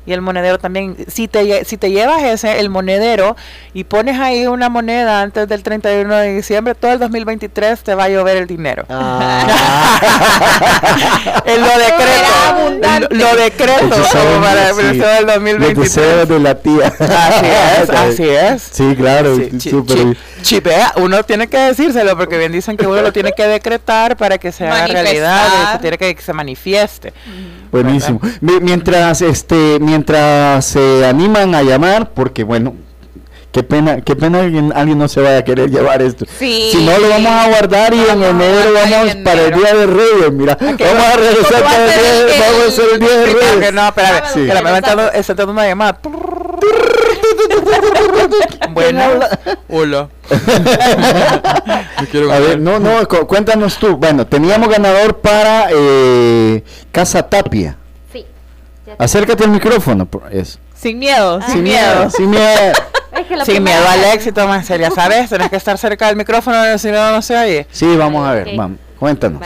Y 0.07 0.13
el 0.13 0.23
monedero 0.23 0.59
también, 0.59 0.97
si 1.09 1.27
te, 1.29 1.65
si 1.65 1.77
te 1.77 1.91
llevas 1.91 2.23
ese, 2.23 2.61
el 2.61 2.71
monedero, 2.71 3.37
y 3.75 3.85
pones 3.85 4.19
ahí 4.19 4.47
una 4.47 4.69
moneda 4.69 5.21
antes 5.21 5.49
del 5.49 5.63
31 5.63 6.15
de 6.17 6.35
diciembre, 6.37 6.75
todo 6.75 6.93
el 6.93 6.99
2023 7.01 7.83
te 7.83 7.95
va 7.95 8.05
a 8.05 8.09
llover 8.09 8.37
el 8.37 8.47
dinero. 8.47 8.85
Eh, 11.45 11.59
lo 11.59 11.79
decreto, 11.79 13.09
lo, 13.11 13.17
lo 13.17 13.37
decreto 13.37 13.97
para 14.43 14.71
el 14.71 14.75
sí. 14.75 14.83
resto 14.83 15.07
del 15.07 15.27
Los 15.27 15.35
2023. 15.35 15.95
deseos 15.95 16.29
de 16.29 16.41
la 16.41 16.55
tía. 16.55 16.87
Así 16.99 17.47
es, 17.47 17.91
así 17.91 18.29
es. 18.29 18.63
Sí, 18.73 18.95
claro. 18.97 19.37
Sí, 19.37 19.71
súper. 19.71 20.17
Chipea, 20.43 20.93
uno 20.97 21.22
tiene 21.24 21.49
que 21.49 21.59
decírselo 21.59 22.16
porque 22.16 22.39
bien 22.39 22.53
dicen 22.53 22.76
que 22.76 22.87
uno 22.87 23.01
lo 23.03 23.12
tiene 23.12 23.32
que 23.32 23.47
decretar 23.47 24.16
para 24.16 24.39
que 24.39 24.53
se 24.53 24.66
haga 24.66 24.87
realidad, 24.87 25.37
Manifestar. 25.37 25.72
se 25.72 25.78
tiene 25.80 25.99
que, 25.99 26.14
que 26.14 26.22
se 26.22 26.32
manifieste. 26.32 27.12
Buenísimo. 27.72 28.20
Mi- 28.41 28.61
Mientras 28.61 29.22
este 29.22 29.78
mientras 29.80 30.64
se 30.64 31.05
animan 31.07 31.55
a 31.55 31.62
llamar, 31.62 32.11
porque 32.11 32.45
bueno, 32.45 32.74
qué 33.53 33.62
pena, 33.62 34.01
qué 34.03 34.14
pena 34.16 34.41
alguien, 34.41 34.72
alguien 34.74 34.99
no 34.99 35.09
se 35.09 35.20
vaya 35.20 35.39
a 35.39 35.45
querer 35.45 35.70
llevar 35.70 36.03
esto. 36.03 36.26
Sí. 36.39 36.68
Si 36.72 36.84
no 36.84 36.97
lo 36.99 37.09
vamos 37.09 37.32
a 37.32 37.49
guardar 37.49 37.95
y 37.95 38.01
en 38.01 38.22
enero 38.22 38.72
vamos 38.74 39.11
en 39.14 39.24
para 39.24 39.43
el 39.43 39.55
día 39.55 39.74
de 39.74 39.87
Reyes, 39.87 40.32
mira, 40.32 40.57
vamos 40.61 40.80
a 40.80 41.16
regresar 41.16 41.62
para 41.62 41.84
el 41.84 41.91
día, 41.91 42.37
vamos 42.47 42.64
a 42.64 42.68
hacer 42.68 42.84
el 42.95 43.01
día 43.01 43.11
de 43.16 43.26
Reyes. 43.26 43.57
que 43.61 43.72
no, 43.72 43.89
espérame, 43.89 44.22
Sí. 44.34 44.47
que 44.47 44.55
la 44.55 44.62
me 44.62 44.70
dando 45.37 45.53
una 45.53 45.66
llamada. 45.66 45.99
Bueno, 48.71 49.01
hola. 49.69 50.09
A 52.33 52.39
ver, 52.39 52.59
no, 52.61 52.79
no, 52.79 53.07
cu- 53.09 53.27
cuéntanos 53.27 53.77
tú. 53.79 53.97
Bueno, 53.97 54.27
teníamos 54.27 54.69
ganador 54.69 55.19
para 55.21 55.69
eh, 55.73 56.63
Casa 56.93 57.23
Tapia. 57.29 57.77
Sí. 58.13 58.25
Acércate 58.99 59.45
al 59.45 59.51
micrófono, 59.51 60.07
por 60.07 60.33
eso. 60.35 60.59
Sin 60.75 60.99
miedo, 60.99 61.41
sin, 61.43 61.53
Sin 61.53 61.63
miedo. 61.63 61.95
miedo, 61.97 62.11
sin 62.11 62.31
miedo. 62.31 62.73
Es 63.17 63.27
que 63.27 63.37
la 63.37 63.45
Sin 63.47 63.63
miedo 63.65 63.89
al 63.89 64.05
éxito, 64.13 64.47
más 64.47 64.67
seria, 64.67 64.91
¿sabes? 64.91 65.31
Tienes 65.31 65.49
que 65.49 65.57
estar 65.57 65.79
cerca 65.79 66.09
del 66.09 66.17
micrófono, 66.17 66.77
si 66.77 66.91
no, 66.91 67.13
no 67.13 67.23
se 67.23 67.35
oye. 67.35 67.67
Sí, 67.71 67.97
vamos 67.97 68.29
a 68.29 68.33
ver, 68.33 68.55
vamos, 68.55 68.79
cuéntanos. 68.99 69.41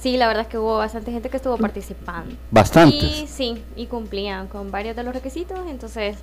Sí, 0.00 0.16
la 0.16 0.26
verdad 0.28 0.44
es 0.44 0.48
que 0.48 0.56
hubo 0.56 0.78
bastante 0.78 1.12
gente 1.12 1.28
que 1.28 1.36
estuvo 1.36 1.58
participando. 1.58 2.34
Bastantes. 2.50 3.02
Y 3.02 3.26
sí, 3.26 3.62
y 3.76 3.84
cumplían 3.86 4.46
con 4.46 4.70
varios 4.70 4.96
de 4.96 5.02
los 5.02 5.12
requisitos. 5.12 5.58
Entonces, 5.68 6.16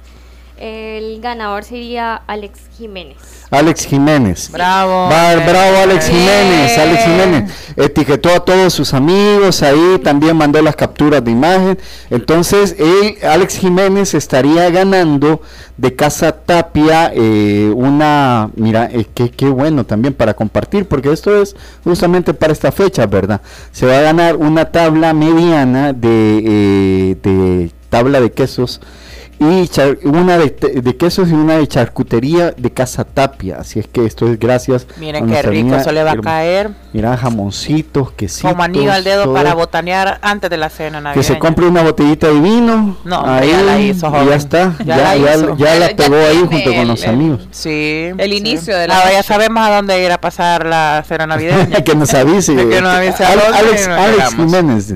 el 0.63 1.19
ganador 1.19 1.65
sería 1.65 2.15
Alex 2.25 2.61
Jiménez. 2.77 3.17
Alex 3.51 3.85
Jiménez. 3.85 4.49
Bravo. 4.49 5.09
Va- 5.09 5.35
bravo 5.35 5.77
Alex 5.83 6.09
Bien. 6.09 6.21
Jiménez, 6.21 6.77
Alex 6.77 7.03
Jiménez. 7.03 7.51
Etiquetó 7.75 8.29
a 8.29 8.39
todos 8.39 8.73
sus 8.73 8.93
amigos 8.93 9.61
ahí, 9.61 9.99
también 10.01 10.37
mandó 10.37 10.61
las 10.61 10.75
capturas 10.77 11.23
de 11.23 11.31
imagen. 11.31 11.77
Entonces, 12.09 12.77
él, 12.79 13.17
Alex 13.27 13.57
Jiménez 13.57 14.13
estaría 14.13 14.69
ganando 14.69 15.41
de 15.75 15.95
Casa 15.95 16.31
Tapia 16.31 17.11
eh, 17.13 17.69
una, 17.75 18.49
mira, 18.55 18.89
eh, 18.91 19.05
qué, 19.13 19.29
qué 19.31 19.47
bueno 19.49 19.85
también 19.85 20.13
para 20.13 20.33
compartir, 20.33 20.87
porque 20.87 21.11
esto 21.11 21.41
es 21.41 21.55
justamente 21.83 22.33
para 22.33 22.53
esta 22.53 22.71
fecha, 22.71 23.05
¿verdad? 23.05 23.41
Se 23.73 23.85
va 23.85 23.97
a 23.97 24.01
ganar 24.01 24.37
una 24.37 24.71
tabla 24.71 25.13
mediana 25.13 25.91
de, 25.91 26.41
eh, 26.45 27.15
de 27.21 27.71
tabla 27.89 28.21
de 28.21 28.31
quesos 28.31 28.79
y 29.51 29.67
char- 29.67 29.97
una 30.03 30.37
de, 30.37 30.49
te- 30.49 30.81
de 30.81 30.97
quesos 30.97 31.29
y 31.29 31.33
una 31.33 31.57
de 31.57 31.67
charcutería 31.67 32.51
de 32.51 32.71
Casa 32.71 33.03
Tapia. 33.03 33.57
Así 33.59 33.79
es 33.79 33.87
que 33.87 34.05
esto 34.05 34.27
es 34.27 34.39
gracias. 34.39 34.87
Miren 34.97 35.25
a 35.25 35.27
qué 35.35 35.41
rico, 35.41 35.61
amiga 35.61 35.81
eso 35.81 35.91
le 35.91 36.03
va 36.03 36.11
a 36.11 36.17
caer 36.17 36.71
Mira, 36.93 37.17
jamoncitos, 37.17 38.11
quesitos. 38.11 38.51
como 38.51 38.63
anillo 38.63 38.91
al 38.91 39.03
dedo 39.03 39.23
todo. 39.25 39.33
para 39.33 39.53
botanear 39.53 40.19
antes 40.21 40.49
de 40.49 40.57
la 40.57 40.69
cena 40.69 41.01
navideña. 41.01 41.13
Que 41.27 41.33
se 41.33 41.39
compre 41.39 41.65
una 41.65 41.81
botellita 41.83 42.27
de 42.27 42.39
vino. 42.39 42.97
No, 43.03 43.23
ahí, 43.25 43.49
ya 43.51 43.61
la 43.61 43.79
hizo, 43.79 44.07
y 44.07 44.09
joven. 44.11 44.29
ya 44.29 44.35
está. 44.35 44.75
Ya 44.79 44.85
Ya, 44.85 44.97
la 44.97 45.15
ya, 45.17 45.35
hizo. 45.35 45.57
ya 45.57 45.75
la 45.75 45.89
Ya 45.89 45.95
pegó 45.95 46.15
ahí 46.15 46.37
junto 46.49 46.73
con 46.73 46.87
los 46.87 47.03
el- 47.03 47.09
amigos. 47.09 47.47
Sí. 47.51 48.09
El 48.17 48.31
sí. 48.31 48.37
inicio 48.37 48.77
de 48.77 48.87
la 48.87 48.97
Ahora 48.97 49.11
ya 49.13 49.23
sabemos 49.23 49.65
a 49.67 49.75
dónde 49.75 50.03
ir 50.03 50.11
a 50.11 50.19
pasar 50.21 50.65
la 50.65 51.03
cena 51.07 51.25
navideña. 51.27 51.83
que 51.83 51.95
nos 51.95 52.13
avise. 52.13 52.53
Que 52.69 52.81
nos 52.81 52.93
avise 52.93 53.23
a 53.23 53.29
Alex, 53.31 53.87
Alex. 53.87 54.35
Jiménez. 54.35 54.93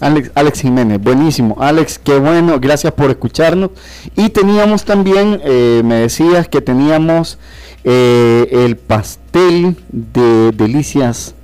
Alex, 0.00 0.30
Alex 0.34 0.60
Jiménez, 0.60 1.00
buenísimo. 1.00 1.56
Alex, 1.60 1.98
qué 1.98 2.18
bueno, 2.18 2.58
gracias 2.60 2.92
por 2.92 3.10
escucharnos. 3.10 3.70
Y 4.16 4.30
teníamos 4.30 4.84
también, 4.84 5.40
eh, 5.44 5.82
me 5.84 5.96
decías 5.96 6.48
que 6.48 6.60
teníamos 6.60 7.38
eh, 7.84 8.48
el 8.50 8.76
pastel 8.76 9.76
de 9.88 10.52
delicias, 10.52 11.34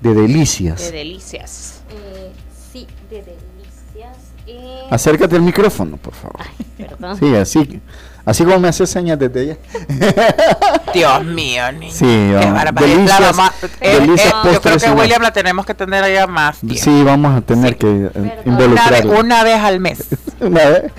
de 0.00 0.14
delicias. 0.14 0.80
De 0.80 0.92
delicias. 0.92 1.82
Eh, 1.90 2.32
sí, 2.72 2.86
de 3.10 3.16
delicias. 3.16 4.16
Eh, 4.46 4.82
Acércate 4.90 5.36
al 5.36 5.42
micrófono, 5.42 5.96
por 5.96 6.14
favor. 6.14 6.40
perdón. 6.76 7.18
Sí, 7.18 7.34
así, 7.34 7.80
así 8.24 8.44
como 8.44 8.58
me 8.60 8.68
hace 8.68 8.86
señas 8.86 9.18
desde 9.18 9.40
allá. 9.40 9.56
Dios 10.94 11.24
mío, 11.26 11.72
niño. 11.72 11.92
Sí, 11.92 12.04
Qué 12.06 12.34
vamos. 12.34 12.52
barbaridad. 12.54 12.96
Delicias- 12.96 13.20
La 13.20 13.32
mamá- 13.32 13.52
eh, 13.80 14.00
delicias 14.00 14.32
eh, 14.44 14.50
yo 14.52 14.60
creo 14.60 14.78
que. 14.78 14.90
William 14.90 15.22
la 15.22 15.32
tenemos 15.32 15.66
que 15.66 15.74
tener 15.74 16.02
allá 16.04 16.26
más 16.26 16.58
tiempo. 16.60 16.78
Sí, 16.82 17.02
vamos 17.02 17.36
a 17.36 17.40
tener 17.40 17.76
que 17.76 18.10
eh, 18.14 18.42
Perdón. 18.44 18.72
Una, 18.72 19.20
una 19.20 19.44
vez 19.44 19.58
al 19.60 19.80
mes. 19.80 20.04
Una 20.40 20.64
vez. 20.68 20.92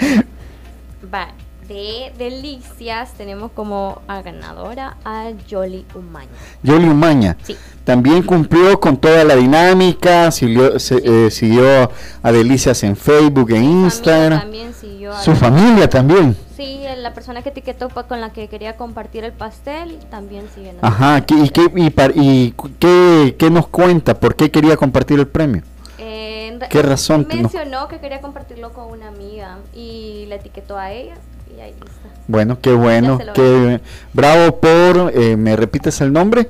Va, 1.13 1.27
de 1.67 2.11
delicias 2.17 3.13
tenemos 3.13 3.51
como 3.51 4.01
a 4.07 4.21
ganadora 4.21 4.97
a 5.05 5.29
Yoli 5.47 5.85
Umaña. 5.95 6.29
Yoli 6.63 6.85
Umaña. 6.87 7.37
Sí. 7.43 7.55
También 7.83 8.23
cumplió 8.23 8.79
con 8.79 8.97
toda 8.97 9.23
la 9.23 9.35
dinámica, 9.35 10.31
siguió, 10.31 10.79
se- 10.79 11.01
eh, 11.27 11.31
siguió 11.31 11.91
a 12.23 12.31
Delicias 12.31 12.83
en 12.83 12.95
Facebook, 12.95 13.51
en 13.51 13.63
Instagram. 13.63 14.39
También 14.41 14.73
siguió 14.79 15.13
a 15.13 15.21
Su 15.21 15.35
familia 15.35 15.87
también. 15.89 16.35
Sí, 16.55 16.79
la 16.97 17.13
persona 17.13 17.41
que 17.41 17.49
etiquetó 17.49 17.89
con 17.89 18.21
la 18.21 18.31
que 18.31 18.47
quería 18.47 18.77
compartir 18.77 19.23
el 19.25 19.33
pastel 19.33 19.99
también 20.09 20.45
sigue. 20.55 20.69
en 20.69 20.77
Ajá, 20.81 21.25
¿qué- 21.25 21.35
¿y, 21.35 21.49
qué, 21.49 21.69
y, 21.75 21.89
par- 21.89 22.13
y 22.15 22.51
cu- 22.51 22.69
qué, 22.79 23.35
qué 23.37 23.49
nos 23.49 23.67
cuenta? 23.67 24.17
¿Por 24.19 24.35
qué 24.35 24.49
quería 24.51 24.77
compartir 24.77 25.19
el 25.19 25.27
premio? 25.27 25.63
Eh, 25.97 26.57
¿Qué 26.69 26.81
razón 26.81 27.27
no? 27.29 27.35
Mencionó 27.35 27.87
que 27.87 27.99
quería 27.99 28.21
compartirlo 28.21 28.71
con 28.73 28.85
una 28.91 29.07
amiga 29.09 29.57
y 29.75 30.25
la 30.29 30.35
etiquetó 30.35 30.77
a 30.77 30.91
ella 30.91 31.15
y 31.55 31.59
ahí 31.59 31.71
está. 31.71 32.09
Bueno, 32.27 32.59
qué 32.61 32.71
bueno. 32.73 33.19
Qué, 33.33 33.81
bravo 34.13 34.59
por, 34.59 35.11
eh, 35.13 35.35
¿me 35.35 35.55
repites 35.55 35.99
el 36.01 36.13
nombre? 36.13 36.49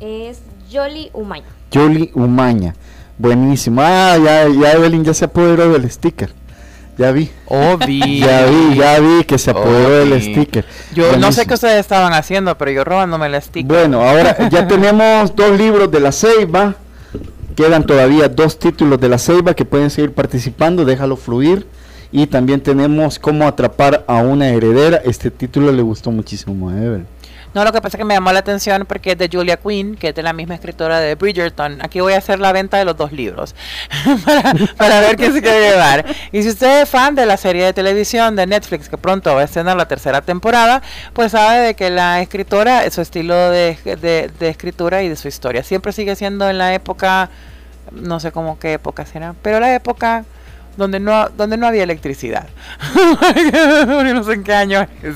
Es 0.00 0.40
Jolly 0.72 1.10
Umaña. 1.12 1.46
Yoli 1.70 2.10
Umaña. 2.14 2.74
Buenísimo. 3.18 3.80
Ah, 3.82 4.16
ya, 4.22 4.48
ya 4.48 4.72
Evelyn 4.72 5.04
ya 5.04 5.14
se 5.14 5.24
apoderó 5.26 5.72
del 5.72 5.88
sticker. 5.90 6.32
Ya 6.98 7.12
vi. 7.12 7.30
Obi. 7.46 8.20
Ya 8.20 8.46
vi, 8.46 8.76
ya 8.76 9.00
vi 9.00 9.24
que 9.24 9.38
se 9.38 9.50
apoderó 9.50 10.02
Obi. 10.02 10.20
sticker. 10.20 10.64
Yo 10.94 11.16
no 11.16 11.32
sé 11.32 11.46
qué 11.46 11.54
ustedes 11.54 11.80
estaban 11.80 12.12
haciendo, 12.12 12.56
pero 12.56 12.70
yo 12.70 12.84
robándome 12.84 13.26
el 13.26 13.40
sticker. 13.42 13.66
Bueno, 13.66 14.02
ahora 14.02 14.48
ya 14.50 14.66
tenemos 14.66 15.34
dos 15.34 15.58
libros 15.58 15.90
de 15.90 16.00
la 16.00 16.12
Ceiba. 16.12 16.74
Quedan 17.56 17.84
todavía 17.86 18.28
dos 18.28 18.58
títulos 18.58 19.00
de 19.00 19.08
la 19.08 19.18
Ceiba 19.18 19.54
que 19.54 19.64
pueden 19.64 19.90
seguir 19.90 20.12
participando. 20.12 20.84
Déjalo 20.84 21.16
fluir. 21.16 21.66
Y 22.10 22.28
también 22.28 22.60
tenemos 22.60 23.18
cómo 23.18 23.46
atrapar 23.46 24.04
a 24.06 24.22
una 24.22 24.48
heredera. 24.48 25.00
Este 25.04 25.30
título 25.32 25.72
le 25.72 25.82
gustó 25.82 26.12
muchísimo 26.12 26.70
a 26.70 26.76
Evelyn. 26.76 27.06
No, 27.54 27.64
lo 27.64 27.72
que 27.72 27.80
pasa 27.80 27.96
es 27.96 27.98
que 27.98 28.04
me 28.04 28.14
llamó 28.14 28.32
la 28.32 28.40
atención 28.40 28.84
porque 28.86 29.12
es 29.12 29.18
de 29.18 29.28
Julia 29.32 29.56
Quinn, 29.58 29.94
que 29.94 30.08
es 30.08 30.14
de 30.14 30.22
la 30.22 30.32
misma 30.32 30.54
escritora 30.54 30.98
de 31.00 31.14
Bridgerton. 31.14 31.78
Aquí 31.82 32.00
voy 32.00 32.12
a 32.14 32.18
hacer 32.18 32.40
la 32.40 32.52
venta 32.52 32.76
de 32.78 32.84
los 32.84 32.96
dos 32.96 33.12
libros 33.12 33.54
para, 34.76 35.00
ver 35.00 35.16
qué 35.16 35.30
se 35.32 35.40
quiere 35.40 35.70
llevar. 35.70 36.04
Y 36.32 36.42
si 36.42 36.48
usted 36.48 36.82
es 36.82 36.88
fan 36.88 37.14
de 37.14 37.26
la 37.26 37.36
serie 37.36 37.64
de 37.64 37.72
televisión 37.72 38.34
de 38.36 38.46
Netflix, 38.46 38.88
que 38.88 38.98
pronto 38.98 39.34
va 39.34 39.42
a 39.42 39.44
estrenar 39.44 39.76
la 39.76 39.86
tercera 39.86 40.20
temporada, 40.22 40.82
pues 41.12 41.32
sabe 41.32 41.58
de 41.60 41.74
que 41.74 41.90
la 41.90 42.20
escritora, 42.20 42.90
su 42.90 43.00
estilo 43.00 43.34
de, 43.50 43.78
de- 43.84 44.30
de 44.38 44.48
escritura 44.48 45.02
y 45.02 45.08
de 45.08 45.16
su 45.16 45.28
historia, 45.28 45.62
siempre 45.62 45.92
sigue 45.92 46.16
siendo 46.16 46.48
en 46.50 46.58
la 46.58 46.74
época, 46.74 47.30
no 47.92 48.18
sé 48.20 48.32
cómo 48.32 48.58
qué 48.58 48.72
época 48.74 49.06
será, 49.06 49.34
pero 49.42 49.60
la 49.60 49.74
época 49.74 50.24
donde 50.76 51.00
no 51.00 51.28
donde 51.30 51.56
no 51.56 51.66
había 51.66 51.82
electricidad. 51.82 52.48
No 54.14 54.22
sé 54.22 54.34
en 54.34 54.44
qué 54.44 54.54
año 54.54 54.80
es. 55.02 55.14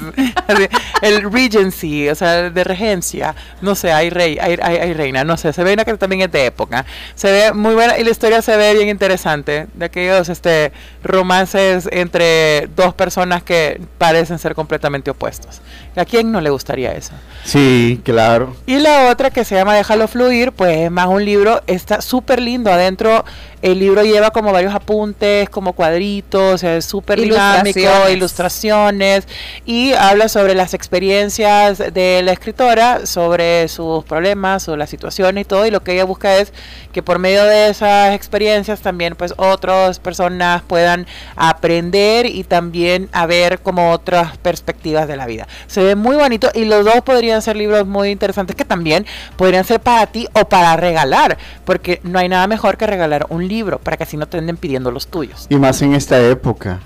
Así, 0.48 0.68
el 1.02 1.30
Regency, 1.30 2.08
o 2.08 2.14
sea, 2.14 2.50
de 2.50 2.64
regencia. 2.64 3.34
No 3.60 3.74
sé, 3.74 3.92
hay 3.92 4.10
rey, 4.10 4.38
hay, 4.40 4.58
hay, 4.60 4.76
hay 4.76 4.92
reina, 4.92 5.24
no 5.24 5.36
sé. 5.36 5.52
Se 5.52 5.62
ve 5.62 5.72
una 5.72 5.84
que 5.84 5.96
también 5.96 6.22
es 6.22 6.32
de 6.32 6.46
época. 6.46 6.84
Se 7.14 7.30
ve 7.30 7.52
muy 7.52 7.74
buena 7.74 7.98
y 7.98 8.04
la 8.04 8.10
historia 8.10 8.42
se 8.42 8.56
ve 8.56 8.74
bien 8.74 8.88
interesante. 8.88 9.66
De 9.74 9.84
aquellos 9.86 10.28
este 10.28 10.72
romances 11.02 11.88
entre 11.92 12.68
dos 12.74 12.94
personas 12.94 13.42
que 13.42 13.80
parecen 13.98 14.38
ser 14.38 14.54
completamente 14.54 15.10
opuestos. 15.10 15.60
¿A 15.96 16.04
quién 16.04 16.30
no 16.30 16.40
le 16.40 16.50
gustaría 16.50 16.92
eso? 16.92 17.12
Sí, 17.44 18.00
claro. 18.04 18.56
Y 18.66 18.78
la 18.78 19.10
otra 19.10 19.30
que 19.30 19.44
se 19.44 19.54
llama 19.54 19.74
Déjalo 19.74 20.08
fluir, 20.08 20.52
pues 20.52 20.76
es 20.76 20.90
más 20.90 21.08
un 21.08 21.24
libro, 21.24 21.62
está 21.66 22.00
súper 22.00 22.40
lindo. 22.40 22.72
Adentro 22.72 23.24
el 23.62 23.78
libro 23.78 24.02
lleva 24.02 24.30
como 24.30 24.52
varios 24.52 24.74
apuntes, 24.74 25.50
como 25.50 25.72
cuadritos, 25.72 26.62
es 26.62 26.84
súper 26.84 27.20
dinámico, 27.20 28.08
Ilustraciones. 28.10 29.26
Y 29.66 29.92
habla 29.94 30.28
sobre 30.28 30.54
las 30.54 30.74
experiencias 30.74 31.78
de 31.78 32.22
la 32.22 32.32
escritora, 32.32 33.06
sobre 33.06 33.68
sus 33.68 34.04
problemas, 34.04 34.62
sobre 34.62 34.78
las 34.78 34.90
situaciones 34.90 35.42
y 35.42 35.44
todo. 35.44 35.66
Y 35.66 35.70
lo 35.70 35.82
que 35.82 35.92
ella 35.92 36.04
busca 36.04 36.36
es 36.36 36.52
que 36.92 37.02
por 37.02 37.18
medio 37.18 37.44
de 37.44 37.68
esas 37.68 38.14
experiencias 38.14 38.80
también 38.80 39.14
pues 39.16 39.34
otras 39.36 39.98
personas 39.98 40.62
puedan 40.62 41.06
aprender 41.36 42.26
y 42.26 42.44
también 42.44 43.08
a 43.12 43.26
ver 43.26 43.60
como 43.60 43.92
otras 43.92 44.36
perspectivas 44.38 45.08
de 45.08 45.16
la 45.16 45.26
vida. 45.26 45.48
Se 45.66 45.82
ve 45.82 45.96
muy 45.96 46.16
bonito 46.16 46.50
y 46.54 46.64
los 46.64 46.84
dos 46.84 47.02
podrían 47.02 47.42
ser 47.42 47.56
libros 47.56 47.86
muy 47.86 48.10
interesantes 48.10 48.56
que 48.56 48.64
también 48.64 49.06
podrían 49.36 49.64
ser 49.64 49.80
para 49.80 50.06
ti 50.06 50.28
o 50.32 50.48
para 50.48 50.76
regalar, 50.76 51.38
porque 51.64 52.00
no 52.02 52.18
hay 52.18 52.28
nada 52.28 52.46
mejor 52.46 52.76
que 52.76 52.86
regalar 52.86 53.26
un 53.28 53.47
libro 53.48 53.78
para 53.78 53.96
que 53.96 54.04
así 54.04 54.16
no 54.16 54.26
te 54.26 54.38
anden 54.38 54.56
pidiendo 54.56 54.90
los 54.90 55.06
tuyos. 55.08 55.46
Y 55.48 55.56
más 55.56 55.80
en 55.82 55.94
esta 55.94 56.20
época. 56.20 56.80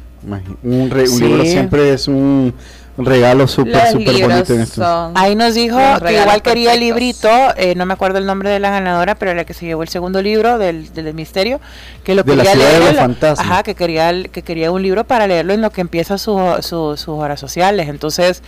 Un, 0.63 0.89
re- 0.91 1.03
un 1.09 1.19
Sí. 1.19 1.25
libro 1.25 1.45
siempre 1.45 1.93
es 1.93 2.07
un 2.07 2.55
regalo 2.97 3.49
súper, 3.49 3.89
súper 3.91 4.21
bonito 4.29 4.55
en 4.55 4.61
esto. 4.61 5.11
Ahí 5.15 5.35
nos 5.35 5.55
dijo 5.55 5.79
que 6.07 6.21
igual 6.21 6.43
quería 6.43 6.75
el 6.75 6.81
librito, 6.81 7.29
eh, 7.57 7.75
no 7.75 7.87
me 7.87 7.95
acuerdo 7.95 8.19
el 8.19 8.27
nombre 8.27 8.51
de 8.51 8.61
la 8.61 8.71
ganadora, 8.71 9.17
pero 9.17 9.35
la 9.35 9.45
que 9.45 9.53
se 9.55 9.67
llevó 9.67 9.83
el 9.83 9.89
segundo 9.89 10.23
libro 10.23 10.59
del, 10.59 10.93
del 10.95 11.13
misterio, 11.15 11.59
que 12.05 12.15
lo 12.15 12.23
De 12.23 12.37
la 12.37 12.45
quería 12.45 12.55
ciudad 12.55 12.73
de 12.79 12.93
los 12.93 12.97
fantasmas. 12.97 13.47
Ajá, 13.51 13.63
que 13.65 13.75
quería, 13.75 14.23
que 14.25 14.43
quería 14.43 14.71
un 14.71 14.83
libro 14.83 15.03
para 15.05 15.27
leerlo 15.27 15.55
en 15.55 15.61
lo 15.63 15.71
que 15.71 15.81
empieza 15.81 16.19
su- 16.19 16.39
su- 16.61 16.97
sus 16.97 17.09
horas 17.09 17.41
sociales. 17.41 17.89
Entonces, 17.89 18.43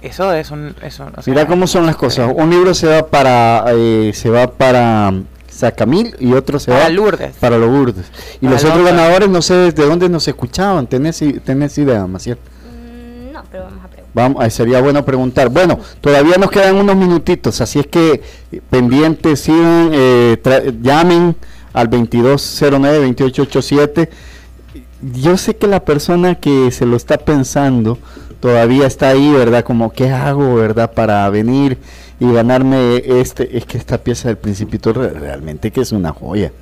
eso 0.00 0.32
es 0.32 0.50
un... 0.50 0.74
Eso, 0.82 1.04
o 1.14 1.22
sea, 1.22 1.30
Mira 1.34 1.46
cómo 1.46 1.66
son 1.66 1.84
las 1.86 1.96
cosas. 1.96 2.30
Un 2.34 2.48
libro 2.48 2.72
se 2.72 2.86
va 2.86 3.06
para 3.08 3.64
eh, 3.74 4.12
se 4.14 4.30
va 4.30 4.46
para 4.52 5.12
Sacamil 5.56 6.14
y 6.20 6.32
otro 6.34 6.58
se 6.58 6.70
Para 6.70 6.84
va 6.84 6.90
Lourdes. 6.90 7.34
para 7.40 7.58
Lourdes. 7.58 8.06
Y 8.40 8.46
Para 8.46 8.52
los 8.52 8.64
otros 8.64 8.84
ganadores 8.84 9.28
no 9.28 9.42
sé 9.42 9.54
desde 9.54 9.84
dónde 9.86 10.08
nos 10.08 10.26
escuchaban. 10.28 10.86
¿Tenés, 10.86 11.22
tenés 11.44 11.76
idea, 11.78 12.06
Maciel? 12.06 12.36
Mm, 12.36 13.32
no, 13.32 13.42
pero 13.50 13.64
vamos 13.64 13.84
a 13.84 13.88
preguntar. 13.88 14.06
Vamos, 14.14 14.52
sería 14.54 14.80
bueno 14.80 15.04
preguntar. 15.04 15.48
Bueno, 15.48 15.78
todavía 16.00 16.36
nos 16.36 16.50
quedan 16.50 16.76
unos 16.76 16.96
minutitos, 16.96 17.60
así 17.60 17.80
es 17.80 17.86
que 17.86 18.22
pendientes, 18.70 19.40
sigan, 19.40 19.90
eh, 19.92 20.38
llamen 20.80 21.36
al 21.72 21.90
2209-2887. 21.90 24.08
Yo 25.12 25.36
sé 25.36 25.56
que 25.56 25.66
la 25.66 25.84
persona 25.84 26.36
que 26.36 26.70
se 26.70 26.86
lo 26.86 26.96
está 26.96 27.18
pensando 27.18 27.98
todavía 28.40 28.86
está 28.86 29.08
ahí, 29.10 29.30
¿verdad? 29.32 29.64
Como, 29.64 29.92
¿qué 29.92 30.10
hago, 30.10 30.54
verdad? 30.54 30.92
Para 30.92 31.28
venir 31.30 31.78
y 32.20 32.32
ganarme 32.32 33.02
este, 33.04 33.56
es 33.56 33.66
que 33.66 33.78
esta 33.78 33.98
pieza 33.98 34.28
del 34.28 34.38
Principito 34.38 34.92
re- 34.92 35.10
realmente 35.10 35.70
que 35.70 35.82
es 35.82 35.92
una 35.92 36.12
joya. 36.12 36.52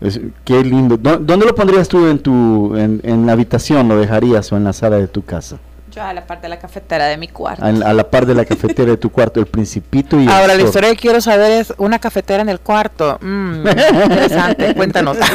Es- 0.00 0.20
qué 0.44 0.62
lindo. 0.62 0.96
¿Dó- 0.98 1.18
¿Dónde 1.18 1.46
lo 1.46 1.54
pondrías 1.54 1.88
tú 1.88 2.06
en 2.08 2.18
tu, 2.18 2.76
en, 2.76 3.00
en 3.04 3.26
la 3.26 3.32
habitación? 3.32 3.88
¿Lo 3.88 3.96
dejarías 3.98 4.50
o 4.52 4.56
en 4.56 4.64
la 4.64 4.72
sala 4.72 4.96
de 4.98 5.08
tu 5.08 5.24
casa? 5.24 5.56
Yo 5.90 6.02
a 6.02 6.12
la 6.12 6.26
parte 6.26 6.42
de 6.42 6.48
la 6.48 6.58
cafetera 6.58 7.06
de 7.06 7.16
mi 7.16 7.28
cuarto. 7.28 7.64
a, 7.64 7.68
a 7.68 7.92
la 7.94 8.10
par 8.10 8.26
de 8.26 8.34
la 8.34 8.44
cafetera 8.44 8.90
de 8.90 8.96
tu 8.96 9.10
cuarto, 9.10 9.38
el 9.38 9.46
principito 9.46 10.18
y 10.18 10.24
el 10.24 10.28
Ahora, 10.28 10.48
la 10.48 10.54
zorro. 10.54 10.64
historia 10.66 10.90
que 10.90 10.96
quiero 10.96 11.20
saber 11.20 11.52
es 11.52 11.72
una 11.78 12.00
cafetera 12.00 12.42
en 12.42 12.48
el 12.48 12.58
cuarto. 12.58 13.16
Mm, 13.22 13.64
interesante, 14.04 14.74
cuéntanos. 14.74 15.16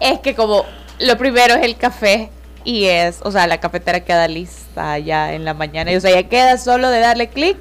Es 0.00 0.20
que 0.20 0.34
como 0.34 0.64
lo 1.00 1.18
primero 1.18 1.54
es 1.54 1.62
el 1.64 1.76
café 1.76 2.30
y 2.64 2.86
es, 2.86 3.18
o 3.22 3.30
sea, 3.30 3.46
la 3.46 3.58
cafetera 3.58 4.00
queda 4.00 4.26
lista 4.28 4.98
ya 4.98 5.32
en 5.34 5.44
la 5.44 5.54
mañana. 5.54 5.92
Y, 5.92 5.96
o 5.96 6.00
sea, 6.00 6.10
ya 6.10 6.28
queda 6.28 6.56
solo 6.58 6.88
de 6.90 7.00
darle 7.00 7.28
clic 7.28 7.56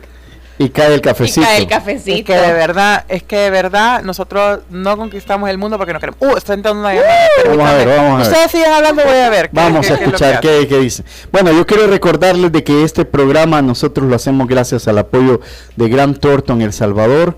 y 0.60 0.70
cae 0.70 0.94
el 0.94 1.00
y 1.00 1.02
cafecito. 1.02 1.46
cae 1.46 1.58
el 1.58 1.68
cafecito. 1.68 2.16
Es 2.16 2.24
que 2.24 2.36
de 2.48 2.54
verdad, 2.54 3.06
es 3.10 3.24
que 3.24 3.36
de 3.38 3.50
verdad 3.50 4.04
nosotros 4.04 4.60
no 4.70 4.96
conquistamos 4.98 5.50
el 5.50 5.58
mundo 5.58 5.78
porque 5.78 5.94
no 5.94 6.00
queremos. 6.00 6.22
Uh, 6.22 6.38
está 6.38 6.54
entrando 6.54 6.80
una 6.82 6.94
llamada. 6.94 7.18
Vamos 7.48 7.68
a 7.70 7.74
ver, 7.74 7.88
vamos 7.88 8.14
a 8.14 8.18
ver. 8.18 8.28
Ustedes 8.28 8.52
sigan 8.52 8.72
hablando, 8.74 9.04
voy 9.04 9.18
a 9.18 9.30
ver. 9.30 9.50
qué- 9.50 9.56
Vamos 9.56 9.86
qué- 9.88 9.94
a 9.94 9.98
qué 9.98 10.04
escuchar 10.06 10.40
que 10.42 10.48
qué, 10.62 10.68
qué 10.68 10.78
dice. 10.80 11.04
Bueno, 11.32 11.52
yo 11.52 11.66
quiero 11.66 11.88
recordarles 11.88 12.52
de 12.52 12.64
que 12.64 12.84
este 12.84 13.04
programa 13.04 13.62
nosotros 13.64 14.08
lo 14.08 14.16
hacemos 14.16 14.48
gracias 14.48 14.88
al 14.88 15.00
apoyo 15.00 15.42
de 15.76 15.90
Gran 15.90 16.14
Thornton 16.16 16.62
El 16.62 16.72
Salvador, 16.72 17.38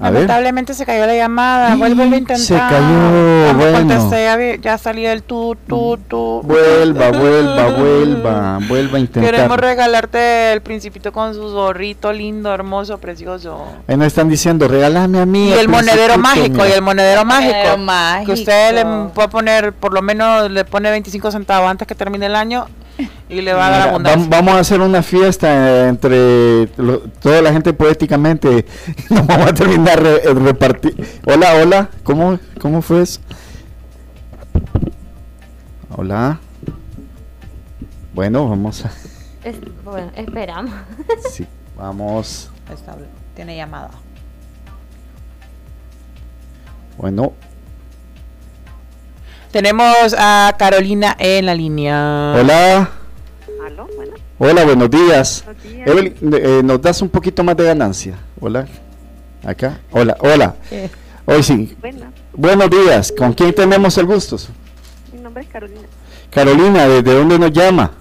A 0.00 0.10
ver. 0.10 0.14
Lamentablemente 0.14 0.74
se 0.74 0.84
cayó 0.84 1.06
la 1.06 1.14
llamada, 1.14 1.76
vuelve 1.76 2.02
a 2.02 2.06
intentar. 2.06 2.36
Se 2.38 2.54
cayó, 2.54 3.46
Vamos, 3.46 3.56
bueno. 3.56 3.78
contesté, 3.78 4.58
ya, 4.60 4.76
salía 4.76 5.12
el 5.12 5.22
tu, 5.22 5.56
tu, 5.68 5.96
tu. 6.08 6.42
Vuelva, 6.42 7.10
vuelva, 7.10 7.68
vuelva, 7.68 8.58
vuelva 8.68 8.96
a 8.96 9.00
intentar. 9.00 9.32
Queremos 9.32 9.56
regalarte 9.56 10.52
el 10.52 10.62
principito 10.62 11.12
con 11.12 11.32
su 11.34 11.48
zorrito 11.50 12.12
lindo, 12.12 12.52
hermoso, 12.52 12.98
precioso. 12.98 13.64
Ahí 13.86 13.96
nos 13.96 14.08
están 14.08 14.28
diciendo, 14.28 14.66
regálame 14.66 15.20
a 15.20 15.26
mí. 15.26 15.50
Y 15.50 15.52
el 15.52 15.68
monedero 15.68 16.18
mágico, 16.18 16.66
y 16.66 16.72
el 16.72 16.82
monedero 16.82 17.24
mágico. 17.24 17.52
Monedero 17.52 17.78
mágico. 17.78 18.26
Que 18.26 18.32
usted 18.40 18.74
le 18.74 18.84
puede 19.14 19.28
poner, 19.28 19.72
por 19.72 19.92
lo 19.92 20.02
menos 20.02 20.50
le 20.50 20.64
pone 20.64 20.90
25 20.90 21.30
centavos 21.30 21.70
antes 21.70 21.86
que 21.86 21.94
termine 21.94 22.26
el 22.26 22.34
año 22.34 22.66
y 23.28 23.40
le 23.40 23.52
va 23.52 23.66
a 23.66 23.70
dar 23.70 23.78
Mira, 23.80 23.90
abundancia. 23.90 24.26
vam- 24.26 24.30
vamos 24.30 24.54
a 24.54 24.58
hacer 24.60 24.80
una 24.80 25.02
fiesta 25.02 25.88
entre 25.88 26.66
lo- 26.76 27.00
toda 27.00 27.42
la 27.42 27.52
gente 27.52 27.72
poéticamente. 27.72 28.66
Nos 29.10 29.26
vamos 29.26 29.48
a 29.48 29.54
terminar 29.54 30.02
re- 30.02 30.22
eh, 30.24 30.34
repartir. 30.34 31.20
Hola, 31.26 31.54
hola. 31.62 31.88
¿Cómo, 32.02 32.38
¿Cómo 32.60 32.82
fue 32.82 33.02
eso? 33.02 33.20
Hola. 35.96 36.38
Bueno, 38.14 38.48
vamos 38.48 38.84
a. 38.84 38.92
Es- 39.44 39.56
bueno, 39.84 40.10
esperamos. 40.16 40.72
Sí, 41.30 41.46
vamos. 41.76 42.50
Está- 42.72 42.96
tiene 43.34 43.56
llamada. 43.56 43.90
Bueno, 46.96 47.32
Tenemos 49.54 50.16
a 50.18 50.52
Carolina 50.58 51.14
en 51.16 51.46
la 51.46 51.54
línea. 51.54 52.34
hola. 52.36 52.90
¿Aló? 53.64 53.88
Bueno. 53.94 54.14
Hola, 54.36 54.64
buenos 54.64 54.90
días. 54.90 55.44
Evelyn, 55.86 56.12
eh, 56.34 56.60
¿nos 56.64 56.82
das 56.82 57.00
un 57.00 57.08
poquito 57.08 57.44
más 57.44 57.56
de 57.56 57.62
ganancia? 57.62 58.16
Hola. 58.40 58.66
Acá. 59.44 59.78
Hola, 59.92 60.16
hola. 60.18 60.56
Hoy 61.24 61.44
sí. 61.44 61.76
Buenos 62.32 62.68
días. 62.68 63.14
¿Con 63.16 63.32
quién 63.32 63.54
tenemos 63.54 63.96
el 63.96 64.06
gusto? 64.06 64.36
Mi 65.12 65.20
nombre 65.20 65.44
es 65.44 65.48
Carolina. 65.48 65.86
Carolina, 66.32 66.88
¿desde 66.88 67.14
dónde 67.14 67.38
nos 67.38 67.52
llama? 67.52 67.92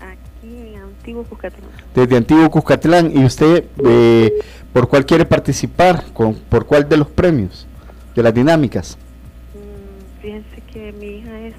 Aquí 0.00 0.46
en 0.74 0.80
Antiguo 0.80 1.24
Cuscatlán. 1.24 1.70
Desde 1.92 2.16
Antiguo 2.16 2.48
Cuscatlán. 2.48 3.10
¿Y 3.16 3.24
usted 3.24 3.64
eh, 3.84 4.32
por 4.72 4.86
cuál 4.86 5.04
quiere 5.06 5.24
participar? 5.24 6.04
¿Con, 6.12 6.34
¿Por 6.36 6.66
cuál 6.66 6.88
de 6.88 6.98
los 6.98 7.08
premios? 7.08 7.66
¿De 8.14 8.22
las 8.22 8.32
dinámicas? 8.32 8.96
Mm, 9.54 10.22
Fíjense 10.22 10.51
que 10.72 10.92
mi 10.92 11.18
hija 11.18 11.38
es 11.40 11.54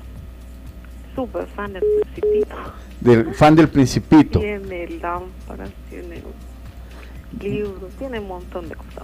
súper 1.16 1.45
fan 1.47 1.74
del 1.74 1.84
Principito. 2.14 2.55
Del 3.01 3.34
fan 3.36 3.55
del 3.55 3.70
Principito. 3.70 4.39
Tiene 4.39 4.88
lámparas, 5.01 5.70
tiene 5.89 6.22
libros, 7.41 7.91
tiene 7.97 8.20
un 8.20 8.28
montón 8.28 8.70
de 8.70 8.76
cosas. 8.76 9.03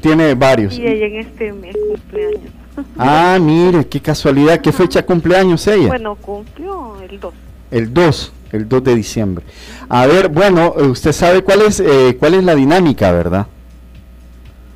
Tiene 0.00 0.34
varios. 0.34 0.78
Y 0.78 0.86
ella 0.86 1.06
en 1.06 1.16
este 1.16 1.52
mes 1.52 1.76
cumpleaños. 1.90 2.40
Ah, 2.98 3.38
mire, 3.40 3.86
qué 3.86 4.00
casualidad. 4.00 4.60
¿Qué 4.60 4.72
fecha 4.72 5.06
cumpleaños 5.06 5.64
ella? 5.68 5.86
Bueno, 5.86 6.16
cumplió 6.16 7.00
el 7.08 7.20
2. 7.20 7.32
El 7.70 7.94
2, 7.94 8.32
el 8.50 8.68
2 8.68 8.82
de 8.84 8.94
diciembre. 8.96 9.44
A 9.88 10.06
ver, 10.08 10.28
bueno, 10.28 10.72
usted 10.72 11.12
sabe 11.12 11.42
cuál 11.44 11.62
es 11.62 11.78
eh, 11.78 12.16
cuál 12.18 12.34
es 12.34 12.42
la 12.42 12.56
dinámica, 12.56 13.12
¿verdad? 13.12 13.46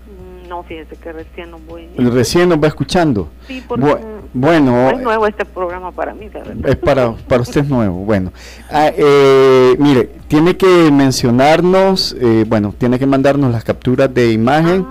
Mm, 0.07 0.49
No, 0.49 0.63
fíjese 0.63 0.95
que 0.95 1.13
recién 1.13 1.51
no 1.51 1.59
voy. 1.59 1.89
Recién 1.97 2.49
nos 2.51 2.63
va 2.63 2.69
escuchando. 2.69 3.31
Sí, 3.49 3.65
porque 3.67 3.85
Bu- 3.85 3.99
bueno, 4.35 4.91
es 4.91 5.01
nuevo 5.01 5.27
este 5.27 5.45
programa 5.45 5.93
para 5.93 6.15
mí, 6.15 6.29
es 6.65 6.77
para, 6.77 7.13
para 7.13 7.43
usted 7.43 7.63
es 7.63 7.69
nuevo. 7.69 8.05
Bueno, 8.05 8.33
Ah, 8.71 8.91
eh, 8.95 9.77
mire, 9.79 10.11
tiene 10.29 10.57
que 10.57 10.91
mencionarnos, 10.91 12.15
eh, 12.21 12.45
bueno, 12.47 12.75
tiene 12.77 12.99
que 12.99 13.07
mandarnos 13.07 13.51
las 13.51 13.65
capturas 13.65 14.13
de 14.13 14.33
imagen 14.33 14.87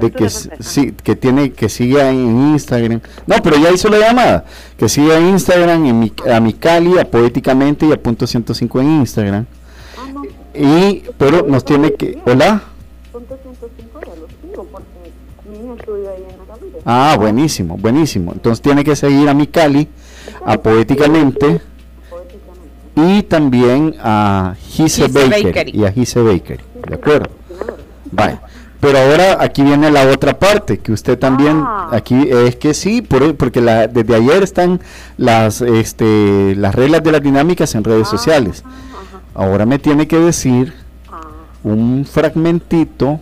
de 0.00 0.10
que 0.10 0.30
sí, 0.30 0.92
que 1.02 1.16
tiene 1.16 1.52
que 1.52 1.68
siga 1.68 2.10
en 2.10 2.52
Instagram. 2.52 3.00
No, 3.26 3.36
pero 3.42 3.56
ya 3.56 3.70
hizo 3.70 3.88
la 3.88 3.98
llamada. 3.98 4.44
Que 4.76 4.88
siga 4.88 5.18
en 5.18 5.28
Instagram 5.30 5.84
en 5.86 5.98
mi, 5.98 6.12
a 6.32 6.40
mi 6.40 6.52
Cali, 6.52 6.98
a 6.98 7.04
Poéticamente 7.10 7.86
y 7.86 7.92
a 7.92 8.00
Punto 8.00 8.26
105 8.26 8.80
en 8.80 8.90
Instagram. 9.00 9.46
Y, 10.54 11.02
pero 11.16 11.46
nos 11.46 11.64
tiene 11.64 11.94
que, 11.94 12.18
hola. 12.24 12.62
Porque 14.80 15.12
mi 15.48 15.64
hija 15.64 15.74
estudia 15.78 16.10
ahí 16.10 16.26
en 16.30 16.38
la 16.38 16.44
familia. 16.44 16.80
Ah, 16.84 17.16
buenísimo, 17.18 17.76
buenísimo. 17.76 18.32
Entonces 18.32 18.62
tiene 18.62 18.84
que 18.84 18.96
seguir 18.96 19.28
a 19.28 19.34
mi 19.34 19.46
Cali, 19.46 19.88
a 20.44 20.58
Poéticamente 20.58 21.60
y 22.96 23.22
también 23.22 23.94
a 24.00 24.54
Gise 24.60 25.08
Baker 25.08 25.44
Bakery. 25.44 25.72
y 25.72 25.84
a 25.84 25.92
Gise 25.92 26.20
Bakery. 26.20 26.64
¿De 26.88 26.94
acuerdo? 26.94 27.30
Vaya. 28.10 28.42
Pero 28.80 28.98
ahora 28.98 29.38
aquí 29.40 29.62
viene 29.62 29.90
la 29.90 30.06
otra 30.08 30.38
parte, 30.38 30.78
que 30.78 30.92
usted 30.92 31.18
también, 31.18 31.64
aquí 31.90 32.28
es 32.30 32.54
que 32.56 32.74
sí, 32.74 33.02
por, 33.02 33.34
porque 33.34 33.60
la, 33.60 33.88
desde 33.88 34.14
ayer 34.14 34.42
están 34.44 34.80
las, 35.16 35.60
este, 35.62 36.54
las 36.54 36.74
reglas 36.76 37.02
de 37.02 37.10
las 37.10 37.20
dinámicas 37.20 37.74
en 37.74 37.82
redes 37.82 38.06
sociales. 38.06 38.62
Ahora 39.34 39.66
me 39.66 39.80
tiene 39.80 40.06
que 40.06 40.18
decir 40.18 40.74
un 41.64 42.06
fragmentito 42.08 43.20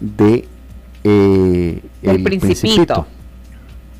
de 0.00 0.46
eh, 1.08 1.80
El 2.02 2.22
Principito. 2.22 3.06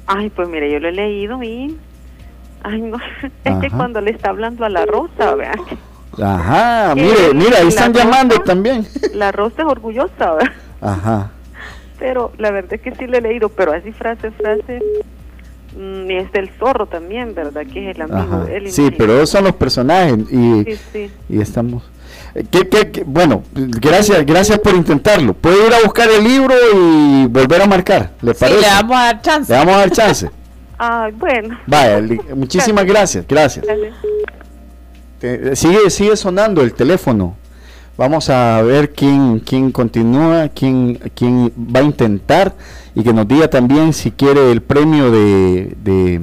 Ay, 0.07 0.31
pues 0.31 0.49
mire, 0.49 0.71
yo 0.71 0.79
lo 0.81 0.89
he 0.89 0.93
leído 0.93 1.43
y... 1.43 1.77
Ay, 2.63 2.81
no, 2.81 2.97
es 3.45 3.57
que 3.61 3.71
cuando 3.71 4.01
le 4.01 4.11
está 4.11 4.31
hablando 4.31 4.65
a 4.65 4.69
la 4.69 4.85
rosa, 4.87 5.35
vean. 5.35 5.61
Ajá, 6.23 6.95
mire, 6.97 7.35
mira, 7.35 7.59
ahí 7.59 7.69
están 7.69 7.93
rosa- 7.93 8.05
llamando 8.05 8.39
también. 8.41 8.87
La 9.15 9.31
rosa 9.33 9.63
es 9.63 9.69
orgullosa, 9.69 10.35
¿verdad? 10.35 10.53
Ajá. 10.81 11.31
Pero 11.99 12.33
la 12.39 12.51
verdad 12.51 12.75
es 12.75 12.81
que 12.81 12.95
sí 12.95 13.07
lo 13.07 13.19
he 13.19 13.21
leído, 13.21 13.49
pero 13.51 13.73
así 13.73 13.93
frase, 13.93 14.31
frase... 14.31 14.81
mm, 15.77 16.11
y 16.11 16.15
es 16.17 16.33
del 16.33 16.49
zorro 16.59 16.87
también, 16.87 17.35
¿verdad? 17.35 17.67
Que 17.73 17.91
es 17.91 17.97
el 17.97 18.03
amigo 18.03 18.37
Ajá. 18.37 18.45
de 18.45 18.57
él. 18.57 18.71
Sí, 18.73 18.91
pero 18.97 19.15
esos 19.17 19.31
son 19.31 19.45
los 19.45 19.55
personajes 19.55 20.17
y, 20.33 20.65
Sí, 20.65 20.77
sí. 20.93 21.11
y 21.29 21.41
estamos. 21.41 21.83
Eh, 22.35 22.45
¿Qué, 22.51 22.69
qué- 22.69 22.91
qué? 22.91 23.05
Bueno, 23.05 23.43
gracias, 23.55 24.25
gracias 24.27 24.59
por 24.59 24.75
intentarlo. 24.75 25.35
Puede 25.35 25.67
ir 25.67 25.75
a 25.75 25.81
buscar 25.85 26.09
el 26.11 26.25
libro 26.25 26.55
y 26.75 27.27
volver 27.27 27.63
a 27.63 27.67
marcar, 27.67 28.11
¿le 28.23 28.33
Sí, 28.35 28.41
parece? 28.41 28.61
le 28.61 28.67
vamos 28.69 28.97
a 28.97 29.05
dar 29.05 29.23
chance. 29.23 29.53
Le 29.53 29.59
vamos 29.59 29.75
a 29.75 29.79
dar 29.79 29.91
chance. 29.91 30.31
Ay, 30.79 31.13
bueno. 31.17 31.59
Vaya, 31.67 32.01
muchísimas 32.35 32.85
gracias, 32.85 33.25
gracias. 33.29 33.65
Te- 35.21 35.57
sigue, 35.57 35.91
sigue 35.91 36.17
sonando 36.17 36.63
el 36.63 36.73
teléfono. 36.75 37.37
Vamos 37.97 38.31
a 38.31 38.63
ver 38.63 38.93
quién, 38.93 39.41
quién 39.41 39.73
continúa, 39.73 40.49
quién, 40.55 41.01
quién 41.17 41.53
va 41.57 41.81
a 41.81 41.83
intentar 41.83 42.55
y 42.95 43.03
que 43.03 43.13
nos 43.13 43.27
diga 43.27 43.49
también 43.51 43.93
si 43.93 44.13
quiere 44.13 44.53
el 44.53 44.63
premio 44.63 45.11
de, 45.11 45.75
de- 45.83 46.23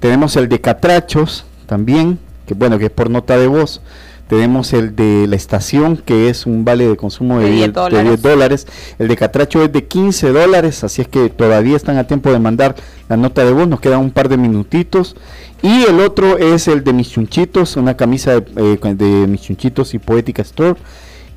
tenemos 0.00 0.34
el 0.36 0.48
de 0.48 0.60
Catrachos 0.60 1.44
también, 1.66 2.18
que 2.46 2.54
bueno, 2.54 2.76
que 2.78 2.86
es 2.86 2.90
por 2.90 3.08
nota 3.08 3.38
de 3.38 3.46
voz. 3.46 3.80
Tenemos 4.28 4.72
el 4.72 4.96
de 4.96 5.26
la 5.28 5.36
estación, 5.36 5.96
que 5.96 6.28
es 6.28 6.46
un 6.46 6.64
vale 6.64 6.88
de 6.88 6.96
consumo 6.96 7.38
de, 7.38 7.44
De 7.44 7.50
10 7.52 7.58
10 7.58 7.66
de 7.66 7.72
dólares. 7.72 8.04
10 8.04 8.22
dólares. 8.22 8.66
El 8.98 9.08
de 9.08 9.16
Catracho 9.16 9.62
es 9.62 9.72
de 9.72 9.84
15 9.84 10.32
dólares, 10.32 10.82
así 10.82 11.02
es 11.02 11.08
que 11.08 11.28
todavía 11.28 11.76
están 11.76 11.96
a 11.96 12.04
tiempo 12.04 12.32
de 12.32 12.40
mandar 12.40 12.74
la 13.08 13.16
nota 13.16 13.44
de 13.44 13.52
voz. 13.52 13.68
Nos 13.68 13.80
quedan 13.80 14.00
un 14.00 14.10
par 14.10 14.28
de 14.28 14.36
minutitos. 14.36 15.14
Y 15.62 15.84
el 15.84 16.00
otro 16.00 16.38
es 16.38 16.66
el 16.66 16.82
de 16.82 16.92
mis 16.92 17.10
chunchitos, 17.10 17.76
una 17.76 17.96
camisa 17.96 18.40
de, 18.40 18.72
eh, 18.74 18.94
de 18.94 19.26
mis 19.26 19.42
chunchitos 19.42 19.94
y 19.94 19.98
Poética 19.98 20.42
Store. 20.42 20.76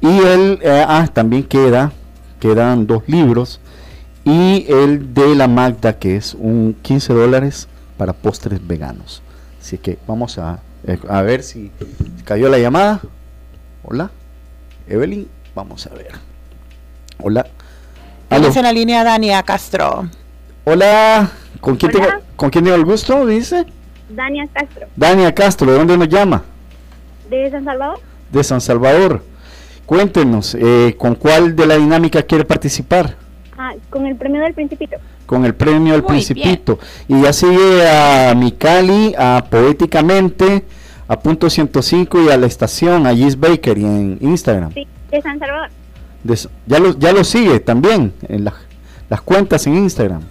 Y 0.01 0.07
el, 0.07 0.59
eh, 0.61 0.85
ah, 0.87 1.07
también 1.13 1.43
queda, 1.43 1.91
quedan 2.39 2.87
dos 2.87 3.03
libros. 3.07 3.59
Y 4.25 4.65
el 4.67 5.13
de 5.13 5.35
la 5.35 5.47
Magda, 5.47 5.97
que 5.99 6.15
es 6.15 6.33
un 6.33 6.75
15 6.81 7.13
dólares 7.13 7.67
para 7.97 8.13
postres 8.13 8.65
veganos. 8.65 9.21
Así 9.61 9.77
que 9.77 9.97
vamos 10.07 10.37
a, 10.37 10.59
eh, 10.85 10.99
a 11.07 11.21
ver 11.21 11.43
si 11.43 11.71
cayó 12.25 12.49
la 12.49 12.57
llamada. 12.59 13.01
Hola, 13.83 14.11
Evelyn, 14.87 15.27
vamos 15.55 15.87
a 15.87 15.93
ver. 15.93 16.11
Hola. 17.21 17.45
Tienes 18.29 18.55
en 18.55 18.63
la 18.63 18.73
línea 18.73 19.03
Dania 19.03 19.41
Castro. 19.43 20.07
Hola, 20.65 21.31
¿con 21.59 21.75
quién, 21.75 21.91
tengo, 21.91 22.07
¿con 22.35 22.49
quién 22.49 22.63
tengo 22.63 22.77
el 22.77 22.85
gusto? 22.85 23.25
Dice. 23.25 23.65
Dania 24.09 24.47
Castro, 24.53 24.87
Dania 24.95 25.33
Castro, 25.33 25.71
¿de 25.71 25.77
dónde 25.77 25.97
nos 25.97 26.09
llama? 26.09 26.43
de 27.29 27.51
San 27.51 27.63
Salvador. 27.63 27.99
De 28.31 28.43
San 28.43 28.61
Salvador. 28.61 29.23
Cuéntenos, 29.85 30.55
eh, 30.59 30.95
¿con 30.97 31.15
cuál 31.15 31.55
de 31.55 31.65
la 31.65 31.77
dinámica 31.77 32.21
quiere 32.23 32.45
participar? 32.45 33.15
Ah, 33.69 33.75
con 33.89 34.05
el 34.05 34.15
premio 34.15 34.41
del 34.41 34.53
Principito. 34.53 34.97
Con 35.25 35.45
el 35.45 35.53
premio 35.53 35.93
al 35.93 36.01
Muy 36.01 36.09
Principito. 36.09 36.79
Y 37.07 37.21
ya 37.21 37.33
sigue 37.33 37.87
a 37.87 38.33
Micali, 38.35 39.13
a 39.17 39.45
Poéticamente, 39.49 40.63
a 41.07 41.19
Punto 41.19 41.49
105 41.49 42.21
y 42.23 42.29
a 42.29 42.37
la 42.37 42.47
estación, 42.47 43.05
a 43.05 43.13
Gis 43.13 43.39
Bakery 43.39 43.83
en 43.85 44.17
Instagram. 44.21 44.73
Sí, 44.73 44.87
de 45.11 45.21
San 45.21 45.37
Salvador. 45.39 45.69
De 46.23 46.35
ya, 46.65 46.79
lo, 46.79 46.97
ya 46.97 47.11
lo 47.13 47.23
sigue 47.23 47.59
también 47.59 48.13
en 48.27 48.43
las- 48.45 48.53
las 49.09 49.21
cuentas 49.21 49.65
en 49.67 49.75
Instagram. 49.75 50.21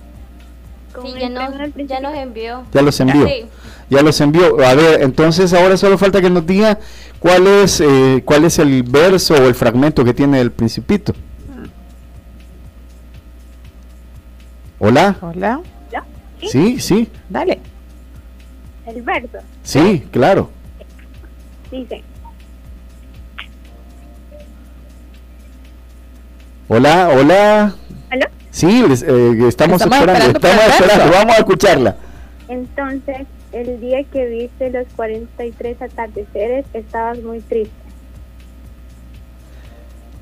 Sí, 1.03 1.15
ya 1.21 1.29
nos, 1.29 1.51
ya 1.87 2.01
nos 2.01 2.15
envió. 2.17 2.63
Ya 2.73 2.83
los 2.83 2.99
envió. 3.01 3.27
Sí. 3.27 3.45
Ya 3.91 4.03
los 4.03 4.21
envió. 4.21 4.57
A 4.67 4.75
ver, 4.75 5.03
entonces 5.03 5.53
ahora 5.55 5.77
solo 5.77 5.97
falta 5.97 6.21
que 6.21 6.29
nos 6.29 6.45
diga 6.47 6.79
cuál 7.21 7.47
es 7.47 7.81
eh, 7.81 8.23
cuál 8.25 8.45
es 8.45 8.59
el 8.59 8.83
verso 8.83 9.35
o 9.35 9.47
el 9.47 9.55
fragmento 9.55 10.05
que 10.05 10.13
tiene 10.13 10.41
el 10.41 10.51
Principito. 10.51 11.15
Hola. 14.79 15.17
Hola. 15.21 15.61
¿Ya? 15.93 16.05
Sí, 16.49 16.79
sí, 16.81 17.09
Dale. 17.29 17.59
El 18.87 19.03
verso 19.03 19.39
sí, 19.63 20.07
claro. 20.11 20.51
dice: 21.71 22.03
Hola, 26.69 27.09
hola. 27.15 27.75
¿Aló? 28.11 28.27
Sí, 28.51 28.85
les- 28.89 29.03
eh, 29.03 29.47
estamos, 29.49 29.83
Estamos 29.83 29.83
esperando, 29.83 30.27
estamos 30.39 30.65
esperando, 30.69 31.05
verso. 31.05 31.19
vamos 31.19 31.35
a 31.35 31.39
escucharla. 31.39 31.97
Entonces, 32.49 33.27
el 33.53 33.81
día 33.81 34.05
que 34.05 34.27
viste 34.27 34.71
los 34.71 34.87
43 34.97 35.83
atardeceres, 35.83 36.65
estabas 36.73 37.19
muy 37.23 37.41
triste. 37.41 37.75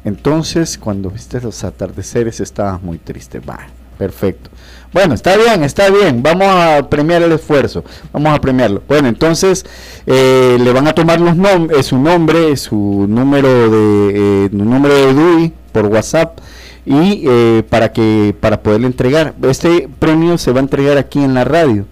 Entonces, 0.04 0.78
cuando 0.78 1.10
viste 1.10 1.40
los 1.40 1.62
atardeceres 1.64 2.40
estabas 2.40 2.80
muy 2.82 2.98
triste. 2.98 3.40
Va, 3.40 3.58
perfecto. 3.98 4.50
Bueno, 4.92 5.14
está 5.14 5.36
bien, 5.36 5.62
está 5.62 5.90
bien. 5.90 6.22
Vamos 6.22 6.46
a 6.48 6.88
premiar 6.88 7.22
el 7.22 7.32
esfuerzo. 7.32 7.84
Vamos 8.12 8.34
a 8.34 8.40
premiarlo. 8.40 8.82
Bueno, 8.88 9.08
entonces 9.08 9.66
eh, 10.06 10.56
le 10.58 10.72
van 10.72 10.88
a 10.88 10.94
tomar 10.94 11.20
los 11.20 11.36
nom 11.36 11.68
eh, 11.70 11.82
su 11.82 11.98
nombre, 11.98 12.56
su 12.56 13.06
número 13.08 13.70
de 13.70 14.46
eh, 14.46 14.48
número 14.52 14.94
de 14.94 15.12
DUI 15.12 15.52
por 15.72 15.86
WhatsApp 15.86 16.38
y 16.86 17.24
eh, 17.26 17.62
para 17.68 17.92
que 17.92 18.34
para 18.40 18.62
poderle 18.62 18.86
entregar. 18.86 19.34
Este 19.42 19.88
premio 19.98 20.38
se 20.38 20.52
va 20.52 20.60
a 20.60 20.62
entregar 20.62 20.96
aquí 20.96 21.22
en 21.22 21.34
la 21.34 21.44
radio. 21.44 21.84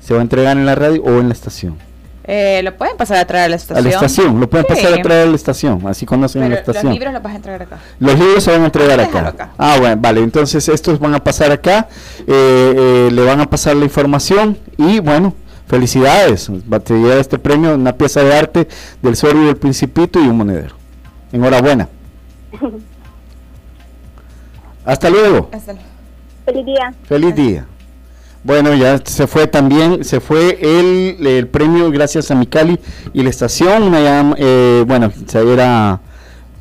Se 0.00 0.14
va 0.14 0.20
a 0.20 0.22
entregar 0.22 0.56
en 0.56 0.66
la 0.66 0.74
radio 0.74 1.02
o 1.04 1.20
en 1.20 1.28
la 1.28 1.34
estación. 1.34 1.87
Eh, 2.30 2.60
lo 2.62 2.76
pueden 2.76 2.94
pasar 2.98 3.16
a 3.16 3.24
traer 3.26 3.46
a 3.46 3.48
la 3.48 3.54
A 3.54 3.56
estación. 3.56 3.84
la 3.84 3.90
estación, 3.90 4.38
lo 4.38 4.50
pueden 4.50 4.66
Sí. 4.68 4.74
pasar 4.74 4.98
a 4.98 5.02
traer 5.02 5.26
a 5.26 5.30
la 5.30 5.34
estación, 5.34 5.82
así 5.88 6.04
conocen 6.04 6.42
Pero 6.42 6.52
la 6.54 6.60
estación. 6.60 6.84
Los 6.84 6.92
libros 6.94 7.12
los 7.14 7.22
vas 7.22 7.32
a 7.32 7.36
entregar 7.36 7.62
acá. 7.62 7.78
Los 7.98 8.18
libros 8.18 8.44
se 8.44 8.50
van 8.50 8.62
a 8.62 8.64
entregar 8.66 9.00
acá. 9.00 9.50
Ah, 9.56 9.76
bueno, 9.80 9.96
vale. 9.98 10.20
Entonces 10.22 10.68
estos 10.68 10.98
van 10.98 11.14
a 11.14 11.24
pasar 11.24 11.50
acá, 11.52 11.88
eh, 12.26 12.26
eh, 12.28 13.08
le 13.10 13.24
van 13.24 13.40
a 13.40 13.48
pasar 13.48 13.76
la 13.76 13.84
información 13.86 14.58
y 14.76 15.00
bueno, 15.00 15.32
felicidades. 15.68 16.50
Va 16.70 16.76
a 16.76 16.84
llegar 16.84 17.16
este 17.16 17.38
premio, 17.38 17.74
una 17.74 17.94
pieza 17.94 18.22
de 18.22 18.36
arte 18.36 18.68
del 19.00 19.16
Zorro 19.16 19.42
y 19.42 19.46
del 19.46 19.56
Principito 19.56 20.20
y 20.22 20.28
un 20.28 20.36
monedero. 20.36 20.74
Enhorabuena. 21.32 21.88
Hasta 24.84 25.08
luego. 25.10 25.50
Feliz 26.44 26.66
día. 26.66 26.94
Feliz 27.04 27.34
día. 27.34 27.66
Bueno, 28.44 28.74
ya 28.74 28.98
se 29.04 29.26
fue 29.26 29.46
también, 29.46 30.04
se 30.04 30.20
fue 30.20 30.58
el, 30.62 31.26
el 31.26 31.46
premio 31.48 31.90
gracias 31.90 32.30
a 32.30 32.34
Micali 32.34 32.78
y 33.12 33.22
la 33.22 33.30
estación, 33.30 33.82
una 33.82 34.34
eh, 34.38 34.84
bueno, 34.86 35.12
se- 35.26 35.52
era 35.52 36.00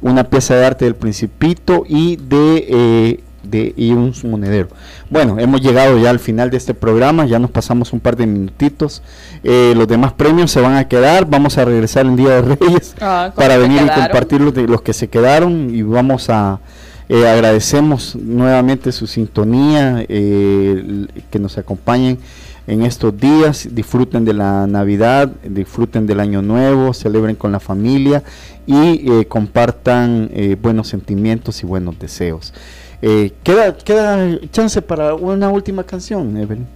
una 0.02 0.24
pieza 0.26 0.56
de 0.56 0.66
arte 0.66 0.86
del 0.86 0.96
Principito 0.96 1.84
y 1.88 2.18
de, 2.18 2.66
eh, 2.70 3.20
de 3.44 3.74
y 3.78 3.92
un 3.92 4.14
monedero. 4.26 4.68
Bueno, 5.10 5.38
hemos 5.40 5.62
llegado 5.62 5.98
ya 5.98 6.10
al 6.10 6.20
final 6.20 6.50
de 6.50 6.58
este 6.58 6.74
programa, 6.74 7.26
ya 7.26 7.40
nos 7.40 7.52
pasamos 7.52 7.94
un 7.94 8.00
par 8.02 8.18
de 8.18 8.28
minutitos. 8.28 9.02
Eh, 9.44 9.74
los 9.78 9.88
demás 9.88 10.12
premios 10.14 10.52
se 10.52 10.60
van 10.60 10.76
a 10.76 10.88
quedar, 10.88 11.26
vamos 11.30 11.58
a 11.58 11.64
regresar 11.66 12.06
el 12.06 12.16
Día 12.18 12.42
de 12.42 12.56
Reyes 12.56 12.96
Ah, 13.00 13.32
¿cómo 13.34 13.36
para 13.48 13.58
venir 13.58 13.82
y 13.84 13.88
compartir 14.02 14.42
los, 14.42 14.54
de, 14.54 14.68
los 14.68 14.82
que 14.82 14.94
se 14.94 15.08
quedaron 15.08 15.74
y 15.74 15.84
vamos 15.84 16.30
a 16.30 16.60
eh, 17.10 17.28
agradecemos 17.28 18.16
nuevamente 18.16 18.92
su 18.92 19.08
sintonía, 19.08 20.06
eh, 20.08 21.08
que 21.30 21.40
nos 21.40 21.58
acompañen 21.58 22.20
en 22.68 22.84
estos 22.84 23.18
días, 23.18 23.70
disfruten 23.72 24.26
de 24.26 24.34
la 24.34 24.68
Navidad, 24.68 25.30
disfruten 25.44 26.06
del 26.06 26.20
Año 26.20 26.42
Nuevo, 26.42 26.94
celebren 26.94 27.38
con 27.38 27.54
la 27.54 27.62
familia 27.62 28.24
y 28.66 29.10
eh, 29.10 29.26
compartan 29.26 30.30
eh, 30.34 30.58
buenos 30.62 30.90
sentimientos 30.90 31.64
y 31.64 31.66
buenos 31.66 31.98
deseos. 31.98 32.54
Eh, 33.02 33.32
queda, 33.42 33.78
queda 33.78 34.38
chance 34.52 34.82
para 34.82 35.16
una 35.16 35.50
última 35.50 35.86
canción, 35.86 36.36
Evelyn. 36.36 36.68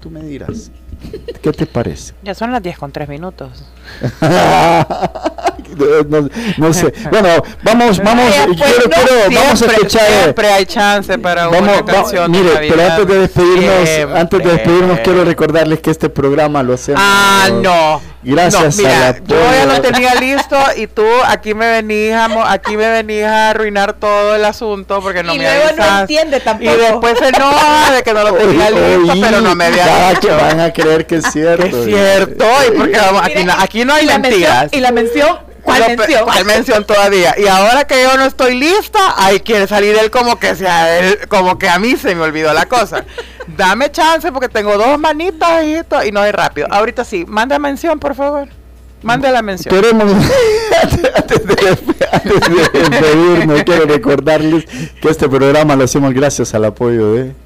Tú 0.00 0.10
me 0.10 0.22
dirás. 0.22 0.70
¿Qué 1.42 1.52
te 1.52 1.66
parece? 1.66 2.14
Ya 2.22 2.34
son 2.34 2.50
las 2.52 2.62
10 2.62 2.78
con 2.78 2.90
3 2.92 3.08
minutos. 3.08 3.64
no, 6.08 6.28
no 6.58 6.72
sé. 6.72 6.92
Bueno, 7.10 7.28
vamos, 7.62 7.98
vamos, 8.02 8.24
pues 8.46 8.56
quiero, 8.56 8.82
no 8.84 8.90
quiero- 8.90 9.40
vamos 9.40 9.52
a 9.52 9.56
siempre, 9.56 9.76
escuchar. 9.76 10.02
eh, 10.10 10.22
Siempre 10.22 10.48
hay 10.52 10.66
chance 10.66 11.18
para 11.18 11.46
Vamos, 11.46 11.60
una 11.62 11.72
va- 11.72 11.84
canción. 11.84 12.32
de 12.32 12.38
mire, 12.38 12.50
pero 12.56 12.76
Navidad. 12.76 12.90
antes 13.00 13.06
de 13.08 13.20
despedirnos, 13.20 13.88
Siempre. 13.88 14.20
antes 14.20 14.44
de 14.44 14.50
despedirnos 14.50 14.98
quiero 15.00 15.24
recordarles 15.24 15.80
que 15.80 15.90
este 15.90 16.08
programa 16.08 16.62
lo 16.62 16.74
hacemos. 16.74 17.00
Ah, 17.04 17.48
no. 17.62 18.00
Gracias 18.34 18.76
No, 18.76 18.82
mira, 18.82 18.96
a 19.08 19.12
la 19.12 19.18
yo 19.18 19.36
ya 19.52 19.66
lo 19.66 19.80
tenía 19.82 20.14
listo 20.16 20.56
y 20.76 20.86
tú 20.88 21.04
aquí 21.26 21.54
me 21.54 21.68
venías, 21.70 22.20
a 22.24 22.28
mo- 22.28 22.44
aquí 22.44 22.76
me 22.76 22.88
venías 22.90 23.30
a 23.30 23.50
arruinar 23.50 23.92
todo 23.94 24.34
el 24.34 24.44
asunto 24.44 25.00
porque 25.00 25.22
no 25.22 25.34
Y 25.34 25.38
me 25.38 25.44
luego 25.44 25.64
no 25.64 25.68
avisaste. 25.84 26.00
entiende 26.00 26.40
tampoco. 26.40 26.70
Y 26.72 26.76
después 26.76 27.18
se 27.18 27.28
enoja 27.28 27.92
de 27.92 28.02
que 28.02 28.12
no 28.12 28.22
lo 28.24 28.32
tenía 28.34 28.70
listo, 28.70 29.12
Oí, 29.12 29.20
pero 29.20 29.40
no 29.40 29.54
me 29.54 29.66
había 29.66 29.86
ya 30.12 30.20
que 30.20 30.28
van 30.30 30.60
a 30.60 30.72
creer 30.72 31.06
que 31.06 31.16
es 31.16 31.24
cierto. 31.32 31.64
Es 31.64 31.84
cierto, 31.84 32.44
y 32.68 32.76
porque 32.76 32.98
vamos, 32.98 33.22
aquí, 33.24 33.44
no, 33.44 33.52
aquí 33.58 33.84
no 33.84 33.94
hay 33.94 34.04
y 34.04 34.06
la 34.06 34.18
mención- 34.18 34.22
mentiras. 34.40 34.68
y 34.72 34.80
la 34.80 34.90
mención, 34.92 35.38
¿cuál 35.62 35.96
mención? 35.96 36.24
¿Cuál 36.24 36.44
mención 36.44 36.84
todavía? 36.84 37.34
Y 37.38 37.46
ahora 37.46 37.86
que 37.86 38.02
yo 38.02 38.16
no 38.16 38.24
estoy 38.24 38.54
lista, 38.58 39.14
ahí 39.18 39.40
quiere 39.40 39.66
salir 39.68 39.96
él 39.96 40.10
como 40.10 40.38
que 40.40 40.54
sea 40.56 40.98
él, 40.98 41.18
como 41.28 41.58
que 41.58 41.68
a 41.68 41.78
mí 41.78 41.96
se 41.96 42.14
me 42.14 42.22
olvidó 42.22 42.52
la 42.52 42.66
cosa. 42.66 43.04
Dame 43.46 43.90
chance 43.90 44.30
porque 44.32 44.48
tengo 44.48 44.76
dos 44.76 44.98
manitas 44.98 45.64
y, 45.64 45.74
esto, 45.74 46.04
y 46.04 46.10
no 46.10 46.24
es 46.24 46.32
rápido. 46.32 46.66
Ahorita 46.70 47.04
sí, 47.04 47.24
manda 47.26 47.58
mención, 47.58 47.98
por 47.98 48.14
favor. 48.14 48.48
Mande 49.02 49.30
la 49.30 49.42
mención. 49.42 49.74
Queremos, 49.74 50.04
antes 51.16 51.46
de, 51.46 51.68
antes 52.12 53.64
quiero 53.64 53.86
recordarles 53.86 54.64
que 55.00 55.08
este 55.08 55.28
programa 55.28 55.76
lo 55.76 55.84
hacemos 55.84 56.12
gracias 56.12 56.54
al 56.54 56.64
apoyo 56.64 57.12
de... 57.12 57.45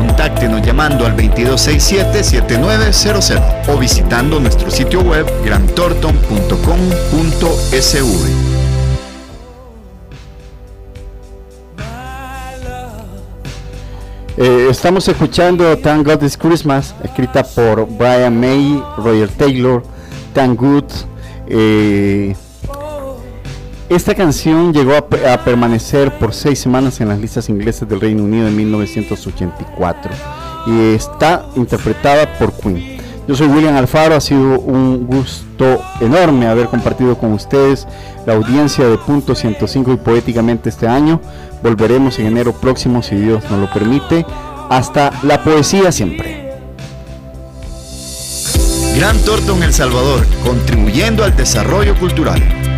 Contáctenos 0.00 0.62
llamando 0.62 1.04
al 1.04 1.14
2267-7900 1.14 3.68
o 3.68 3.76
visitando 3.76 4.40
nuestro 4.40 4.70
sitio 4.70 5.02
web 5.02 5.26
grantorton.com.sv. 5.44 8.30
Eh, 14.38 14.68
estamos 14.70 15.06
escuchando 15.06 15.76
Thank 15.76 16.06
God 16.06 16.22
It's 16.22 16.38
Christmas, 16.38 16.94
escrita 17.04 17.42
por 17.42 17.86
Brian 17.86 18.40
May, 18.40 18.82
Roger 18.96 19.28
Taylor, 19.28 19.82
Thank 20.32 20.58
Good. 20.58 20.84
eh, 21.46 22.34
esta 23.90 24.14
canción 24.14 24.72
llegó 24.72 24.94
a, 24.94 25.06
pe- 25.06 25.28
a 25.28 25.44
permanecer 25.44 26.12
por 26.18 26.32
seis 26.32 26.58
semanas 26.60 27.00
en 27.00 27.08
las 27.08 27.18
listas 27.18 27.48
inglesas 27.48 27.88
del 27.88 28.00
Reino 28.00 28.22
Unido 28.24 28.46
en 28.48 28.56
1984 28.56 30.12
y 30.66 30.94
está 30.94 31.44
interpretada 31.56 32.32
por 32.38 32.52
Queen. 32.52 32.98
Yo 33.26 33.34
soy 33.36 33.48
William 33.48 33.76
Alfaro, 33.76 34.14
ha 34.16 34.20
sido 34.20 34.58
un 34.60 35.06
gusto 35.06 35.80
enorme 36.00 36.46
haber 36.48 36.66
compartido 36.66 37.16
con 37.18 37.32
ustedes 37.32 37.86
la 38.26 38.34
audiencia 38.34 38.86
de 38.88 38.96
Punto 38.98 39.34
105 39.34 39.92
y 39.92 39.96
Poéticamente 39.96 40.68
este 40.68 40.88
año. 40.88 41.20
Volveremos 41.62 42.18
en 42.18 42.26
enero 42.26 42.52
próximo 42.52 43.02
si 43.02 43.16
Dios 43.16 43.44
nos 43.50 43.60
lo 43.60 43.70
permite. 43.72 44.24
Hasta 44.68 45.12
la 45.22 45.42
poesía 45.44 45.92
siempre. 45.92 46.50
Gran 48.96 49.16
Thornton 49.18 49.62
El 49.62 49.72
Salvador, 49.72 50.26
contribuyendo 50.44 51.22
al 51.24 51.36
desarrollo 51.36 51.94
cultural, 51.98 52.42